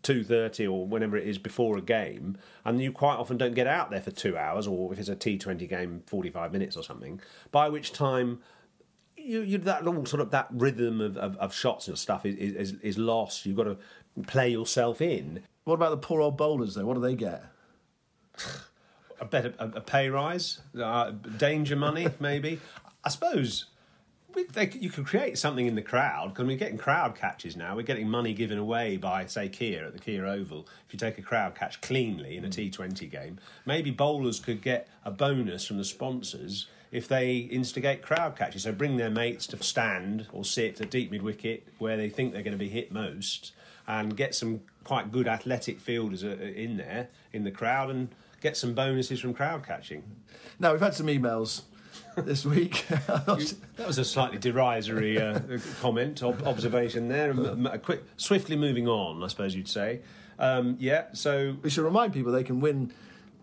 two 0.03 0.23
thirty 0.23 0.65
or 0.67 0.85
whenever 0.85 1.17
it 1.17 1.27
is 1.27 1.37
before 1.37 1.77
a 1.77 1.81
game, 1.81 2.37
and 2.65 2.81
you 2.81 2.91
quite 2.91 3.15
often 3.15 3.37
don't 3.37 3.53
get 3.53 3.67
out 3.67 3.91
there 3.91 4.01
for 4.01 4.11
two 4.11 4.37
hours, 4.37 4.67
or 4.67 4.91
if 4.93 4.99
it's 4.99 5.09
a 5.09 5.15
T 5.15 5.37
Twenty 5.37 5.67
game, 5.67 6.03
forty 6.05 6.29
five 6.29 6.51
minutes 6.51 6.75
or 6.75 6.83
something. 6.83 7.21
By 7.51 7.69
which 7.69 7.93
time. 7.93 8.39
You, 9.23 9.41
you 9.41 9.59
that 9.59 9.85
all 9.85 10.03
sort 10.07 10.21
of 10.21 10.31
that 10.31 10.47
rhythm 10.51 10.99
of, 10.99 11.15
of, 11.15 11.37
of 11.37 11.53
shots 11.53 11.87
and 11.87 11.95
stuff 11.95 12.25
is, 12.25 12.35
is 12.35 12.73
is 12.81 12.97
lost. 12.97 13.45
You've 13.45 13.55
got 13.55 13.65
to 13.65 13.77
play 14.25 14.49
yourself 14.49 14.99
in. 14.99 15.43
what 15.63 15.75
about 15.75 15.91
the 15.91 15.97
poor 15.97 16.21
old 16.21 16.37
bowlers, 16.37 16.73
though? 16.73 16.85
What 16.85 16.95
do 16.95 17.01
they 17.01 17.15
get? 17.15 17.43
A 19.19 19.25
better 19.25 19.53
a, 19.59 19.67
a 19.67 19.81
pay 19.81 20.09
rise, 20.09 20.61
uh, 20.81 21.11
danger 21.37 21.75
money, 21.75 22.07
maybe. 22.19 22.59
I 23.03 23.09
suppose 23.09 23.65
they, 24.53 24.69
you 24.79 24.89
could 24.89 25.05
create 25.05 25.37
something 25.37 25.65
in 25.65 25.75
the 25.75 25.81
crowd 25.81 26.29
because 26.29 26.45
we're 26.45 26.57
getting 26.57 26.77
crowd 26.77 27.15
catches 27.15 27.55
now. 27.55 27.75
We're 27.75 27.81
getting 27.83 28.09
money 28.09 28.33
given 28.33 28.57
away 28.57 28.97
by, 28.97 29.25
say, 29.25 29.49
Kia 29.49 29.85
at 29.85 29.93
the 29.93 29.99
Kia 29.99 30.25
Oval. 30.25 30.67
If 30.87 30.93
you 30.93 30.99
take 30.99 31.17
a 31.17 31.21
crowd 31.21 31.55
catch 31.55 31.81
cleanly 31.81 32.37
in 32.37 32.45
a 32.45 32.49
T20 32.49 33.09
game, 33.09 33.39
maybe 33.65 33.91
bowlers 33.91 34.39
could 34.39 34.61
get 34.61 34.87
a 35.05 35.11
bonus 35.11 35.65
from 35.65 35.77
the 35.77 35.85
sponsors 35.85 36.67
if 36.91 37.07
they 37.07 37.37
instigate 37.37 38.01
crowd 38.01 38.35
catches. 38.35 38.63
So 38.63 38.71
bring 38.71 38.97
their 38.97 39.09
mates 39.09 39.47
to 39.47 39.63
stand 39.63 40.27
or 40.31 40.43
sit 40.43 40.81
at 40.81 40.89
deep 40.91 41.11
mid 41.11 41.21
wicket 41.21 41.67
where 41.77 41.97
they 41.97 42.09
think 42.09 42.33
they're 42.33 42.43
going 42.43 42.51
to 42.51 42.57
be 42.57 42.69
hit 42.69 42.91
most, 42.91 43.53
and 43.87 44.15
get 44.15 44.35
some 44.35 44.61
quite 44.83 45.11
good 45.11 45.27
athletic 45.27 45.79
fielders 45.79 46.23
uh, 46.23 46.29
in 46.29 46.77
there 46.77 47.09
in 47.33 47.43
the 47.43 47.51
crowd 47.51 47.89
and 47.89 48.09
get 48.41 48.57
some 48.57 48.73
bonuses 48.73 49.19
from 49.19 49.33
crowd 49.33 49.65
catching. 49.65 50.03
Now 50.59 50.71
we've 50.71 50.81
had 50.81 50.95
some 50.95 51.07
emails 51.07 51.63
this 52.17 52.45
week. 52.45 52.85
That 53.07 53.87
was 53.87 53.97
a 53.97 54.05
slightly 54.05 54.37
derisory 54.37 55.19
uh, 55.19 55.39
comment, 55.81 56.21
ob- 56.23 56.43
observation 56.43 57.07
there. 57.07 57.31
M- 57.31 57.69
quick, 57.83 58.03
swiftly 58.17 58.55
moving 58.55 58.87
on, 58.87 59.23
I 59.23 59.27
suppose 59.27 59.55
you'd 59.55 59.67
say. 59.67 60.01
Um, 60.39 60.77
yeah, 60.79 61.05
so 61.13 61.55
we 61.61 61.69
should 61.69 61.83
remind 61.83 62.13
people 62.13 62.31
they 62.31 62.43
can 62.43 62.59
win 62.59 62.91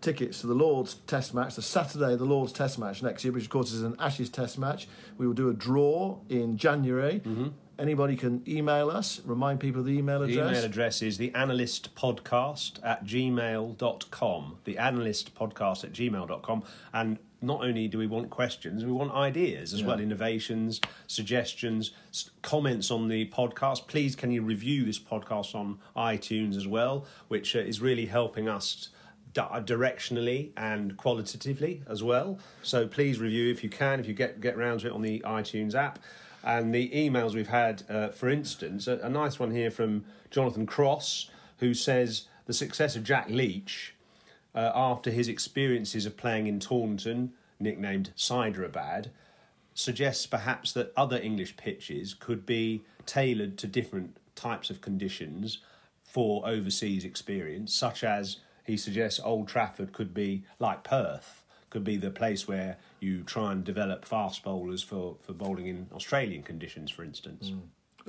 tickets 0.01 0.41
to 0.41 0.47
the 0.47 0.53
Lord's 0.53 0.95
Test 1.07 1.33
match, 1.33 1.55
the 1.55 1.61
Saturday, 1.61 2.15
the 2.15 2.25
Lord's 2.25 2.53
Test 2.53 2.79
match 2.79 3.03
next 3.03 3.23
year, 3.23 3.33
which 3.33 3.43
of 3.45 3.49
course 3.49 3.71
is 3.73 3.81
an 3.83 3.95
Ashes 3.99 4.29
Test 4.29 4.57
match. 4.57 4.87
We 5.17 5.27
will 5.27 5.33
do 5.33 5.49
a 5.49 5.53
draw 5.53 6.19
in 6.29 6.57
January. 6.57 7.21
Anybody 7.77 8.17
can 8.17 8.43
email 8.45 8.89
us, 8.89 9.21
remind 9.23 9.61
people 9.61 9.79
of 9.79 9.85
the 9.87 9.97
email 9.97 10.19
the 10.19 10.25
address. 10.33 10.49
email 10.49 10.65
address 10.65 11.01
is 11.01 11.17
the 11.17 11.33
analyst 11.33 11.95
podcast 11.95 12.79
at 12.83 13.05
gmail.com. 13.05 14.57
The 14.65 14.77
analyst 14.77 15.33
podcast 15.35 15.83
at 15.85 15.93
gmail.com. 15.93 16.63
And 16.93 17.17
not 17.41 17.63
only 17.63 17.87
do 17.87 17.97
we 17.97 18.07
want 18.07 18.29
questions, 18.29 18.83
we 18.83 18.91
want 18.91 19.13
ideas 19.13 19.73
as 19.73 19.83
well, 19.83 19.99
innovations, 19.99 20.81
suggestions, 21.07 21.91
comments 22.41 22.91
on 22.91 23.07
the 23.07 23.29
podcast. 23.29 23.87
Please, 23.87 24.15
can 24.15 24.31
you 24.31 24.41
review 24.41 24.85
this 24.85 24.99
podcast 24.99 25.55
on 25.55 25.79
iTunes 25.95 26.57
as 26.57 26.67
well, 26.67 27.05
which 27.27 27.55
uh, 27.55 27.59
is 27.59 27.79
really 27.81 28.07
helping 28.07 28.49
us 28.49 28.89
directionally 29.33 30.49
and 30.57 30.97
qualitatively 30.97 31.83
as 31.87 32.03
well. 32.03 32.39
So 32.61 32.87
please 32.87 33.19
review 33.19 33.51
if 33.51 33.63
you 33.63 33.69
can, 33.69 33.99
if 33.99 34.07
you 34.07 34.13
get 34.13 34.41
get 34.41 34.57
round 34.57 34.81
to 34.81 34.87
it 34.87 34.93
on 34.93 35.01
the 35.01 35.19
iTunes 35.21 35.75
app. 35.75 35.99
And 36.43 36.73
the 36.73 36.89
emails 36.89 37.35
we've 37.35 37.49
had, 37.49 37.83
uh, 37.89 38.09
for 38.09 38.29
instance, 38.29 38.87
a, 38.87 38.97
a 38.99 39.09
nice 39.09 39.39
one 39.39 39.51
here 39.51 39.69
from 39.69 40.05
Jonathan 40.31 40.65
Cross, 40.65 41.29
who 41.57 41.73
says 41.73 42.27
the 42.45 42.53
success 42.53 42.95
of 42.95 43.03
Jack 43.03 43.29
Leach 43.29 43.93
uh, 44.53 44.71
after 44.73 45.11
his 45.11 45.27
experiences 45.27 46.05
of 46.05 46.17
playing 46.17 46.47
in 46.47 46.59
Taunton, 46.59 47.33
nicknamed 47.59 48.11
Hyderabad, 48.17 49.11
suggests 49.73 50.25
perhaps 50.25 50.71
that 50.73 50.91
other 50.97 51.17
English 51.17 51.55
pitches 51.57 52.13
could 52.13 52.45
be 52.45 52.83
tailored 53.05 53.57
to 53.57 53.67
different 53.67 54.17
types 54.35 54.69
of 54.69 54.81
conditions 54.81 55.59
for 56.03 56.47
overseas 56.47 57.05
experience, 57.05 57.73
such 57.73 58.03
as 58.03 58.37
he 58.65 58.75
suggests 58.77 59.19
Old 59.23 59.47
Trafford 59.47 59.93
could 59.93 60.13
be 60.13 60.43
like 60.59 60.83
Perth, 60.83 61.43
could 61.69 61.83
be 61.83 61.97
the 61.97 62.09
place 62.09 62.47
where 62.47 62.77
you 62.99 63.23
try 63.23 63.51
and 63.51 63.63
develop 63.63 64.05
fast 64.05 64.43
bowlers 64.43 64.81
for, 64.81 65.17
for 65.21 65.33
bowling 65.33 65.67
in 65.67 65.87
Australian 65.93 66.43
conditions, 66.43 66.89
for 66.89 67.03
instance. 67.03 67.51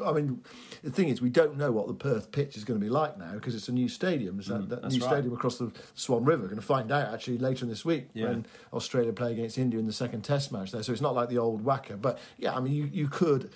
I 0.04 0.12
mean, 0.12 0.42
the 0.82 0.90
thing 0.90 1.08
is, 1.08 1.20
we 1.20 1.30
don't 1.30 1.56
know 1.56 1.72
what 1.72 1.86
the 1.86 1.94
Perth 1.94 2.32
pitch 2.32 2.56
is 2.56 2.64
going 2.64 2.78
to 2.80 2.84
be 2.84 2.90
like 2.90 3.18
now 3.18 3.32
because 3.34 3.54
it's 3.54 3.68
a 3.68 3.72
new 3.72 3.88
stadium. 3.88 4.38
That, 4.38 4.68
that 4.68 4.78
Mm, 4.78 4.82
that's 4.82 4.94
new 4.94 5.00
right. 5.04 5.10
stadium 5.12 5.34
across 5.34 5.58
the 5.58 5.72
Swan 5.94 6.24
River. 6.24 6.42
We're 6.42 6.48
going 6.48 6.60
to 6.60 6.66
find 6.66 6.90
out 6.92 7.12
actually 7.12 7.38
later 7.38 7.64
in 7.64 7.68
this 7.70 7.84
week 7.84 8.08
Yeah. 8.14 8.26
when 8.28 8.46
Australia 8.72 9.12
play 9.12 9.32
against 9.32 9.58
India 9.58 9.78
in 9.78 9.86
the 9.86 9.92
second 9.92 10.22
Test 10.22 10.52
match 10.52 10.72
there. 10.72 10.82
So 10.82 10.92
it's 10.92 11.00
not 11.02 11.14
like 11.14 11.28
the 11.28 11.38
old 11.38 11.64
WACA. 11.64 12.00
But 12.00 12.18
yeah, 12.38 12.54
I 12.56 12.60
mean, 12.60 12.72
you, 12.72 12.88
you 12.92 13.08
could, 13.08 13.50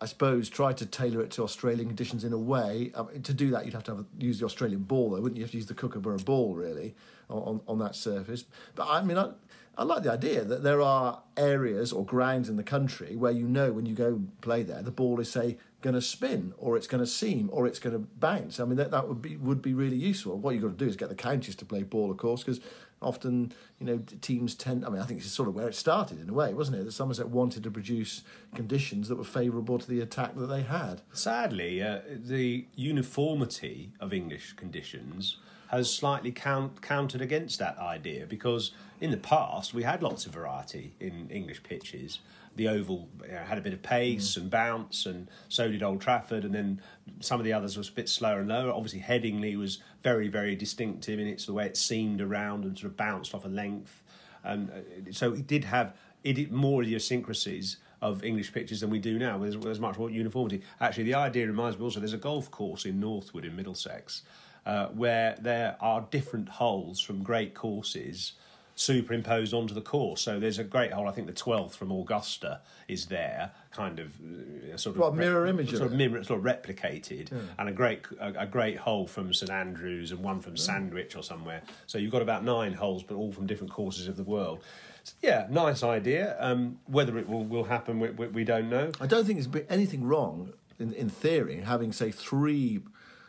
I 0.00 0.06
suppose, 0.06 0.48
try 0.48 0.72
to 0.74 0.84
tailor 0.84 1.22
it 1.22 1.30
to 1.32 1.42
Australian 1.42 1.86
conditions 1.88 2.24
in 2.24 2.32
a 2.32 2.38
way. 2.38 2.92
I 2.96 3.02
mean, 3.02 3.22
to 3.22 3.32
do 3.34 3.50
that, 3.50 3.64
you'd 3.64 3.74
have 3.74 3.84
to 3.84 3.96
have, 3.96 4.04
use 4.18 4.40
the 4.40 4.44
Australian 4.44 4.82
ball, 4.82 5.10
though, 5.10 5.20
wouldn't 5.20 5.36
you? 5.36 5.40
You 5.40 5.44
have 5.44 5.52
to 5.52 5.56
use 5.56 5.66
the 5.66 5.74
Kookaburra 5.74 6.18
ball, 6.18 6.54
really, 6.54 6.94
on, 7.30 7.38
on, 7.42 7.60
on 7.66 7.78
that 7.78 7.94
surface. 7.94 8.44
But 8.74 8.88
I 8.90 9.02
mean, 9.02 9.16
I, 9.16 9.30
I 9.78 9.84
like 9.84 10.02
the 10.04 10.12
idea 10.12 10.42
that 10.44 10.62
there 10.62 10.80
are 10.80 11.22
areas 11.36 11.92
or 11.92 12.04
grounds 12.04 12.48
in 12.48 12.56
the 12.56 12.62
country 12.62 13.14
where 13.14 13.32
you 13.32 13.46
know 13.46 13.72
when 13.72 13.84
you 13.86 13.94
go 13.94 14.22
play 14.40 14.62
there, 14.62 14.80
the 14.82 14.90
ball 14.90 15.20
is 15.20 15.30
say 15.30 15.58
going 15.86 15.94
to 15.94 16.02
spin 16.02 16.52
or 16.58 16.76
it's 16.76 16.88
going 16.88 17.00
to 17.00 17.06
seam 17.06 17.48
or 17.52 17.64
it's 17.64 17.78
going 17.78 17.94
to 17.94 18.00
bounce. 18.00 18.58
I 18.58 18.64
mean 18.64 18.74
that, 18.76 18.90
that 18.90 19.06
would 19.06 19.22
be 19.22 19.36
would 19.36 19.62
be 19.62 19.72
really 19.72 19.94
useful. 19.94 20.36
What 20.36 20.52
you've 20.52 20.64
got 20.64 20.76
to 20.76 20.84
do 20.84 20.90
is 20.90 20.96
get 20.96 21.10
the 21.10 21.14
counties 21.14 21.54
to 21.56 21.64
play 21.64 21.84
ball, 21.84 22.10
of 22.10 22.16
course, 22.16 22.42
because 22.42 22.60
often 23.00 23.52
you 23.78 23.86
know 23.86 24.02
teams 24.20 24.56
tend. 24.56 24.84
I 24.84 24.88
mean, 24.88 25.00
I 25.00 25.04
think 25.04 25.20
it's 25.20 25.30
sort 25.30 25.48
of 25.48 25.54
where 25.54 25.68
it 25.68 25.76
started 25.76 26.20
in 26.20 26.28
a 26.28 26.32
way, 26.32 26.52
wasn't 26.54 26.78
it? 26.78 26.84
That 26.84 26.90
Somerset 26.90 27.28
wanted 27.28 27.62
to 27.62 27.70
produce 27.70 28.24
conditions 28.52 29.06
that 29.08 29.14
were 29.14 29.22
favourable 29.22 29.78
to 29.78 29.88
the 29.88 30.00
attack 30.00 30.34
that 30.34 30.48
they 30.48 30.62
had. 30.62 31.02
Sadly, 31.12 31.80
uh, 31.80 32.00
the 32.08 32.66
uniformity 32.74 33.92
of 34.00 34.12
English 34.12 34.54
conditions 34.54 35.36
has 35.68 35.92
slightly 35.92 36.32
count, 36.32 36.82
countered 36.82 37.20
against 37.20 37.60
that 37.60 37.78
idea 37.78 38.26
because 38.26 38.72
in 39.00 39.12
the 39.12 39.16
past 39.16 39.72
we 39.72 39.84
had 39.84 40.02
lots 40.02 40.26
of 40.26 40.32
variety 40.32 40.94
in 40.98 41.28
English 41.30 41.62
pitches. 41.62 42.18
The 42.56 42.68
Oval 42.68 43.08
you 43.22 43.32
know, 43.32 43.38
had 43.38 43.58
a 43.58 43.60
bit 43.60 43.72
of 43.72 43.82
pace 43.82 44.36
and 44.36 44.50
bounce, 44.50 45.06
and 45.06 45.28
so 45.48 45.70
did 45.70 45.82
Old 45.82 46.00
Trafford, 46.00 46.44
and 46.44 46.54
then 46.54 46.80
some 47.20 47.38
of 47.38 47.44
the 47.44 47.52
others 47.52 47.76
was 47.76 47.88
a 47.88 47.92
bit 47.92 48.08
slower 48.08 48.40
and 48.40 48.48
lower. 48.48 48.72
Obviously, 48.72 49.00
Headingley 49.00 49.56
was 49.56 49.78
very, 50.02 50.28
very 50.28 50.56
distinctive 50.56 51.18
in 51.18 51.26
its 51.26 51.46
the 51.46 51.52
way 51.52 51.66
it 51.66 51.76
seamed 51.76 52.20
around 52.20 52.64
and 52.64 52.76
sort 52.76 52.90
of 52.90 52.96
bounced 52.96 53.34
off 53.34 53.44
a 53.44 53.48
length. 53.48 54.02
And 54.42 54.70
uh, 54.70 55.12
so 55.12 55.32
it 55.32 55.46
did 55.46 55.64
have 55.64 55.94
it 56.24 56.50
more 56.50 56.82
idiosyncrasies 56.82 57.76
of 58.02 58.24
English 58.24 58.52
pitches 58.52 58.80
than 58.80 58.90
we 58.90 58.98
do 58.98 59.18
now. 59.18 59.38
There's, 59.38 59.56
there's 59.56 59.80
much 59.80 59.98
more 59.98 60.10
uniformity. 60.10 60.62
Actually, 60.80 61.04
the 61.04 61.14
idea 61.14 61.46
reminds 61.46 61.78
me 61.78 61.84
also 61.84 62.00
there's 62.00 62.12
a 62.12 62.18
golf 62.18 62.50
course 62.50 62.84
in 62.84 63.00
Northwood 63.00 63.44
in 63.44 63.56
Middlesex 63.56 64.22
uh, 64.66 64.88
where 64.88 65.36
there 65.40 65.76
are 65.80 66.06
different 66.10 66.48
holes 66.48 67.00
from 67.00 67.22
great 67.22 67.54
courses 67.54 68.32
superimposed 68.76 69.54
onto 69.54 69.74
the 69.74 69.80
course. 69.80 70.20
So 70.20 70.38
there's 70.38 70.58
a 70.58 70.64
great 70.64 70.92
hole. 70.92 71.08
I 71.08 71.12
think 71.12 71.26
the 71.26 71.32
12th 71.32 71.72
from 71.72 71.90
Augusta 71.90 72.60
is 72.86 73.06
there, 73.06 73.50
kind 73.72 73.98
of 73.98 74.12
uh, 74.20 74.76
sort 74.76 74.96
of 74.96 75.00
What, 75.00 75.14
mirror 75.14 75.46
image 75.46 75.70
sort 75.70 75.82
of 75.82 75.92
mirror, 75.92 76.22
sort 76.22 76.38
of 76.38 76.44
replicated, 76.44 77.32
and 77.58 77.68
a 77.68 77.72
great 77.72 78.02
a, 78.20 78.42
a 78.42 78.46
great 78.46 78.76
hole 78.76 79.06
from 79.06 79.32
St 79.32 79.50
Andrews 79.50 80.12
and 80.12 80.20
one 80.20 80.40
from 80.40 80.56
Sandwich 80.56 81.16
or 81.16 81.22
somewhere. 81.22 81.62
So 81.86 81.98
you've 81.98 82.12
got 82.12 82.22
about 82.22 82.44
nine 82.44 82.74
holes, 82.74 83.02
but 83.02 83.16
all 83.16 83.32
from 83.32 83.46
different 83.46 83.72
courses 83.72 84.08
of 84.08 84.16
the 84.16 84.24
world. 84.24 84.62
So, 85.02 85.14
yeah, 85.22 85.46
nice 85.50 85.82
idea. 85.82 86.36
Um, 86.38 86.78
whether 86.86 87.16
it 87.16 87.28
will, 87.28 87.44
will 87.44 87.64
happen, 87.64 87.98
we, 87.98 88.10
we, 88.10 88.26
we 88.28 88.44
don't 88.44 88.68
know. 88.68 88.92
I 89.00 89.06
don't 89.06 89.24
think 89.24 89.38
there's 89.38 89.46
been 89.46 89.66
anything 89.70 90.04
wrong 90.04 90.52
in, 90.78 90.92
in 90.92 91.08
theory 91.08 91.60
having 91.60 91.92
say 91.92 92.10
three 92.10 92.80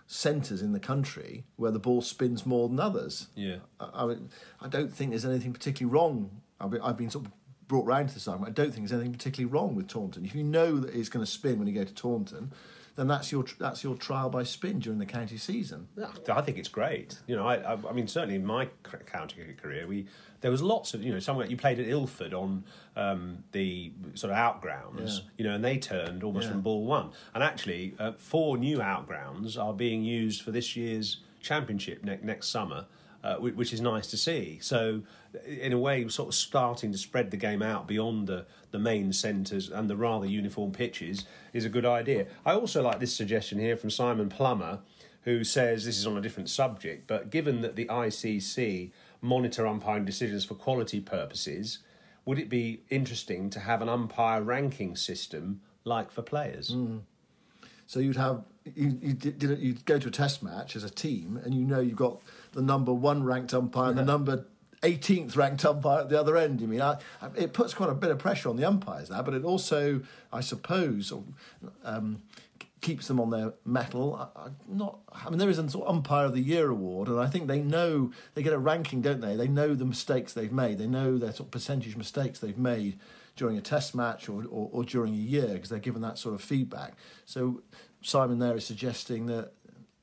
centres 0.07 0.61
in 0.61 0.71
the 0.71 0.79
country 0.79 1.43
where 1.57 1.71
the 1.71 1.79
ball 1.79 2.01
spins 2.01 2.45
more 2.45 2.69
than 2.69 2.79
others. 2.79 3.27
Yeah. 3.35 3.57
I, 3.79 4.03
I, 4.03 4.05
mean, 4.05 4.29
I 4.61 4.67
don't 4.67 4.91
think 4.91 5.11
there's 5.11 5.25
anything 5.25 5.53
particularly 5.53 5.93
wrong. 5.93 6.41
I've 6.59 6.71
been, 6.71 6.81
I've 6.81 6.97
been 6.97 7.09
sort 7.09 7.25
of 7.25 7.31
brought 7.67 7.85
round 7.85 8.09
to 8.09 8.15
this 8.15 8.27
argument. 8.27 8.57
I 8.57 8.61
don't 8.63 8.73
think 8.73 8.87
there's 8.87 8.99
anything 8.99 9.13
particularly 9.13 9.53
wrong 9.53 9.75
with 9.75 9.87
Taunton. 9.87 10.25
If 10.25 10.33
you 10.33 10.43
know 10.43 10.79
that 10.79 10.95
it's 10.95 11.09
going 11.09 11.23
to 11.23 11.31
spin 11.31 11.59
when 11.59 11.67
you 11.67 11.73
go 11.73 11.83
to 11.83 11.93
Taunton, 11.93 12.53
then 12.97 13.07
that's 13.07 13.31
your 13.31 13.45
that's 13.59 13.83
your 13.83 13.95
trial 13.95 14.29
by 14.29 14.43
spin 14.43 14.79
during 14.79 14.97
the 14.97 15.05
county 15.05 15.37
season. 15.37 15.87
I 16.29 16.41
think 16.41 16.57
it's 16.57 16.67
great. 16.67 17.19
You 17.27 17.35
know, 17.35 17.47
I, 17.47 17.73
I, 17.73 17.93
mean, 17.93 18.07
certainly 18.07 18.35
in 18.35 18.45
my 18.45 18.69
county 19.05 19.55
career, 19.61 19.85
we 19.87 20.07
there 20.41 20.49
was 20.49 20.63
lots 20.63 20.95
of 20.95 21.03
you 21.03 21.13
know 21.13 21.19
somewhere 21.19 21.45
you 21.45 21.55
played 21.55 21.79
at 21.79 21.87
Ilford 21.87 22.33
on 22.33 22.63
um, 22.95 23.43
the 23.51 23.91
sort 24.15 24.31
of 24.33 24.37
outgrounds, 24.37 25.21
Yeah. 25.23 25.29
you 25.37 25.45
know, 25.45 25.55
and 25.55 25.63
they 25.63 25.77
turned 25.77 26.23
almost 26.23 26.45
Yeah. 26.47 26.53
from 26.53 26.61
ball 26.61 26.85
one. 26.85 27.11
And 27.35 27.43
actually, 27.43 27.93
uh, 27.99 28.13
four 28.17 28.57
new 28.57 28.81
outgrounds 28.81 29.57
are 29.57 29.73
being 29.73 30.03
used 30.03 30.41
for 30.41 30.49
this 30.49 30.75
year's 30.75 31.17
championship 31.39 32.03
ne- 32.03 32.19
next 32.23 32.47
summer. 32.47 32.87
Uh, 33.23 33.35
which 33.37 33.73
is 33.73 33.81
nice 33.81 34.07
to 34.07 34.15
see. 34.15 34.59
So, 34.61 35.01
in 35.45 35.73
a 35.73 35.77
way, 35.77 36.07
sort 36.07 36.29
of 36.29 36.35
starting 36.35 36.91
to 36.91 36.97
spread 36.97 37.31
the 37.31 37.35
game 37.35 37.61
out 37.63 37.87
beyond 37.87 38.27
the, 38.27 38.45
the 38.71 38.77
main 38.77 39.11
centres 39.11 39.69
and 39.69 39.89
the 39.89 39.97
rather 39.97 40.27
uniform 40.27 40.71
pitches 40.71 41.25
is 41.51 41.65
a 41.65 41.69
good 41.69 41.83
idea. 41.85 42.27
I 42.45 42.53
also 42.53 42.81
like 42.81 42.99
this 42.99 43.13
suggestion 43.13 43.57
here 43.59 43.75
from 43.75 43.89
Simon 43.89 44.29
Plummer, 44.29 44.79
who 45.23 45.43
says 45.43 45.83
this 45.83 45.97
is 45.97 46.05
on 46.05 46.15
a 46.15 46.21
different 46.21 46.47
subject, 46.49 47.07
but 47.07 47.31
given 47.31 47.61
that 47.61 47.75
the 47.75 47.85
ICC 47.85 48.91
monitor 49.19 49.65
umpiring 49.65 50.05
decisions 50.05 50.45
for 50.45 50.53
quality 50.53 51.01
purposes, 51.01 51.79
would 52.23 52.37
it 52.37 52.49
be 52.49 52.81
interesting 52.89 53.49
to 53.49 53.59
have 53.61 53.81
an 53.81 53.89
umpire 53.89 54.43
ranking 54.43 54.95
system 54.95 55.59
like 55.83 56.11
for 56.11 56.21
players? 56.21 56.73
So 57.87 57.99
you'd 57.99 58.17
have 58.17 58.43
you 58.75 58.99
you 59.01 59.13
did- 59.13 59.59
you'd 59.59 59.85
go 59.85 59.97
to 59.97 60.09
a 60.09 60.11
test 60.11 60.43
match 60.43 60.75
as 60.75 60.83
a 60.83 60.89
team, 60.89 61.39
and 61.43 61.53
you 61.53 61.63
know 61.63 61.79
you've 61.79 61.95
got 61.95 62.19
the 62.57 62.63
number 62.63 62.91
one 62.91 63.23
ranked 63.23 63.53
umpire 63.53 63.89
and 63.91 63.99
the 63.99 64.03
number 64.03 64.45
18th 64.81 65.35
ranked 65.37 65.63
umpire 65.63 66.01
at 66.01 66.09
the 66.09 66.19
other 66.19 66.35
end. 66.35 66.59
You 66.59 66.67
mean 66.67 66.81
I, 66.81 66.97
I- 67.21 67.29
it 67.37 67.53
puts 67.53 67.75
quite 67.75 67.91
a 67.91 67.93
bit 67.93 68.09
of 68.09 68.17
pressure 68.17 68.49
on 68.49 68.57
the 68.57 68.65
umpires 68.65 69.09
there, 69.09 69.21
but 69.21 69.35
it 69.35 69.45
also, 69.45 70.01
I 70.33 70.41
suppose, 70.41 71.13
um, 71.83 72.23
keeps 72.81 73.07
them 73.07 73.19
on 73.19 73.29
their 73.29 73.53
mettle. 73.63 74.15
I, 74.15 74.39
I, 74.39 74.47
not, 74.67 74.97
I 75.13 75.29
mean, 75.29 75.37
there 75.37 75.51
is 75.51 75.59
a 75.59 75.69
sort 75.69 75.85
of 75.87 75.95
umpire 75.95 76.25
of 76.25 76.33
the 76.33 76.41
year 76.41 76.69
award, 76.71 77.09
and 77.09 77.19
I 77.19 77.27
think 77.27 77.47
they 77.47 77.61
know 77.61 78.11
they 78.33 78.41
get 78.41 78.53
a 78.53 78.57
ranking, 78.57 79.01
don't 79.01 79.21
they? 79.21 79.35
They 79.35 79.47
know 79.47 79.75
the 79.75 79.85
mistakes 79.85 80.33
they've 80.33 80.51
made. 80.51 80.79
They 80.79 80.87
know 80.87 81.19
their 81.19 81.31
sort 81.31 81.47
of 81.49 81.51
percentage 81.51 81.95
mistakes 81.95 82.39
they've 82.39 82.57
made 82.57 82.97
during 83.35 83.55
a 83.55 83.61
test 83.61 83.93
match 83.93 84.27
or, 84.29 84.45
or, 84.45 84.69
or 84.71 84.83
during 84.83 85.13
a 85.13 85.17
year 85.17 85.49
because 85.49 85.69
they're 85.69 85.77
given 85.77 86.01
that 86.01 86.17
sort 86.17 86.33
of 86.33 86.41
feedback. 86.41 86.95
So 87.25 87.61
Simon 88.01 88.39
there 88.39 88.55
is 88.57 88.65
suggesting 88.65 89.27
that 89.27 89.53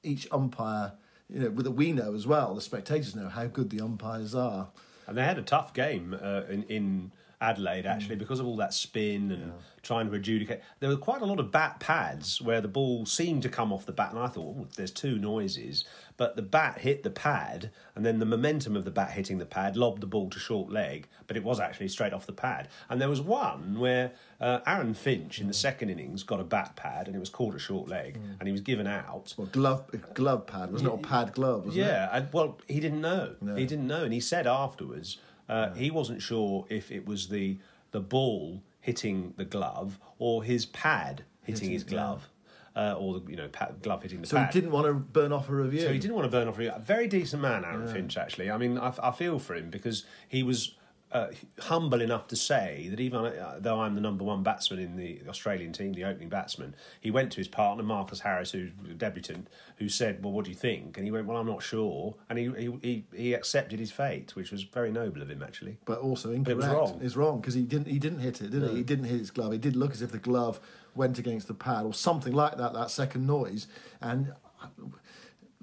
each 0.05 0.29
umpire, 0.31 0.93
you 1.35 1.41
know, 1.41 1.51
that 1.51 1.73
we 1.73 1.93
know 1.93 2.15
as 2.15 2.27
well, 2.27 2.55
the 2.55 2.61
spectators 2.61 3.17
know 3.17 3.29
how 3.29 3.47
good 3.47 3.71
the 3.71 3.81
umpires 3.81 4.35
are. 4.35 4.69
And 5.07 5.19
they 5.19 5.25
had 5.25 5.37
a 5.37 5.43
tough 5.43 5.75
game 5.75 6.17
uh, 6.23 6.43
in, 6.49 6.63
in 6.65 7.13
Adelaide, 7.45 7.87
actually, 7.87 8.17
mm. 8.17 8.21
because 8.21 8.41
of 8.41 8.47
all 8.47 8.57
that 8.57 8.73
spin 8.73 9.31
and 9.31 9.53
trying 9.83 10.09
to 10.09 10.15
adjudicate. 10.15 10.63
There 10.81 10.89
were 10.89 10.97
quite 10.97 11.21
a 11.21 11.27
lot 11.27 11.39
of 11.39 11.53
bat 11.53 11.79
pads 11.79 12.41
where 12.41 12.61
the 12.61 12.69
ball 12.69 13.07
seemed 13.07 13.43
to 13.43 13.49
come 13.49 13.73
off 13.73 13.87
the 13.87 13.93
bat, 13.93 14.11
and 14.11 14.19
I 14.19 14.27
thought, 14.29 14.57
oh, 14.59 14.67
there's 14.77 14.91
two 14.91 15.19
noises. 15.19 15.85
But 16.17 16.37
the 16.37 16.43
bat 16.43 16.79
hit 16.79 17.03
the 17.03 17.11
pad, 17.11 17.71
and 17.95 18.05
then 18.07 18.19
the 18.19 18.27
momentum 18.27 18.77
of 18.77 18.85
the 18.85 18.91
bat 18.91 19.11
hitting 19.11 19.39
the 19.39 19.47
pad 19.47 19.77
lobbed 19.77 20.01
the 20.01 20.07
ball 20.07 20.31
to 20.31 20.39
short 20.39 20.71
leg, 20.71 21.09
but 21.27 21.37
it 21.37 21.45
was 21.45 21.61
actually 21.61 21.89
straight 21.89 22.13
off 22.13 22.27
the 22.27 22.33
pad. 22.33 22.69
And 22.89 23.01
there 23.01 23.09
was 23.09 23.21
one 23.21 23.79
where 23.79 24.13
uh, 24.41 24.61
Aaron 24.67 24.95
Finch 24.95 25.41
in 25.41 25.47
the 25.47 25.53
mm. 25.53 25.57
second 25.57 25.91
innings 25.91 26.23
got 26.23 26.41
a 26.41 26.45
bat 26.45 26.77
pad, 26.77 27.07
and 27.07 27.17
it 27.17 27.21
was 27.21 27.31
called 27.31 27.55
a 27.55 27.59
short 27.59 27.89
leg, 27.89 28.19
mm. 28.19 28.39
and 28.39 28.49
he 28.49 28.53
was 28.53 28.61
given 28.61 28.87
out. 28.87 29.35
Well, 29.37 29.49
glove 29.49 29.91
glove 30.15 30.47
pad 30.47 30.73
wasn't 30.73 30.89
it? 30.89 30.93
Or 30.93 30.99
pad 30.99 31.33
glove, 31.35 31.69
it? 31.69 31.75
Yeah, 31.75 32.09
and, 32.13 32.33
well, 32.33 32.59
he 32.67 32.81
didn't 32.81 33.01
know. 33.01 33.35
He 33.57 33.67
didn't 33.67 33.87
know, 33.87 34.05
and 34.05 34.13
he 34.13 34.21
said 34.21 34.47
afterwards 34.47 35.19
uh, 35.49 35.73
he 35.75 35.91
wasn't 35.91 36.23
sure 36.23 36.67
if 36.69 36.91
it 36.91 37.07
was 37.07 37.29
the 37.29 37.59
the 37.93 38.01
ball 38.01 38.63
hitting 38.81 39.35
the 39.37 39.45
glove 39.45 39.99
or 40.19 40.43
his 40.45 40.67
pad 40.67 41.25
hitting 41.43 41.71
his 41.71 41.85
glove, 41.85 42.29
uh, 42.77 42.95
or 42.99 43.21
the 43.21 43.31
you 43.31 43.37
know 43.37 43.49
pad, 43.49 43.77
glove 43.83 44.03
hitting 44.03 44.21
the 44.21 44.27
So 44.27 44.37
pad. 44.37 44.53
he 44.53 44.61
didn't 44.61 44.73
want 44.73 44.87
to 44.87 44.95
burn 44.95 45.33
off 45.33 45.49
a 45.49 45.55
review. 45.55 45.81
So 45.83 45.93
he 45.93 45.99
didn't 45.99 46.15
want 46.17 46.25
to 46.27 46.31
burn 46.31 46.49
off. 46.49 46.57
A 46.57 46.59
review. 46.59 46.73
very 46.81 47.07
decent 47.07 47.41
man, 47.43 47.65
Aaron 47.65 47.87
Finch. 47.87 48.17
Actually, 48.17 48.51
I 48.51 48.57
mean, 48.59 48.79
I, 48.79 48.93
I 49.03 49.11
feel 49.13 49.39
for 49.39 49.55
him 49.55 49.71
because 49.71 50.05
he 50.29 50.43
was 50.43 50.75
uh, 51.15 51.29
humble 51.61 52.01
enough 52.01 52.27
to 52.27 52.35
say 52.35 52.89
that 52.91 52.99
even 52.99 53.21
uh, 53.21 53.59
though 53.61 53.81
I'm 53.81 53.95
the 53.95 54.01
number 54.01 54.25
one 54.25 54.43
batsman 54.43 54.81
in 54.81 54.97
the 54.97 55.21
Australian 55.29 55.73
team, 55.73 55.93
the 55.93 56.03
opening 56.03 56.29
batsman, 56.29 56.75
he 57.01 57.13
went 57.13 57.31
to 57.33 57.37
his 57.37 57.47
partner 57.47 57.85
Marcus 57.85 58.19
Harris, 58.19 58.51
who's 58.51 58.73
a 58.91 58.95
debutant, 58.95 59.47
who 59.77 59.89
said, 59.89 60.25
"Well, 60.25 60.33
what 60.33 60.45
do 60.45 60.51
you 60.51 60.57
think?" 60.57 60.97
And 60.99 61.07
he 61.07 61.13
went, 61.13 61.27
"Well, 61.27 61.37
I'm 61.37 61.47
not 61.47 61.63
sure," 61.63 62.17
and 62.29 62.37
he 62.37 62.75
he, 62.83 63.05
he, 63.15 63.33
accepted 63.33 63.79
his 63.79 63.93
fate, 63.93 64.35
which 64.35 64.51
was 64.51 64.65
very 64.65 64.91
noble 64.91 65.23
of 65.23 65.31
him, 65.31 65.41
actually. 65.41 65.79
but 65.85 66.01
also 66.01 66.31
But 66.31 66.35
incorrect. 66.35 66.51
it 66.51 66.57
was 66.57 66.67
wrong. 66.67 67.01
It's 67.01 67.17
wrong 67.17 67.41
because 67.41 67.55
he 67.55 67.63
didn't 67.63 67.87
he 67.87 68.01
didn't 68.01 68.19
hit 68.19 68.43
it, 68.43 68.51
did 68.51 68.65
he? 68.65 68.77
He 68.79 68.83
didn't 68.83 69.05
hit 69.05 69.21
his 69.21 69.31
glove. 69.31 69.53
It 69.53 69.61
did 69.61 69.77
look 69.77 69.93
as 69.93 70.03
if 70.03 70.11
the 70.11 70.19
glove 70.19 70.59
went 70.97 71.21
against 71.21 71.47
the 71.47 71.55
pad 71.55 71.87
or 71.87 71.95
something 71.95 72.33
like 72.33 72.57
that. 72.57 72.73
That 72.73 72.91
second 72.91 73.25
noise, 73.25 73.69
and 74.01 74.33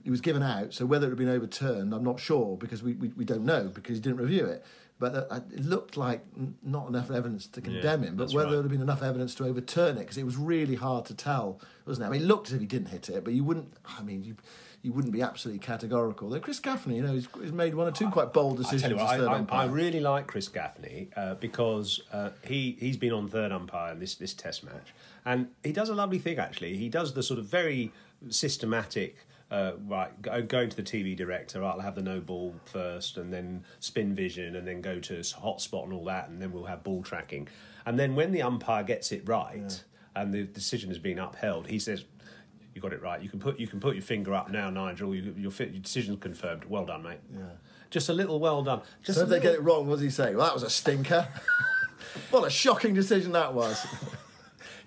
he 0.04 0.10
was 0.10 0.22
given 0.22 0.43
out. 0.43 0.74
So 0.74 0.86
whether 0.86 1.08
it 1.08 1.10
had 1.10 1.18
been 1.18 1.30
overturned, 1.30 1.93
I'm 1.93 2.04
not 2.04 2.20
sure 2.20 2.58
because 2.58 2.82
we, 2.82 2.93
we, 2.93 3.10
we 3.10 3.26
don't 3.26 3.45
know 3.45 3.70
because 3.74 3.97
he 3.97 4.02
didn't 4.02 4.20
review 4.20 4.45
it. 4.45 4.66
But 5.02 5.16
uh, 5.16 5.39
it 5.52 5.66
looked 5.66 5.97
like 5.97 6.24
not 6.62 6.88
enough 6.88 7.10
evidence 7.10 7.47
to 7.47 7.60
condemn 7.60 8.04
him. 8.04 8.16
But 8.16 8.30
whether 8.30 8.45
right. 8.45 8.52
there 8.52 8.62
had 8.62 8.72
been 8.72 8.84
enough 8.84 9.02
evidence 9.02 9.34
to 9.36 9.45
overturn 9.45 9.97
it, 9.97 10.02
because 10.02 10.20
it 10.20 10.26
was 10.26 10.38
really 10.38 10.76
hard 10.76 11.06
to 11.06 11.16
tell, 11.16 11.60
wasn't 11.88 12.06
it? 12.06 12.08
I 12.08 12.12
mean, 12.12 12.22
it 12.22 12.26
looked 12.26 12.49
as 12.49 12.54
if 12.54 12.62
he 12.62 12.68
didn't 12.68 12.89
hit 12.89 13.10
it, 13.10 13.24
but 13.24 13.34
you 13.34 13.43
wouldn't. 13.43 13.74
I 13.97 14.04
mean, 14.04 14.24
you 14.24 14.36
you 14.84 14.93
wouldn't 14.93 15.12
be 15.12 15.24
absolutely 15.24 15.58
categorical. 15.58 16.30
Though 16.30 16.39
Chris 16.39 16.60
Gaffaney, 16.60 16.97
you 16.97 17.02
know, 17.02 17.14
he's, 17.14 17.28
he's 17.41 17.52
made 17.52 17.74
one 17.74 17.88
or 17.88 17.91
two 17.91 18.10
quite 18.10 18.32
bold 18.32 18.60
I 18.60 18.62
decisions 18.62 18.82
tell 18.84 18.91
you 18.91 18.97
what, 18.97 19.06
as 19.06 19.12
I, 19.12 19.18
third 19.18 19.28
I, 19.28 19.36
umpire. 19.39 19.60
I 19.60 19.66
really 19.72 19.99
like 19.99 20.28
Chris 20.28 20.47
Gaffaney 20.49 21.08
uh, 21.16 21.34
because 21.36 22.02
uh, 22.14 22.30
he 22.45 22.78
he's 22.80 22.97
been 22.97 23.12
on 23.12 23.28
third 23.28 23.52
umpire 23.52 23.93
in 23.93 23.99
this 23.99 24.14
this 24.16 24.36
Test 24.36 24.64
match, 24.64 24.93
and 25.26 25.47
he 25.64 25.72
does 25.72 25.89
a 25.89 25.95
lovely 25.95 26.20
thing. 26.20 26.38
Actually, 26.38 26.78
he 26.78 26.89
does 26.89 27.16
the 27.16 27.24
sort 27.24 27.39
of 27.39 27.45
very 27.45 27.91
systematic. 28.30 29.18
Uh, 29.52 29.74
right, 29.86 30.22
go, 30.22 30.41
going 30.41 30.70
to 30.70 30.78
the 30.78 30.84
TV 30.84 31.16
director. 31.16 31.60
Right, 31.60 31.72
I'll 31.72 31.82
have 31.82 31.95
the 31.95 32.02
no 32.02 32.22
ball 32.22 32.56
first, 32.64 33.18
and 33.18 33.34
then 33.34 33.66
spin 33.82 34.16
vision, 34.16 34.56
and 34.56 34.66
then 34.66 34.82
go 34.82 34.99
to 34.99 35.16
hotspot 35.16 35.84
and 35.84 35.93
all 35.93 36.06
that, 36.06 36.30
and 36.30 36.41
then 36.41 36.54
we'll 36.54 36.64
have 36.66 36.84
ball 36.84 37.04
tracking. 37.04 37.49
And 37.86 37.99
then 37.99 38.16
when 38.16 38.32
the 38.32 38.43
umpire 38.43 38.84
gets 38.84 39.12
it 39.12 39.28
right, 39.28 39.84
and 40.16 40.34
the 40.34 40.43
decision 40.43 40.89
has 40.89 40.99
been 40.99 41.20
upheld, 41.20 41.68
he 41.68 41.80
says, 41.80 42.06
"You 42.74 42.82
got 42.82 42.93
it 42.93 43.02
right. 43.02 43.22
You 43.22 43.28
can 43.28 43.39
put 43.39 43.60
you 43.60 43.68
can 43.68 43.82
put 43.82 43.95
your 43.95 44.04
finger 44.04 44.34
up 44.34 44.49
now, 44.49 44.70
Nigel. 44.70 45.14
You, 45.14 45.34
your, 45.38 45.52
your 45.52 45.82
decision's 45.82 46.20
confirmed. 46.22 46.64
Well 46.66 46.86
done, 46.86 47.04
mate." 47.04 47.20
Yeah. 47.34 47.41
Just 47.89 48.08
a 48.08 48.14
little 48.14 48.39
well 48.39 48.64
done. 48.64 48.82
Just 49.04 49.18
So 49.18 49.26
if 49.26 49.30
they 49.30 49.41
get 49.41 49.54
it 49.54 49.62
wrong, 49.62 49.86
what 49.86 49.95
does 49.95 50.02
he 50.02 50.10
say? 50.10 50.34
Well, 50.34 50.45
that 50.45 50.54
was 50.54 50.64
a 50.64 50.70
stinker. 50.70 51.28
what 52.30 52.47
a 52.47 52.49
shocking 52.49 52.93
decision 52.93 53.34
that 53.34 53.54
was. 53.54 53.86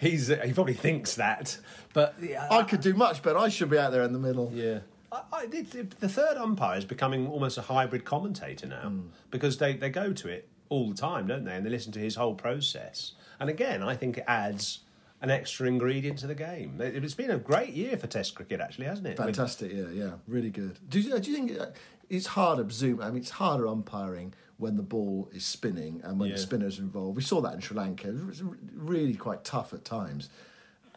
He's 0.01 0.29
he 0.29 0.53
probably 0.53 0.75
thinks 0.75 1.15
that, 1.17 1.59
but 1.93 2.15
yeah, 2.21 2.49
I 2.51 2.63
could 2.63 2.81
do 2.81 2.95
much 2.95 3.23
better. 3.23 3.39
I 3.39 3.49
should 3.49 3.71
be 3.71 3.79
out 3.79 3.93
there 3.93 4.03
in 4.03 4.13
the 4.13 4.19
middle. 4.19 4.51
yeah. 4.55 4.81
I, 5.13 5.23
I, 5.33 5.47
the 5.47 6.09
third 6.09 6.37
umpire 6.37 6.77
is 6.77 6.85
becoming 6.85 7.29
almost 7.29 7.57
a 7.57 7.63
hybrid 7.63 8.05
commentator 8.05 8.67
now 8.67 8.93
because 9.31 9.59
they, 9.59 9.75
they 9.75 9.89
go 9.89 10.13
to 10.13 10.29
it 10.29 10.49
all 10.69 10.89
the 10.89 10.97
time, 10.97 11.29
don't 11.29 11.45
they? 11.45 11.55
And 11.55 11.65
they 11.65 11.71
listen 11.71 11.93
to 11.93 12.01
his 12.01 12.17
whole 12.17 12.35
process. 12.35 13.13
And 13.39 13.49
again, 13.49 13.81
I 13.81 13.95
think 13.95 14.19
it 14.19 14.25
adds 14.27 14.81
an 15.21 15.31
extra 15.31 15.69
ingredient 15.69 16.19
to 16.19 16.27
the 16.27 16.35
game. 16.35 16.81
It, 16.81 17.05
it's 17.05 17.15
been 17.15 17.31
a 17.31 17.39
great 17.39 17.75
year 17.75 17.97
for 17.97 18.09
Test 18.09 18.35
cricket, 18.35 18.61
actually, 18.61 18.87
hasn't 18.87 19.07
it? 19.07 19.17
Fantastic, 19.17 19.73
yeah, 19.73 19.89
yeah, 19.93 20.11
really 20.27 20.51
good. 20.51 20.79
Do 20.89 21.01
you, 21.01 21.17
do 21.19 21.31
you 21.31 21.37
think 21.37 21.61
uh, 21.61 21.67
it's 22.11 22.27
harder, 22.27 22.69
zoom? 22.71 23.01
I 23.01 23.09
mean, 23.11 23.19
it's 23.19 23.31
harder 23.31 23.69
umpiring 23.69 24.35
when 24.57 24.77
the 24.77 24.83
ball 24.83 25.29
is 25.33 25.45
spinning 25.45 26.01
and 26.05 26.19
when 26.19 26.29
Yeah. 26.31 26.37
the 26.37 26.41
spinner's 26.43 26.79
are 26.79 26.83
involved. 26.83 27.17
We 27.17 27.23
saw 27.23 27.41
that 27.41 27.55
in 27.55 27.61
Sri 27.61 27.77
Lanka. 27.77 28.09
It 28.09 28.25
was 28.27 28.43
really 28.75 29.15
quite 29.15 29.45
tough 29.45 29.73
at 29.75 29.85
times. 29.85 30.29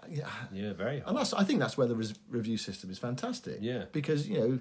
Yeah, 0.09 0.29
yeah, 0.53 0.73
very 0.73 0.99
hard. 0.99 1.09
and 1.09 1.17
that's, 1.17 1.33
I 1.33 1.43
think 1.43 1.59
that's 1.59 1.77
where 1.77 1.87
the 1.87 1.95
res- 1.95 2.13
review 2.29 2.57
system 2.57 2.89
is 2.89 2.97
fantastic. 2.99 3.57
Yeah. 3.61 3.85
because 3.91 4.27
you 4.29 4.39
know, 4.39 4.59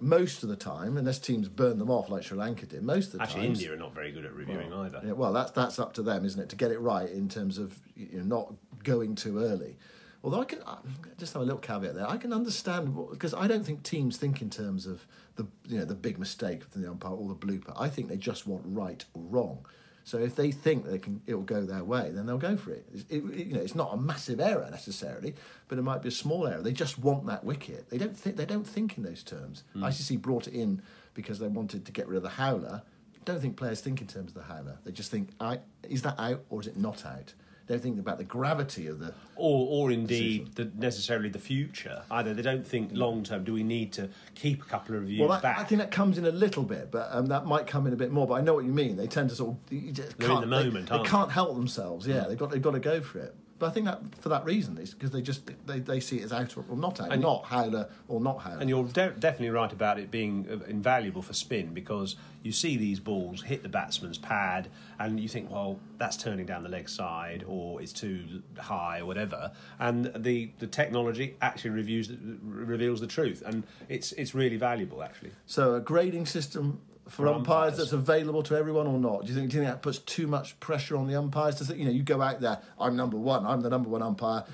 most 0.00 0.42
of 0.42 0.48
the 0.48 0.56
time, 0.56 0.96
unless 0.96 1.18
teams 1.18 1.48
burn 1.48 1.78
them 1.78 1.90
off 1.90 2.10
like 2.10 2.22
Sri 2.24 2.36
Lanka 2.36 2.66
did, 2.66 2.82
most 2.82 3.06
of 3.06 3.12
the 3.12 3.18
time. 3.18 3.26
Actually, 3.28 3.46
times, 3.46 3.58
India 3.60 3.72
are 3.74 3.78
not 3.78 3.94
very 3.94 4.12
good 4.12 4.24
at 4.24 4.32
reviewing 4.34 4.72
either. 4.72 5.00
Yeah, 5.04 5.12
well, 5.12 5.32
that's 5.32 5.52
that's 5.52 5.78
up 5.78 5.92
to 5.94 6.02
them, 6.02 6.24
isn't 6.24 6.40
it, 6.40 6.48
to 6.50 6.56
get 6.56 6.70
it 6.70 6.78
right 6.80 7.08
in 7.08 7.28
terms 7.28 7.56
of 7.58 7.78
you 7.96 8.18
know, 8.18 8.24
not 8.24 8.54
going 8.82 9.14
too 9.14 9.38
early. 9.38 9.76
Although 10.24 10.40
I 10.40 10.44
can 10.46 10.58
I 10.66 10.78
just 11.18 11.34
have 11.34 11.42
a 11.42 11.44
little 11.44 11.60
caveat 11.60 11.94
there. 11.94 12.08
I 12.08 12.16
can 12.16 12.32
understand 12.32 12.96
because 13.10 13.34
I 13.34 13.46
don't 13.46 13.64
think 13.64 13.82
teams 13.82 14.16
think 14.16 14.40
in 14.40 14.48
terms 14.48 14.86
of 14.86 15.06
the 15.36 15.46
you 15.68 15.78
know 15.78 15.84
the 15.84 15.94
big 15.94 16.18
mistake 16.18 16.64
from 16.64 16.80
the 16.82 16.90
umpire 16.90 17.12
or 17.12 17.28
the 17.28 17.34
blooper. 17.34 17.74
I 17.78 17.88
think 17.90 18.08
they 18.08 18.16
just 18.16 18.46
want 18.46 18.62
right 18.64 19.04
or 19.12 19.22
wrong. 19.22 19.66
So 20.06 20.18
if 20.18 20.34
they 20.36 20.50
think 20.50 20.84
they 20.86 20.98
can, 20.98 21.22
it 21.26 21.34
will 21.34 21.42
go 21.42 21.62
their 21.64 21.82
way, 21.84 22.10
then 22.10 22.26
they'll 22.26 22.36
go 22.36 22.56
for 22.58 22.72
it. 22.72 22.84
It's- 22.92 23.06
it- 23.08 23.24
it- 23.40 23.46
you 23.46 23.54
know, 23.54 23.60
it's 23.60 23.74
not 23.74 23.94
a 23.94 23.96
massive 23.96 24.38
error 24.38 24.68
necessarily, 24.70 25.34
but 25.68 25.78
it 25.78 25.82
might 25.82 26.02
be 26.02 26.08
a 26.08 26.12
small 26.12 26.46
error. 26.46 26.60
They 26.60 26.72
just 26.74 26.98
want 26.98 27.24
that 27.26 27.42
wicket. 27.44 27.88
They 27.88 27.96
don't 27.98 28.16
think 28.16 28.36
they 28.36 28.44
don't 28.46 28.66
think 28.66 28.96
in 28.98 29.04
those 29.04 29.22
terms. 29.22 29.62
Hmm. 29.74 29.84
ICC 29.84 30.16
brought 30.16 30.46
it 30.48 30.54
in 30.54 30.82
because 31.14 31.38
they 31.38 31.48
wanted 31.48 31.84
to 31.86 31.92
get 31.92 32.06
rid 32.08 32.16
of 32.16 32.22
the 32.22 32.28
howler. 32.30 32.82
Don't 33.24 33.40
think 33.40 33.56
players 33.56 33.80
think 33.80 34.00
in 34.02 34.06
terms 34.06 34.28
of 34.32 34.34
the 34.34 34.42
howler. 34.42 34.78
They 34.84 34.92
just 34.92 35.10
think, 35.10 35.30
I, 35.40 35.60
is 35.88 36.02
that 36.02 36.18
out 36.18 36.44
or 36.50 36.60
is 36.60 36.66
it 36.66 36.76
not 36.76 37.04
out? 37.06 37.32
They 37.66 37.74
don't 37.74 37.82
think 37.82 37.98
about 37.98 38.18
the 38.18 38.24
gravity 38.24 38.86
of 38.88 38.98
the. 38.98 39.14
or 39.36 39.66
or 39.70 39.90
indeed 39.90 40.54
the, 40.54 40.70
necessarily 40.76 41.28
the 41.30 41.38
future. 41.38 42.02
Either 42.10 42.34
they 42.34 42.42
don't 42.42 42.66
think 42.66 42.90
long 42.92 43.22
term. 43.24 43.42
Do 43.44 43.52
we 43.54 43.62
need 43.62 43.92
to 43.94 44.10
keep 44.34 44.62
a 44.62 44.66
couple 44.66 44.94
of 44.96 45.00
reviews 45.02 45.20
Well, 45.20 45.30
that, 45.30 45.42
back? 45.42 45.58
I 45.58 45.64
think 45.64 45.80
that 45.80 45.90
comes 45.90 46.18
in 46.18 46.26
a 46.26 46.30
little 46.30 46.62
bit, 46.62 46.90
but 46.90 47.08
um, 47.10 47.26
that 47.26 47.46
might 47.46 47.66
come 47.66 47.86
in 47.86 47.92
a 47.92 47.96
bit 47.96 48.10
more. 48.12 48.26
But 48.26 48.34
I 48.34 48.40
know 48.42 48.54
what 48.54 48.64
you 48.64 48.72
mean. 48.72 48.96
They 48.96 49.06
tend 49.06 49.30
to 49.30 49.36
sort 49.36 49.50
of 49.56 49.72
you 49.72 49.92
just 49.92 50.18
They're 50.18 50.28
in 50.28 50.34
can't, 50.36 50.40
the 50.42 50.46
moment, 50.64 50.88
They, 50.90 50.98
they? 50.98 51.04
can't 51.04 51.30
help 51.32 51.54
themselves. 51.56 52.06
Yeah, 52.06 52.24
they've 52.28 52.36
got 52.38 52.50
they've 52.50 52.60
got 52.62 52.72
to 52.72 52.80
go 52.80 53.00
for 53.00 53.18
it. 53.20 53.34
But 53.64 53.70
I 53.70 53.72
think 53.72 53.86
that 53.86 54.00
for 54.20 54.28
that 54.28 54.44
reason, 54.44 54.76
it's 54.76 54.92
because 54.92 55.10
they 55.10 55.22
just 55.22 55.50
they, 55.66 55.78
they 55.78 55.98
see 55.98 56.18
it 56.18 56.24
as 56.24 56.34
out 56.34 56.54
or 56.54 56.76
not 56.76 57.00
out, 57.00 57.10
And- 57.10 57.22
not 57.22 57.46
howler 57.46 57.88
or 58.08 58.20
not 58.20 58.42
howler. 58.42 58.58
And 58.60 58.68
you're 58.68 58.84
de- 58.84 59.14
definitely 59.18 59.48
right 59.48 59.72
about 59.72 59.98
it 59.98 60.10
being 60.10 60.46
uh, 60.50 60.62
invaluable 60.68 61.22
for 61.22 61.32
spin 61.32 61.72
because 61.72 62.16
you 62.42 62.52
see 62.52 62.76
these 62.76 63.00
balls 63.00 63.40
hit 63.40 63.62
the 63.62 63.70
batsman's 63.70 64.18
pad 64.18 64.68
and 64.98 65.18
you 65.18 65.28
think, 65.28 65.50
well, 65.50 65.80
that's 65.96 66.18
turning 66.18 66.44
down 66.44 66.62
the 66.62 66.68
leg 66.68 66.90
side 66.90 67.42
or 67.48 67.80
it's 67.80 67.94
too 67.94 68.42
high 68.58 68.98
or 69.00 69.06
whatever. 69.06 69.50
And 69.78 70.12
the, 70.14 70.50
the 70.58 70.66
technology 70.66 71.34
actually 71.40 71.70
reviews 71.70 72.12
reveals 72.42 73.00
the 73.00 73.06
truth, 73.06 73.42
and 73.46 73.62
it's 73.88 74.12
it's 74.12 74.34
really 74.34 74.58
valuable 74.58 75.02
actually. 75.02 75.30
So 75.46 75.74
a 75.76 75.80
grading 75.80 76.26
system 76.26 76.82
for, 77.04 77.10
For 77.10 77.28
umpires, 77.28 77.38
umpires. 77.72 77.76
that's 77.78 77.92
available 77.92 78.42
to 78.44 78.56
everyone 78.56 78.86
or 78.86 78.98
not? 78.98 79.22
Do 79.22 79.28
you 79.28 79.34
think 79.38 79.50
do 79.50 79.56
you 79.56 79.62
think 79.62 79.72
that 79.74 79.82
puts 79.82 79.98
too 79.98 80.26
much 80.26 80.58
pressure 80.60 80.96
on 80.96 81.06
the 81.06 81.16
umpires? 81.16 81.56
Does 81.56 81.70
it, 81.70 81.76
you 81.76 81.84
know 81.84 81.90
you 81.90 82.02
go 82.02 82.20
out 82.22 82.40
there, 82.40 82.58
I'm 82.80 82.96
number 82.96 83.16
one, 83.16 83.44
I'm 83.46 83.60
the 83.60 83.70
number 83.70 83.88
one 83.90 84.02
umpire, 84.02 84.44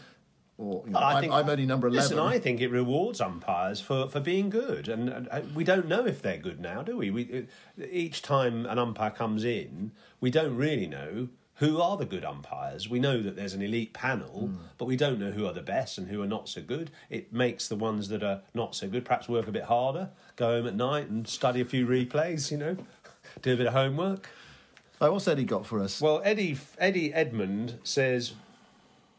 or 0.59 0.82
you 0.84 0.92
know, 0.92 0.98
I 0.98 1.14
I'm, 1.14 1.20
think- 1.20 1.32
I'm 1.32 1.48
only 1.48 1.66
number 1.66 1.86
eleven. 1.88 2.16
Listen, 2.16 2.18
I 2.18 2.38
think 2.38 2.61
it 2.61 2.68
rewards 2.68 3.20
umpires 3.20 3.80
for, 3.80 4.09
for 4.09 4.20
being 4.20 4.51
good, 4.51 4.88
and, 4.88 5.09
and 5.09 5.28
uh, 5.30 5.40
we 5.55 5.64
don't 5.64 5.86
know 5.88 6.05
if 6.07 6.20
they're 6.22 6.38
good 6.38 6.61
now, 6.61 6.82
do 6.82 6.96
we? 6.96 7.11
We 7.11 7.46
uh, 7.80 7.84
each 7.90 8.20
time 8.22 8.66
an 8.66 8.78
umpire 8.78 9.11
comes 9.11 9.44
in, 9.44 9.92
we 10.20 10.30
don't 10.30 10.57
really 10.57 10.86
know 10.86 11.28
who 11.61 11.81
are 11.81 11.97
the 11.97 12.07
good 12.07 12.25
umpires. 12.25 12.89
We 12.89 12.99
know 12.99 13.23
that 13.23 13.37
there's 13.37 13.53
an 13.55 13.63
elite 13.63 13.93
panel, 13.93 14.49
Hmm. 14.49 14.57
but 14.79 14.87
we 14.87 14.97
don't 14.97 15.19
know 15.21 15.31
who 15.31 15.47
are 15.47 15.53
the 15.53 15.63
best 15.63 15.97
and 15.99 16.09
who 16.09 16.21
are 16.23 16.27
not 16.27 16.49
so 16.49 16.63
good. 16.63 16.91
It 17.11 17.33
makes 17.33 17.69
the 17.69 17.77
ones 17.77 18.09
that 18.09 18.23
are 18.23 18.41
not 18.55 18.75
so 18.75 18.89
good 18.89 19.05
perhaps 19.05 19.29
work 19.29 19.47
a 19.47 19.53
bit 19.53 19.65
harder, 19.65 20.09
go 20.37 20.57
home 20.57 20.67
at 20.67 20.75
night 20.75 21.09
and 21.09 21.29
study 21.29 21.61
a 21.61 21.65
few 21.65 21.87
replays. 21.87 22.51
You 22.51 22.57
know, 22.59 22.77
do 23.43 23.55
a 23.55 23.57
bit 23.57 23.67
of 23.67 23.75
homework. 23.75 24.29
Oh, 25.03 25.13
what's 25.13 25.29
Eddie 25.29 25.45
got 25.45 25.65
for 25.67 25.81
us? 25.81 26.01
Well, 26.01 26.21
Eddie 26.25 26.59
Eddie 26.79 27.13
Edmund 27.15 27.79
says, 27.85 28.33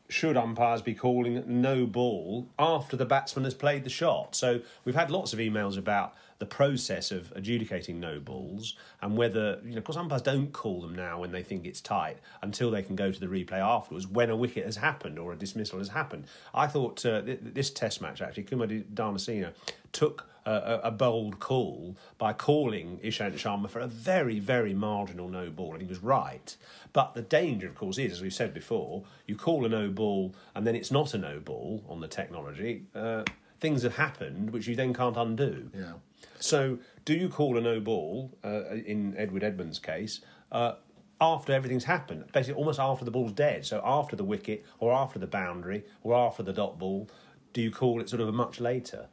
should 0.09 0.35
umpires 0.35 0.81
be 0.81 0.93
calling 0.93 1.43
no 1.47 1.85
ball 1.85 2.47
after 2.59 2.97
the 2.97 3.05
batsman 3.05 3.45
has 3.45 3.53
played 3.53 3.83
the 3.83 3.89
shot? 3.89 4.35
So 4.35 4.61
we've 4.83 4.95
had 4.95 5.09
lots 5.09 5.31
of 5.31 5.39
emails 5.39 5.77
about 5.77 6.13
the 6.41 6.45
process 6.47 7.11
of 7.11 7.31
adjudicating 7.35 7.99
no 7.99 8.19
balls 8.19 8.75
and 8.99 9.15
whether, 9.15 9.59
you 9.63 9.73
know, 9.73 9.77
of 9.77 9.83
course, 9.83 9.95
umpires 9.95 10.23
don't 10.23 10.51
call 10.51 10.81
them 10.81 10.95
now 10.95 11.19
when 11.19 11.31
they 11.31 11.43
think 11.43 11.67
it's 11.67 11.79
tight 11.79 12.17
until 12.41 12.71
they 12.71 12.81
can 12.81 12.95
go 12.95 13.11
to 13.11 13.19
the 13.19 13.27
replay 13.27 13.59
afterwards 13.59 14.07
when 14.07 14.31
a 14.31 14.35
wicket 14.35 14.65
has 14.65 14.77
happened 14.77 15.19
or 15.19 15.31
a 15.31 15.35
dismissal 15.35 15.77
has 15.77 15.89
happened. 15.89 16.25
I 16.51 16.65
thought 16.65 17.05
uh, 17.05 17.21
th- 17.21 17.41
this 17.43 17.69
Test 17.69 18.01
match 18.01 18.23
actually, 18.23 18.41
Kumar 18.41 18.65
Dharmasena 18.65 19.53
took 19.91 20.25
a, 20.47 20.51
a, 20.51 20.79
a 20.85 20.91
bold 20.91 21.39
call 21.39 21.95
by 22.17 22.33
calling 22.33 22.99
Ishant 23.03 23.33
Sharma 23.33 23.69
for 23.69 23.79
a 23.79 23.87
very, 23.87 24.39
very 24.39 24.73
marginal 24.73 25.29
no 25.29 25.51
ball, 25.51 25.73
and 25.73 25.81
he 25.83 25.87
was 25.87 25.99
right. 25.99 26.57
But 26.91 27.13
the 27.13 27.21
danger, 27.21 27.67
of 27.67 27.75
course, 27.75 27.99
is, 27.99 28.13
as 28.13 28.21
we've 28.23 28.33
said 28.33 28.51
before, 28.51 29.03
you 29.27 29.35
call 29.35 29.63
a 29.63 29.69
no 29.69 29.89
ball 29.89 30.33
and 30.55 30.65
then 30.65 30.73
it's 30.73 30.89
not 30.89 31.13
a 31.13 31.19
no 31.19 31.39
ball 31.39 31.83
on 31.87 31.99
the 31.99 32.07
technology. 32.07 32.85
Uh, 32.95 33.25
things 33.61 33.83
have 33.83 33.95
happened 33.95 34.51
which 34.51 34.67
you 34.67 34.75
then 34.75 34.93
can't 34.93 35.15
undo. 35.15 35.69
Yeah. 35.73 35.93
So, 36.39 36.79
do 37.05 37.13
you 37.13 37.29
call 37.29 37.57
a 37.57 37.61
no 37.61 37.79
ball 37.79 38.37
uh, 38.43 38.71
in 38.73 39.15
Edward 39.17 39.43
Edmonds' 39.43 39.79
case? 39.79 40.19
Uh, 40.51 40.73
after 41.21 41.53
everything's 41.53 41.83
happened, 41.83 42.25
basically 42.33 42.55
almost 42.59 42.79
after 42.79 43.05
the 43.05 43.11
ball's 43.11 43.31
dead. 43.31 43.63
So 43.63 43.79
after 43.85 44.15
the 44.15 44.23
wicket, 44.23 44.65
or 44.79 44.91
after 44.91 45.19
the 45.19 45.27
boundary, 45.27 45.83
or 46.01 46.15
after 46.15 46.41
the 46.41 46.51
dot 46.51 46.79
ball, 46.79 47.09
do 47.53 47.61
you 47.61 47.69
call 47.69 48.01
it 48.01 48.09
sort 48.09 48.21
of 48.21 48.27
a 48.27 48.31
much 48.31 48.59
later? 48.59 49.07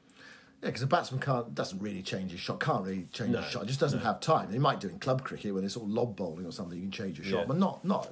Yeah, 0.62 0.70
because 0.70 0.82
a 0.82 0.86
batsman 0.86 1.20
can't 1.20 1.54
doesn't 1.54 1.78
really 1.78 2.02
change 2.02 2.32
his 2.32 2.40
shot. 2.40 2.60
Can't 2.60 2.82
really 2.84 3.06
change 3.12 3.30
No, 3.30 3.42
his 3.42 3.50
shot. 3.50 3.66
Just 3.66 3.78
doesn't 3.78 4.00
have 4.00 4.20
time. 4.20 4.50
They 4.50 4.58
might 4.58 4.80
do 4.80 4.88
in 4.88 4.98
club 4.98 5.22
cricket 5.22 5.54
when 5.54 5.64
it's 5.64 5.76
all 5.76 5.86
lob 5.86 6.16
bowling 6.16 6.46
or 6.46 6.50
something. 6.50 6.76
You 6.76 6.84
can 6.84 6.90
change 6.90 7.18
your 7.18 7.26
shot, 7.26 7.40
Yeah. 7.40 7.44
but 7.46 7.58
not 7.58 7.84
not 7.84 8.08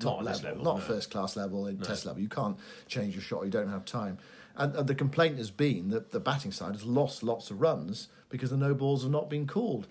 top 0.00 0.24
this 0.24 0.42
level, 0.42 0.50
level, 0.50 0.64
not 0.64 0.78
no. 0.78 0.82
first 0.82 1.10
class 1.10 1.36
level 1.36 1.66
in 1.68 1.78
test 1.78 2.04
level. 2.06 2.20
You 2.20 2.28
can't 2.28 2.58
change 2.88 3.14
your 3.14 3.22
shot. 3.22 3.44
You 3.44 3.50
don't 3.50 3.70
have 3.70 3.84
time. 3.84 4.18
And, 4.58 4.74
and 4.74 4.86
the 4.88 4.94
complaint 4.94 5.38
has 5.38 5.50
been 5.50 5.90
that 5.90 6.10
the 6.10 6.20
batting 6.20 6.52
side 6.52 6.72
has 6.72 6.84
lost 6.84 7.22
lots 7.22 7.50
of 7.50 7.60
runs 7.60 8.08
because 8.28 8.50
the 8.50 8.56
no 8.56 8.74
balls 8.74 9.02
have 9.04 9.12
not 9.12 9.30
been 9.30 9.46
called. 9.46 9.86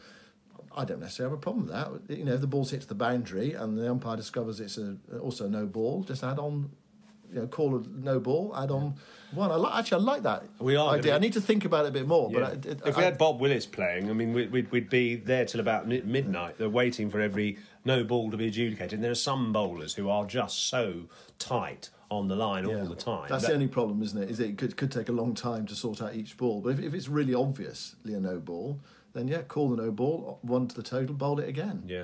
I 0.76 0.86
don't 0.86 1.00
necessarily 1.00 1.32
have 1.32 1.40
a 1.40 1.42
problem 1.42 1.66
with 1.68 1.74
that. 2.08 2.18
You 2.18 2.26
know, 2.26 2.34
if 2.34 2.42
the 2.42 2.48
ball's 2.48 2.70
hits 2.72 2.86
the 2.86 2.94
boundary 2.94 3.54
and 3.54 3.78
the 3.78 3.90
umpire 3.90 4.16
discovers 4.18 4.60
it's 4.60 4.78
a, 4.78 4.98
also 5.20 5.48
no 5.48 5.66
ball, 5.66 6.04
just 6.04 6.24
add 6.24 6.38
on, 6.38 6.70
you 7.34 7.40
know, 7.40 7.48
call 7.48 7.78
a 7.78 7.84
no 7.88 8.20
ball, 8.20 8.54
add 8.56 8.70
on 8.70 8.96
one. 9.32 9.50
I 9.52 9.56
like, 9.56 9.74
actually, 9.80 10.02
I 10.04 10.06
like 10.06 10.24
that 10.24 10.44
We 10.60 10.76
are 10.76 10.96
idea. 10.96 11.16
I 11.16 11.20
need 11.20 11.34
to 11.34 11.42
think 11.42 11.66
about 11.66 11.86
it 11.86 11.90
a 11.90 11.92
bit 11.92 12.06
more. 12.08 12.30
Yeah. 12.32 12.40
But 12.40 12.44
I, 12.44 12.52
it, 12.72 12.82
if 12.86 12.98
we 12.98 13.02
I- 13.04 13.06
had 13.06 13.18
Bob 13.18 13.40
Willis 13.40 13.66
playing, 13.66 14.10
I 14.10 14.14
mean, 14.14 14.34
we'd, 14.34 14.52
we'd, 14.52 14.72
we'd 14.72 14.90
be 14.90 15.16
there 15.16 15.46
till 15.46 15.62
about 15.62 15.88
mi- 15.88 16.02
midnight. 16.02 16.58
They're 16.58 16.70
waiting 16.70 17.10
for 17.10 17.22
every 17.22 17.58
no 17.86 18.04
ball 18.04 18.30
to 18.32 18.38
be 18.38 18.48
adjudicated. 18.48 18.94
And 18.94 19.04
there 19.04 19.12
are 19.12 19.16
some 19.16 19.52
bowlers 19.54 19.96
who 19.96 20.10
are 20.10 20.26
just 20.26 20.68
so 20.68 21.04
tight 21.40 21.90
on 22.10 22.28
the 22.28 22.36
line 22.36 22.66
all 22.66 22.86
the 22.86 22.96
time. 22.96 23.26
That's 23.30 23.44
That- 23.44 23.50
the 23.50 23.54
only 23.56 23.68
problem, 23.68 24.02
isn't 24.02 24.22
it? 24.22 24.30
Is 24.30 24.40
it 24.40 24.58
could, 24.58 24.78
could 24.78 24.92
take 24.92 25.10
a 25.10 25.12
long 25.12 25.34
time 25.34 25.66
to 25.68 25.76
sort 25.76 26.02
out 26.02 26.16
each 26.16 26.38
ball. 26.38 26.62
But 26.62 26.70
if, 26.70 26.80
if 26.80 26.94
it's 26.94 27.08
really 27.10 27.34
obviously 27.34 28.14
a 28.14 28.20
no 28.20 28.40
ball, 28.40 28.80
then 29.14 29.28
yeah, 29.28 29.42
call 29.42 29.70
the 29.70 29.82
no 29.84 29.92
ball, 29.92 30.40
one 30.42 30.68
to 30.68 30.76
the 30.76 30.84
total, 30.84 31.16
bowl 31.16 31.40
it 31.40 31.50
again. 31.50 31.84
Yeah. 31.86 32.04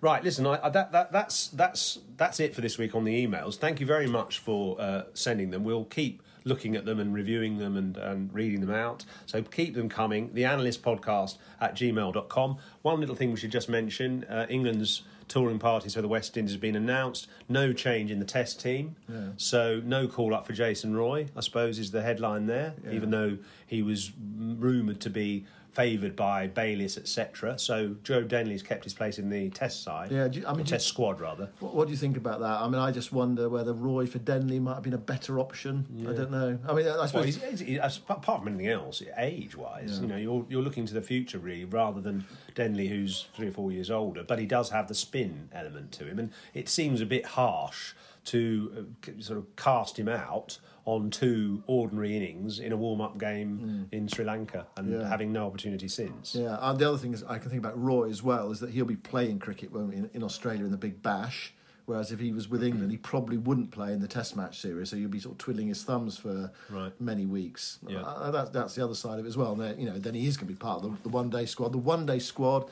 Right. 0.00 0.22
Listen, 0.22 0.46
I, 0.46 0.58
I, 0.64 0.68
that, 0.70 0.92
that, 0.92 1.12
that's 1.12 1.48
that's 1.48 1.98
that's 2.16 2.40
it 2.40 2.54
for 2.54 2.60
this 2.60 2.76
week 2.76 2.94
on 2.94 3.04
the 3.04 3.26
emails. 3.26 3.56
Thank 3.56 3.80
you 3.80 3.86
very 3.86 4.08
much 4.08 4.38
for 4.38 4.80
uh, 4.80 5.02
sending 5.14 5.50
them. 5.50 5.64
We'll 5.64 5.84
keep 5.84 6.22
looking 6.44 6.74
at 6.74 6.84
them 6.84 6.98
and 6.98 7.14
reviewing 7.14 7.58
them 7.58 7.76
and, 7.76 7.96
and 7.96 8.34
reading 8.34 8.60
them 8.60 8.72
out. 8.72 9.04
So 9.26 9.42
keep 9.42 9.74
them 9.74 9.88
coming. 9.88 10.30
The 10.34 10.44
analyst 10.44 10.82
podcast 10.82 11.38
at 11.60 11.76
gmail.com. 11.76 12.56
One 12.82 13.00
little 13.00 13.14
thing 13.14 13.30
we 13.30 13.36
should 13.36 13.52
just 13.52 13.68
mention 13.68 14.24
uh, 14.24 14.46
England's 14.48 15.02
touring 15.32 15.58
parties 15.58 15.94
for 15.94 16.02
the 16.02 16.08
West 16.08 16.36
Indies 16.36 16.52
has 16.52 16.60
been 16.60 16.76
announced. 16.76 17.26
No 17.48 17.72
change 17.72 18.10
in 18.10 18.18
the 18.18 18.24
test 18.26 18.60
team. 18.60 18.96
So 19.38 19.80
no 19.84 20.06
call 20.06 20.34
up 20.34 20.46
for 20.46 20.52
Jason 20.52 20.94
Roy, 20.94 21.26
I 21.34 21.40
suppose, 21.40 21.78
is 21.78 21.90
the 21.90 22.02
headline 22.02 22.46
there, 22.46 22.74
even 22.90 23.10
though 23.10 23.38
he 23.66 23.82
was 23.82 24.12
rumoured 24.18 25.00
to 25.00 25.10
be 25.10 25.46
favoured 25.72 26.14
by 26.14 26.46
Bayliss, 26.46 26.98
etc. 26.98 27.58
So 27.58 27.96
Joe 28.04 28.22
Denly's 28.22 28.62
kept 28.62 28.84
his 28.84 28.92
place 28.92 29.18
in 29.18 29.30
the 29.30 29.48
test 29.50 29.82
side. 29.82 30.10
Yeah, 30.12 30.26
you- 30.30 30.46
I 30.46 30.52
mean, 30.52 30.66
test 30.66 30.86
you- 30.86 30.90
squad 30.92 31.18
rather. 31.20 31.48
What, 31.60 31.74
what 31.74 31.86
do 31.86 31.92
you 31.92 31.96
think 31.96 32.16
about 32.18 32.40
that? 32.40 32.60
I 32.60 32.68
mean, 32.68 32.78
I 32.78 32.90
just 32.90 33.10
wonder 33.12 33.48
whether 33.48 33.72
Roy 33.72 34.04
for 34.06 34.18
Denly 34.18 34.60
might 34.60 34.74
have 34.74 34.82
been 34.82 34.92
a 34.92 34.98
better 34.98 35.40
option. 35.40 35.86
I 36.08 36.12
don't 36.12 36.30
know. 36.30 36.58
I 36.68 36.74
mean, 36.74 36.86
I 36.86 36.96
Well, 36.96 37.08
suppose. 37.08 37.24
he's, 37.24 37.42
he's, 37.42 37.60
he's- 37.60 38.00
apart 38.08 38.40
from 38.40 38.48
anything 38.48 38.68
else, 38.68 39.02
age-wise, 39.16 39.98
you 40.00 40.06
know, 40.06 40.16
you're 40.16 40.44
you're 40.50 40.62
looking 40.62 40.84
to 40.86 40.94
the 40.94 41.02
future 41.02 41.38
really, 41.38 41.64
rather 41.64 42.00
than 42.00 42.26
Denly, 42.54 42.88
who's 42.88 43.26
three 43.34 43.48
or 43.48 43.52
four 43.52 43.72
years 43.72 43.90
older. 43.90 44.22
But 44.24 44.38
he 44.38 44.46
does 44.46 44.70
have 44.70 44.88
the 44.88 44.94
spin 44.94 45.48
element 45.52 45.90
to 45.92 46.04
him, 46.04 46.18
and 46.18 46.32
it 46.52 46.68
seems 46.68 47.00
a 47.00 47.06
bit 47.06 47.24
harsh 47.24 47.94
to 48.26 48.86
uh, 49.08 49.10
sort 49.22 49.38
of 49.38 49.56
cast 49.56 49.98
him 49.98 50.08
out 50.08 50.58
on 50.84 51.10
two 51.10 51.62
ordinary 51.66 52.16
innings 52.16 52.58
in 52.58 52.72
a 52.72 52.76
warm-up 52.76 53.18
game 53.18 53.88
in 53.92 54.08
Sri 54.08 54.24
Lanka 54.24 54.66
and. 54.76 54.90
Yeah. 54.92 55.08
having 55.08 55.32
no 55.32 55.46
opportunity 55.46 55.88
since. 55.88 56.34
Yeah, 56.34 56.56
and 56.60 56.78
the 56.78 56.88
other 56.88 56.98
thing 56.98 57.12
is 57.14 57.22
I 57.24 57.38
can 57.38 57.50
think 57.50 57.60
about 57.60 57.80
Roy 57.80 58.08
as 58.08 58.22
well 58.22 58.50
is 58.50 58.60
that 58.60 58.70
he'll 58.70 58.84
be 58.84 58.96
playing 58.96 59.38
cricket 59.40 59.70
won't 59.72 59.92
in, 59.94 60.08
in 60.14 60.22
Australia 60.22 60.64
in 60.64 60.70
the 60.70 60.76
Big 60.76 61.02
Bash. 61.02 61.52
Whereas 61.84 62.12
if 62.12 62.20
he 62.20 62.32
was 62.32 62.48
with 62.48 62.62
England, 62.62 62.92
he 62.92 62.96
probably 62.96 63.36
wouldn't 63.36 63.72
play 63.72 63.92
in 63.92 64.00
the 64.00 64.06
Test 64.08 64.36
match 64.36 64.60
series, 64.60 64.88
so 64.88 64.96
you'll 64.96 65.10
be 65.10 65.18
sort 65.18 65.32
of 65.34 65.38
twiddling 65.38 65.66
his 65.68 65.82
thumbs 65.82 66.16
for 66.16 66.50
Right. 66.70 66.92
many 67.00 67.26
weeks. 67.26 67.78
Yeah. 67.86 68.02
Uh, 68.02 68.30
that's, 68.30 68.50
that's 68.50 68.74
the 68.76 68.84
other 68.84 68.94
side 68.94 69.18
of 69.18 69.24
it 69.24 69.28
as 69.28 69.36
well. 69.36 69.52
And 69.52 69.60
then, 69.60 69.80
you 69.80 69.86
know, 69.90 69.98
then 69.98 70.14
he 70.14 70.26
is 70.28 70.36
going 70.36 70.46
to 70.46 70.52
be 70.54 70.56
part 70.58 70.82
of 70.84 70.90
the, 70.92 71.02
the 71.02 71.08
one-day 71.08 71.44
squad. 71.46 71.72
The 71.72 71.78
one-day 71.78 72.20
squad, 72.20 72.66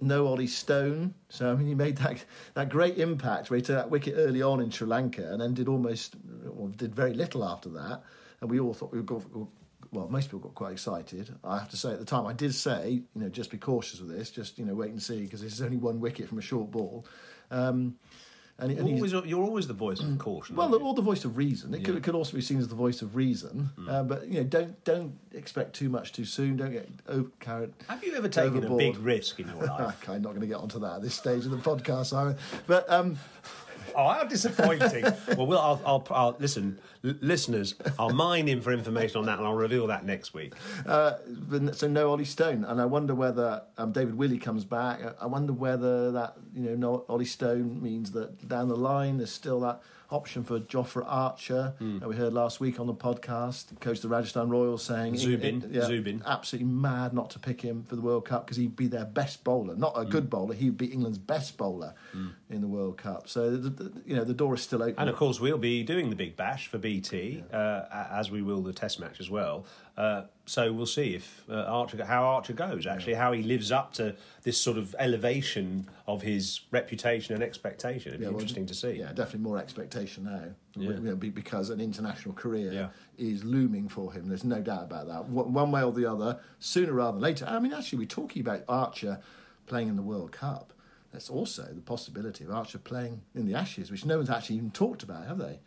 no 0.00 0.26
Olly 0.26 0.46
Stone. 0.46 1.14
So 1.28 1.50
I 1.50 1.54
mean, 1.54 1.66
he 1.66 1.74
made 1.74 1.96
that 1.98 2.24
that 2.54 2.68
great 2.68 2.98
impact 2.98 3.50
where 3.50 3.56
he 3.56 3.62
took 3.62 3.76
that 3.76 3.90
wicket 3.90 4.14
early 4.16 4.42
on 4.42 4.60
in 4.60 4.70
Sri 4.70 4.86
Lanka, 4.86 5.32
and 5.32 5.40
then 5.40 5.54
did 5.54 5.68
almost, 5.68 6.16
well, 6.44 6.68
did 6.68 6.94
very 6.94 7.14
little 7.14 7.44
after 7.44 7.68
that. 7.70 8.02
And 8.40 8.50
we 8.50 8.60
all 8.60 8.74
thought 8.74 8.92
we 8.92 8.98
would 8.98 9.06
go. 9.06 9.48
Well, 9.92 10.08
most 10.08 10.26
people 10.26 10.40
got 10.40 10.56
quite 10.56 10.72
excited. 10.72 11.32
I 11.44 11.58
have 11.58 11.70
to 11.70 11.76
say 11.76 11.92
at 11.92 12.00
the 12.00 12.04
time, 12.04 12.26
I 12.26 12.32
did 12.32 12.52
say, 12.52 13.02
you 13.14 13.20
know, 13.22 13.28
just 13.28 13.50
be 13.50 13.58
cautious 13.58 14.00
with 14.00 14.10
this. 14.10 14.30
Just 14.30 14.58
you 14.58 14.64
know, 14.64 14.74
wait 14.74 14.90
and 14.90 15.02
see 15.02 15.22
because 15.22 15.40
this 15.40 15.52
is 15.52 15.62
only 15.62 15.76
one 15.76 16.00
wicket 16.00 16.28
from 16.28 16.38
a 16.38 16.42
short 16.42 16.70
ball. 16.70 17.06
Um, 17.50 17.96
and, 18.56 18.70
and 18.70 18.88
You're 18.88 18.96
always, 18.96 19.12
you're 19.12 19.42
always 19.42 19.66
the 19.66 19.74
voice 19.74 19.98
of 20.00 20.16
caution. 20.18 20.54
well, 20.54 20.72
or 20.76 20.94
the 20.94 21.02
voice 21.02 21.24
of 21.24 21.36
reason. 21.36 21.74
It, 21.74 21.84
could, 21.84 21.96
it 21.96 22.04
could 22.04 22.14
also 22.14 22.36
be 22.36 22.40
seen 22.40 22.58
as 22.58 22.68
the 22.68 22.76
voice 22.76 23.02
of 23.02 23.16
reason. 23.16 23.70
Hmm. 23.76 23.88
Uh, 23.88 24.02
but 24.04 24.28
you 24.28 24.34
know, 24.34 24.44
don't 24.44 24.84
don't 24.84 25.18
expect 25.32 25.74
too 25.74 25.88
much 25.88 26.12
too 26.12 26.24
soon. 26.24 26.56
Don't 26.56 26.70
get 26.70 26.88
over 27.08 27.30
carried. 27.40 27.72
have 27.88 28.04
you 28.04 28.14
ever 28.14 28.28
taken 28.28 28.58
overboard. 28.58 28.80
a 28.80 28.92
big 28.92 28.98
risk 28.98 29.40
in 29.40 29.48
your 29.48 29.56
life? 29.66 30.08
I'm 30.08 30.22
not 30.22 30.30
going 30.30 30.42
to 30.42 30.46
get 30.46 30.58
onto 30.58 30.78
that 30.78 30.96
at 30.96 31.02
this 31.02 31.14
stage 31.14 31.44
of 31.44 31.50
the 31.50 31.56
podcast, 31.56 32.06
Simon. 32.06 32.36
But 32.68 32.88
um, 32.88 33.18
Oh, 33.96 34.08
how 34.08 34.24
disappointing! 34.24 35.04
well, 35.36 35.46
we'll 35.46 35.58
I'll, 35.58 35.80
I'll, 35.86 36.06
I'll 36.10 36.36
listen, 36.38 36.78
l- 37.04 37.14
listeners. 37.20 37.74
I'll 37.98 38.10
mine 38.12 38.48
in 38.48 38.60
for 38.60 38.72
information 38.72 39.18
on 39.18 39.26
that, 39.26 39.38
and 39.38 39.46
I'll 39.46 39.54
reveal 39.54 39.86
that 39.88 40.04
next 40.04 40.34
week. 40.34 40.54
uh, 40.86 41.14
so 41.72 41.88
no 41.88 42.08
Olly 42.08 42.24
Stone, 42.24 42.64
and 42.64 42.80
I 42.80 42.84
wonder 42.84 43.14
whether 43.14 43.62
um, 43.78 43.92
David 43.92 44.16
Willey 44.16 44.38
comes 44.38 44.64
back. 44.64 45.00
I- 45.04 45.24
I 45.24 45.26
wonder 45.26 45.52
whether 45.52 46.10
that 46.12 46.36
you 46.54 46.62
know 46.70 46.74
no 46.76 47.04
Olly 47.08 47.24
Stone 47.24 47.82
means 47.82 48.10
that 48.12 48.48
down 48.48 48.68
the 48.68 48.76
line 48.76 49.18
there's 49.18 49.32
still 49.32 49.60
that 49.60 49.80
option 50.14 50.44
for 50.44 50.60
Jofra 50.60 51.04
Archer 51.06 51.74
Hmm. 51.78 51.98
that 51.98 52.08
we 52.08 52.14
heard 52.14 52.32
last 52.32 52.60
week 52.60 52.78
on 52.78 52.86
the 52.86 52.94
podcast. 52.94 53.78
Coach 53.80 54.00
the 54.00 54.08
Rajasthan 54.08 54.48
Royals 54.48 54.84
saying 54.84 55.16
Zubin, 55.16 55.60
Zubin. 55.82 56.22
absolutely 56.24 56.68
mad 56.70 57.12
not 57.12 57.30
to 57.30 57.38
pick 57.40 57.60
him 57.60 57.82
for 57.82 57.96
the 57.96 58.02
World 58.02 58.24
Cup 58.24 58.46
because 58.46 58.56
he'd 58.56 58.76
be 58.76 58.86
their 58.86 59.04
best 59.04 59.42
bowler, 59.42 59.74
not 59.74 59.92
a 59.96 60.04
Hmm. 60.04 60.10
good 60.10 60.30
bowler. 60.30 60.54
He'd 60.54 60.78
be 60.78 60.86
England's 60.86 61.18
best 61.18 61.56
bowler 61.56 61.94
in 62.48 62.60
the 62.60 62.68
World 62.68 62.96
Cup. 62.96 63.28
So 63.28 63.56
the, 63.56 63.70
the, 63.70 63.92
you 64.06 64.14
know 64.14 64.24
the 64.24 64.34
door 64.34 64.54
is 64.54 64.62
still 64.62 64.82
open. 64.82 64.94
And 64.98 65.10
of 65.10 65.16
course, 65.16 65.40
we'll 65.40 65.58
be 65.58 65.82
doing 65.82 66.10
the 66.10 66.16
Big 66.16 66.36
Bash 66.36 66.68
for 66.68 66.78
BT, 66.78 67.42
uh, 67.52 67.82
as 68.12 68.30
we 68.30 68.40
will 68.42 68.62
the 68.62 68.72
Test 68.72 69.00
match 69.00 69.18
as 69.20 69.28
well. 69.28 69.66
Uh, 69.96 70.24
so 70.44 70.72
we'll 70.72 70.86
see 70.86 71.14
if 71.14 71.44
uh, 71.48 71.54
Archer, 71.54 72.04
how 72.04 72.24
Archer 72.24 72.52
goes. 72.52 72.84
Actually, 72.86 73.14
how 73.14 73.32
he 73.32 73.42
lives 73.42 73.70
up 73.70 73.92
to 73.94 74.16
this 74.42 74.58
sort 74.58 74.76
of 74.76 74.94
elevation 74.98 75.88
of 76.08 76.22
his 76.22 76.60
reputation 76.72 77.34
and 77.34 77.42
expectation. 77.44 78.08
It'd 78.10 78.20
be 78.20 78.24
Yeah, 78.24 78.30
well, 78.30 78.40
interesting 78.40 78.66
to 78.66 78.74
see. 78.74 78.92
Yeah, 78.92 79.08
definitely 79.12 79.40
more 79.40 79.58
expectation 79.58 80.24
now. 80.24 80.42
Yeah. 80.74 81.12
Because 81.14 81.70
an 81.70 81.80
international 81.80 82.34
career 82.34 82.72
Yeah. 82.72 82.88
is 83.16 83.44
looming 83.44 83.88
for 83.88 84.12
him. 84.12 84.26
There's 84.26 84.42
no 84.44 84.60
doubt 84.60 84.82
about 84.82 85.06
that. 85.06 85.28
One 85.28 85.70
way 85.70 85.82
or 85.84 85.92
the 85.92 86.06
other, 86.06 86.40
sooner 86.58 86.92
rather 86.92 87.12
than 87.12 87.22
later. 87.22 87.46
I 87.48 87.60
mean, 87.60 87.72
actually, 87.72 88.00
we're 88.00 88.06
talking 88.08 88.42
about 88.42 88.64
Archer 88.68 89.20
playing 89.66 89.88
in 89.88 89.96
the 89.96 90.02
World 90.02 90.32
Cup. 90.32 90.72
There's 91.12 91.30
also 91.30 91.62
the 91.72 91.80
possibility 91.80 92.42
of 92.42 92.50
Archer 92.50 92.78
playing 92.78 93.22
in 93.34 93.46
the 93.46 93.54
Ashes, 93.54 93.90
which 93.92 94.04
no 94.04 94.16
one's 94.16 94.28
actually 94.28 94.56
even 94.56 94.72
talked 94.72 95.04
about, 95.04 95.28
have 95.28 95.38
they? 95.38 95.60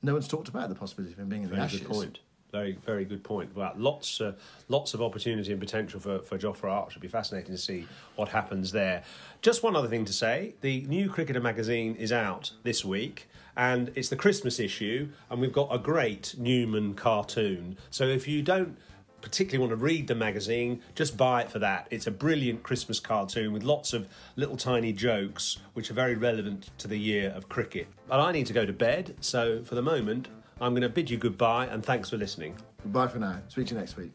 No 0.00 0.12
one's 0.12 0.28
talked 0.28 0.48
about 0.48 0.68
the 0.68 0.76
possibility 0.76 1.12
of 1.12 1.18
him 1.18 1.28
being 1.28 1.42
in 1.42 1.48
the 1.48 1.56
Very 1.56 1.64
Ashes. 1.66 1.80
good 1.80 1.90
point. 1.90 2.20
Very, 2.52 2.78
very 2.84 3.06
good 3.06 3.24
point. 3.24 3.56
Well, 3.56 3.72
lots, 3.76 4.20
uh, 4.20 4.34
lots 4.68 4.92
of 4.92 5.00
opportunity 5.00 5.52
and 5.52 5.60
potential 5.60 5.98
for, 5.98 6.18
for 6.18 6.36
Jofra 6.36 6.70
Archer. 6.70 6.98
It'll 6.98 7.00
be 7.00 7.08
fascinating 7.08 7.52
to 7.52 7.58
see 7.58 7.86
what 8.14 8.28
happens 8.28 8.72
there. 8.72 9.04
Just 9.40 9.62
one 9.62 9.74
other 9.74 9.88
thing 9.88 10.04
to 10.04 10.12
say: 10.12 10.54
the 10.60 10.82
new 10.82 11.08
Cricketer 11.08 11.40
magazine 11.40 11.96
is 11.96 12.12
out 12.12 12.52
this 12.62 12.84
week, 12.84 13.26
and 13.56 13.90
it's 13.94 14.10
the 14.10 14.16
Christmas 14.16 14.60
issue, 14.60 15.08
and 15.30 15.40
we've 15.40 15.52
got 15.52 15.74
a 15.74 15.78
great 15.78 16.34
Newman 16.36 16.92
cartoon. 16.92 17.78
So 17.90 18.04
if 18.04 18.28
you 18.28 18.42
don't 18.42 18.76
particularly 19.22 19.66
want 19.66 19.70
to 19.70 19.82
read 19.82 20.08
the 20.08 20.14
magazine, 20.14 20.82
just 20.94 21.16
buy 21.16 21.40
it 21.42 21.50
for 21.50 21.60
that. 21.60 21.86
It's 21.90 22.06
a 22.06 22.10
brilliant 22.10 22.62
Christmas 22.62 23.00
cartoon 23.00 23.54
with 23.54 23.62
lots 23.62 23.94
of 23.94 24.08
little 24.36 24.58
tiny 24.58 24.92
jokes, 24.92 25.58
which 25.72 25.90
are 25.90 25.94
very 25.94 26.16
relevant 26.16 26.70
to 26.78 26.88
the 26.88 26.98
year 26.98 27.30
of 27.30 27.48
cricket. 27.48 27.86
But 28.08 28.20
I 28.20 28.32
need 28.32 28.46
to 28.46 28.52
go 28.52 28.66
to 28.66 28.72
bed, 28.74 29.14
so 29.20 29.62
for 29.62 29.74
the 29.74 29.82
moment, 29.82 30.28
I'm 30.62 30.74
going 30.74 30.82
to 30.82 30.88
bid 30.88 31.10
you 31.10 31.18
goodbye 31.18 31.66
and 31.66 31.84
thanks 31.84 32.08
for 32.08 32.16
listening. 32.16 32.56
Bye 32.84 33.08
for 33.08 33.18
now. 33.18 33.38
Speak 33.48 33.66
to 33.66 33.74
you 33.74 33.80
next 33.80 33.96
week. 33.96 34.12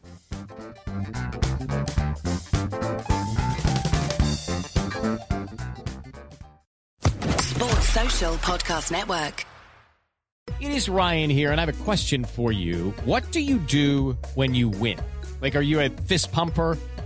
Sports 7.38 7.88
Social 7.90 8.34
Podcast 8.36 8.90
Network. 8.90 9.44
It 10.58 10.70
is 10.70 10.88
Ryan 10.88 11.28
here, 11.28 11.52
and 11.52 11.60
I 11.60 11.66
have 11.66 11.80
a 11.80 11.84
question 11.84 12.24
for 12.24 12.50
you. 12.50 12.94
What 13.04 13.30
do 13.30 13.40
you 13.40 13.58
do 13.58 14.16
when 14.34 14.54
you 14.54 14.70
win? 14.70 14.98
Like, 15.42 15.54
are 15.54 15.60
you 15.60 15.80
a 15.80 15.90
fist 15.90 16.32
pumper? 16.32 16.78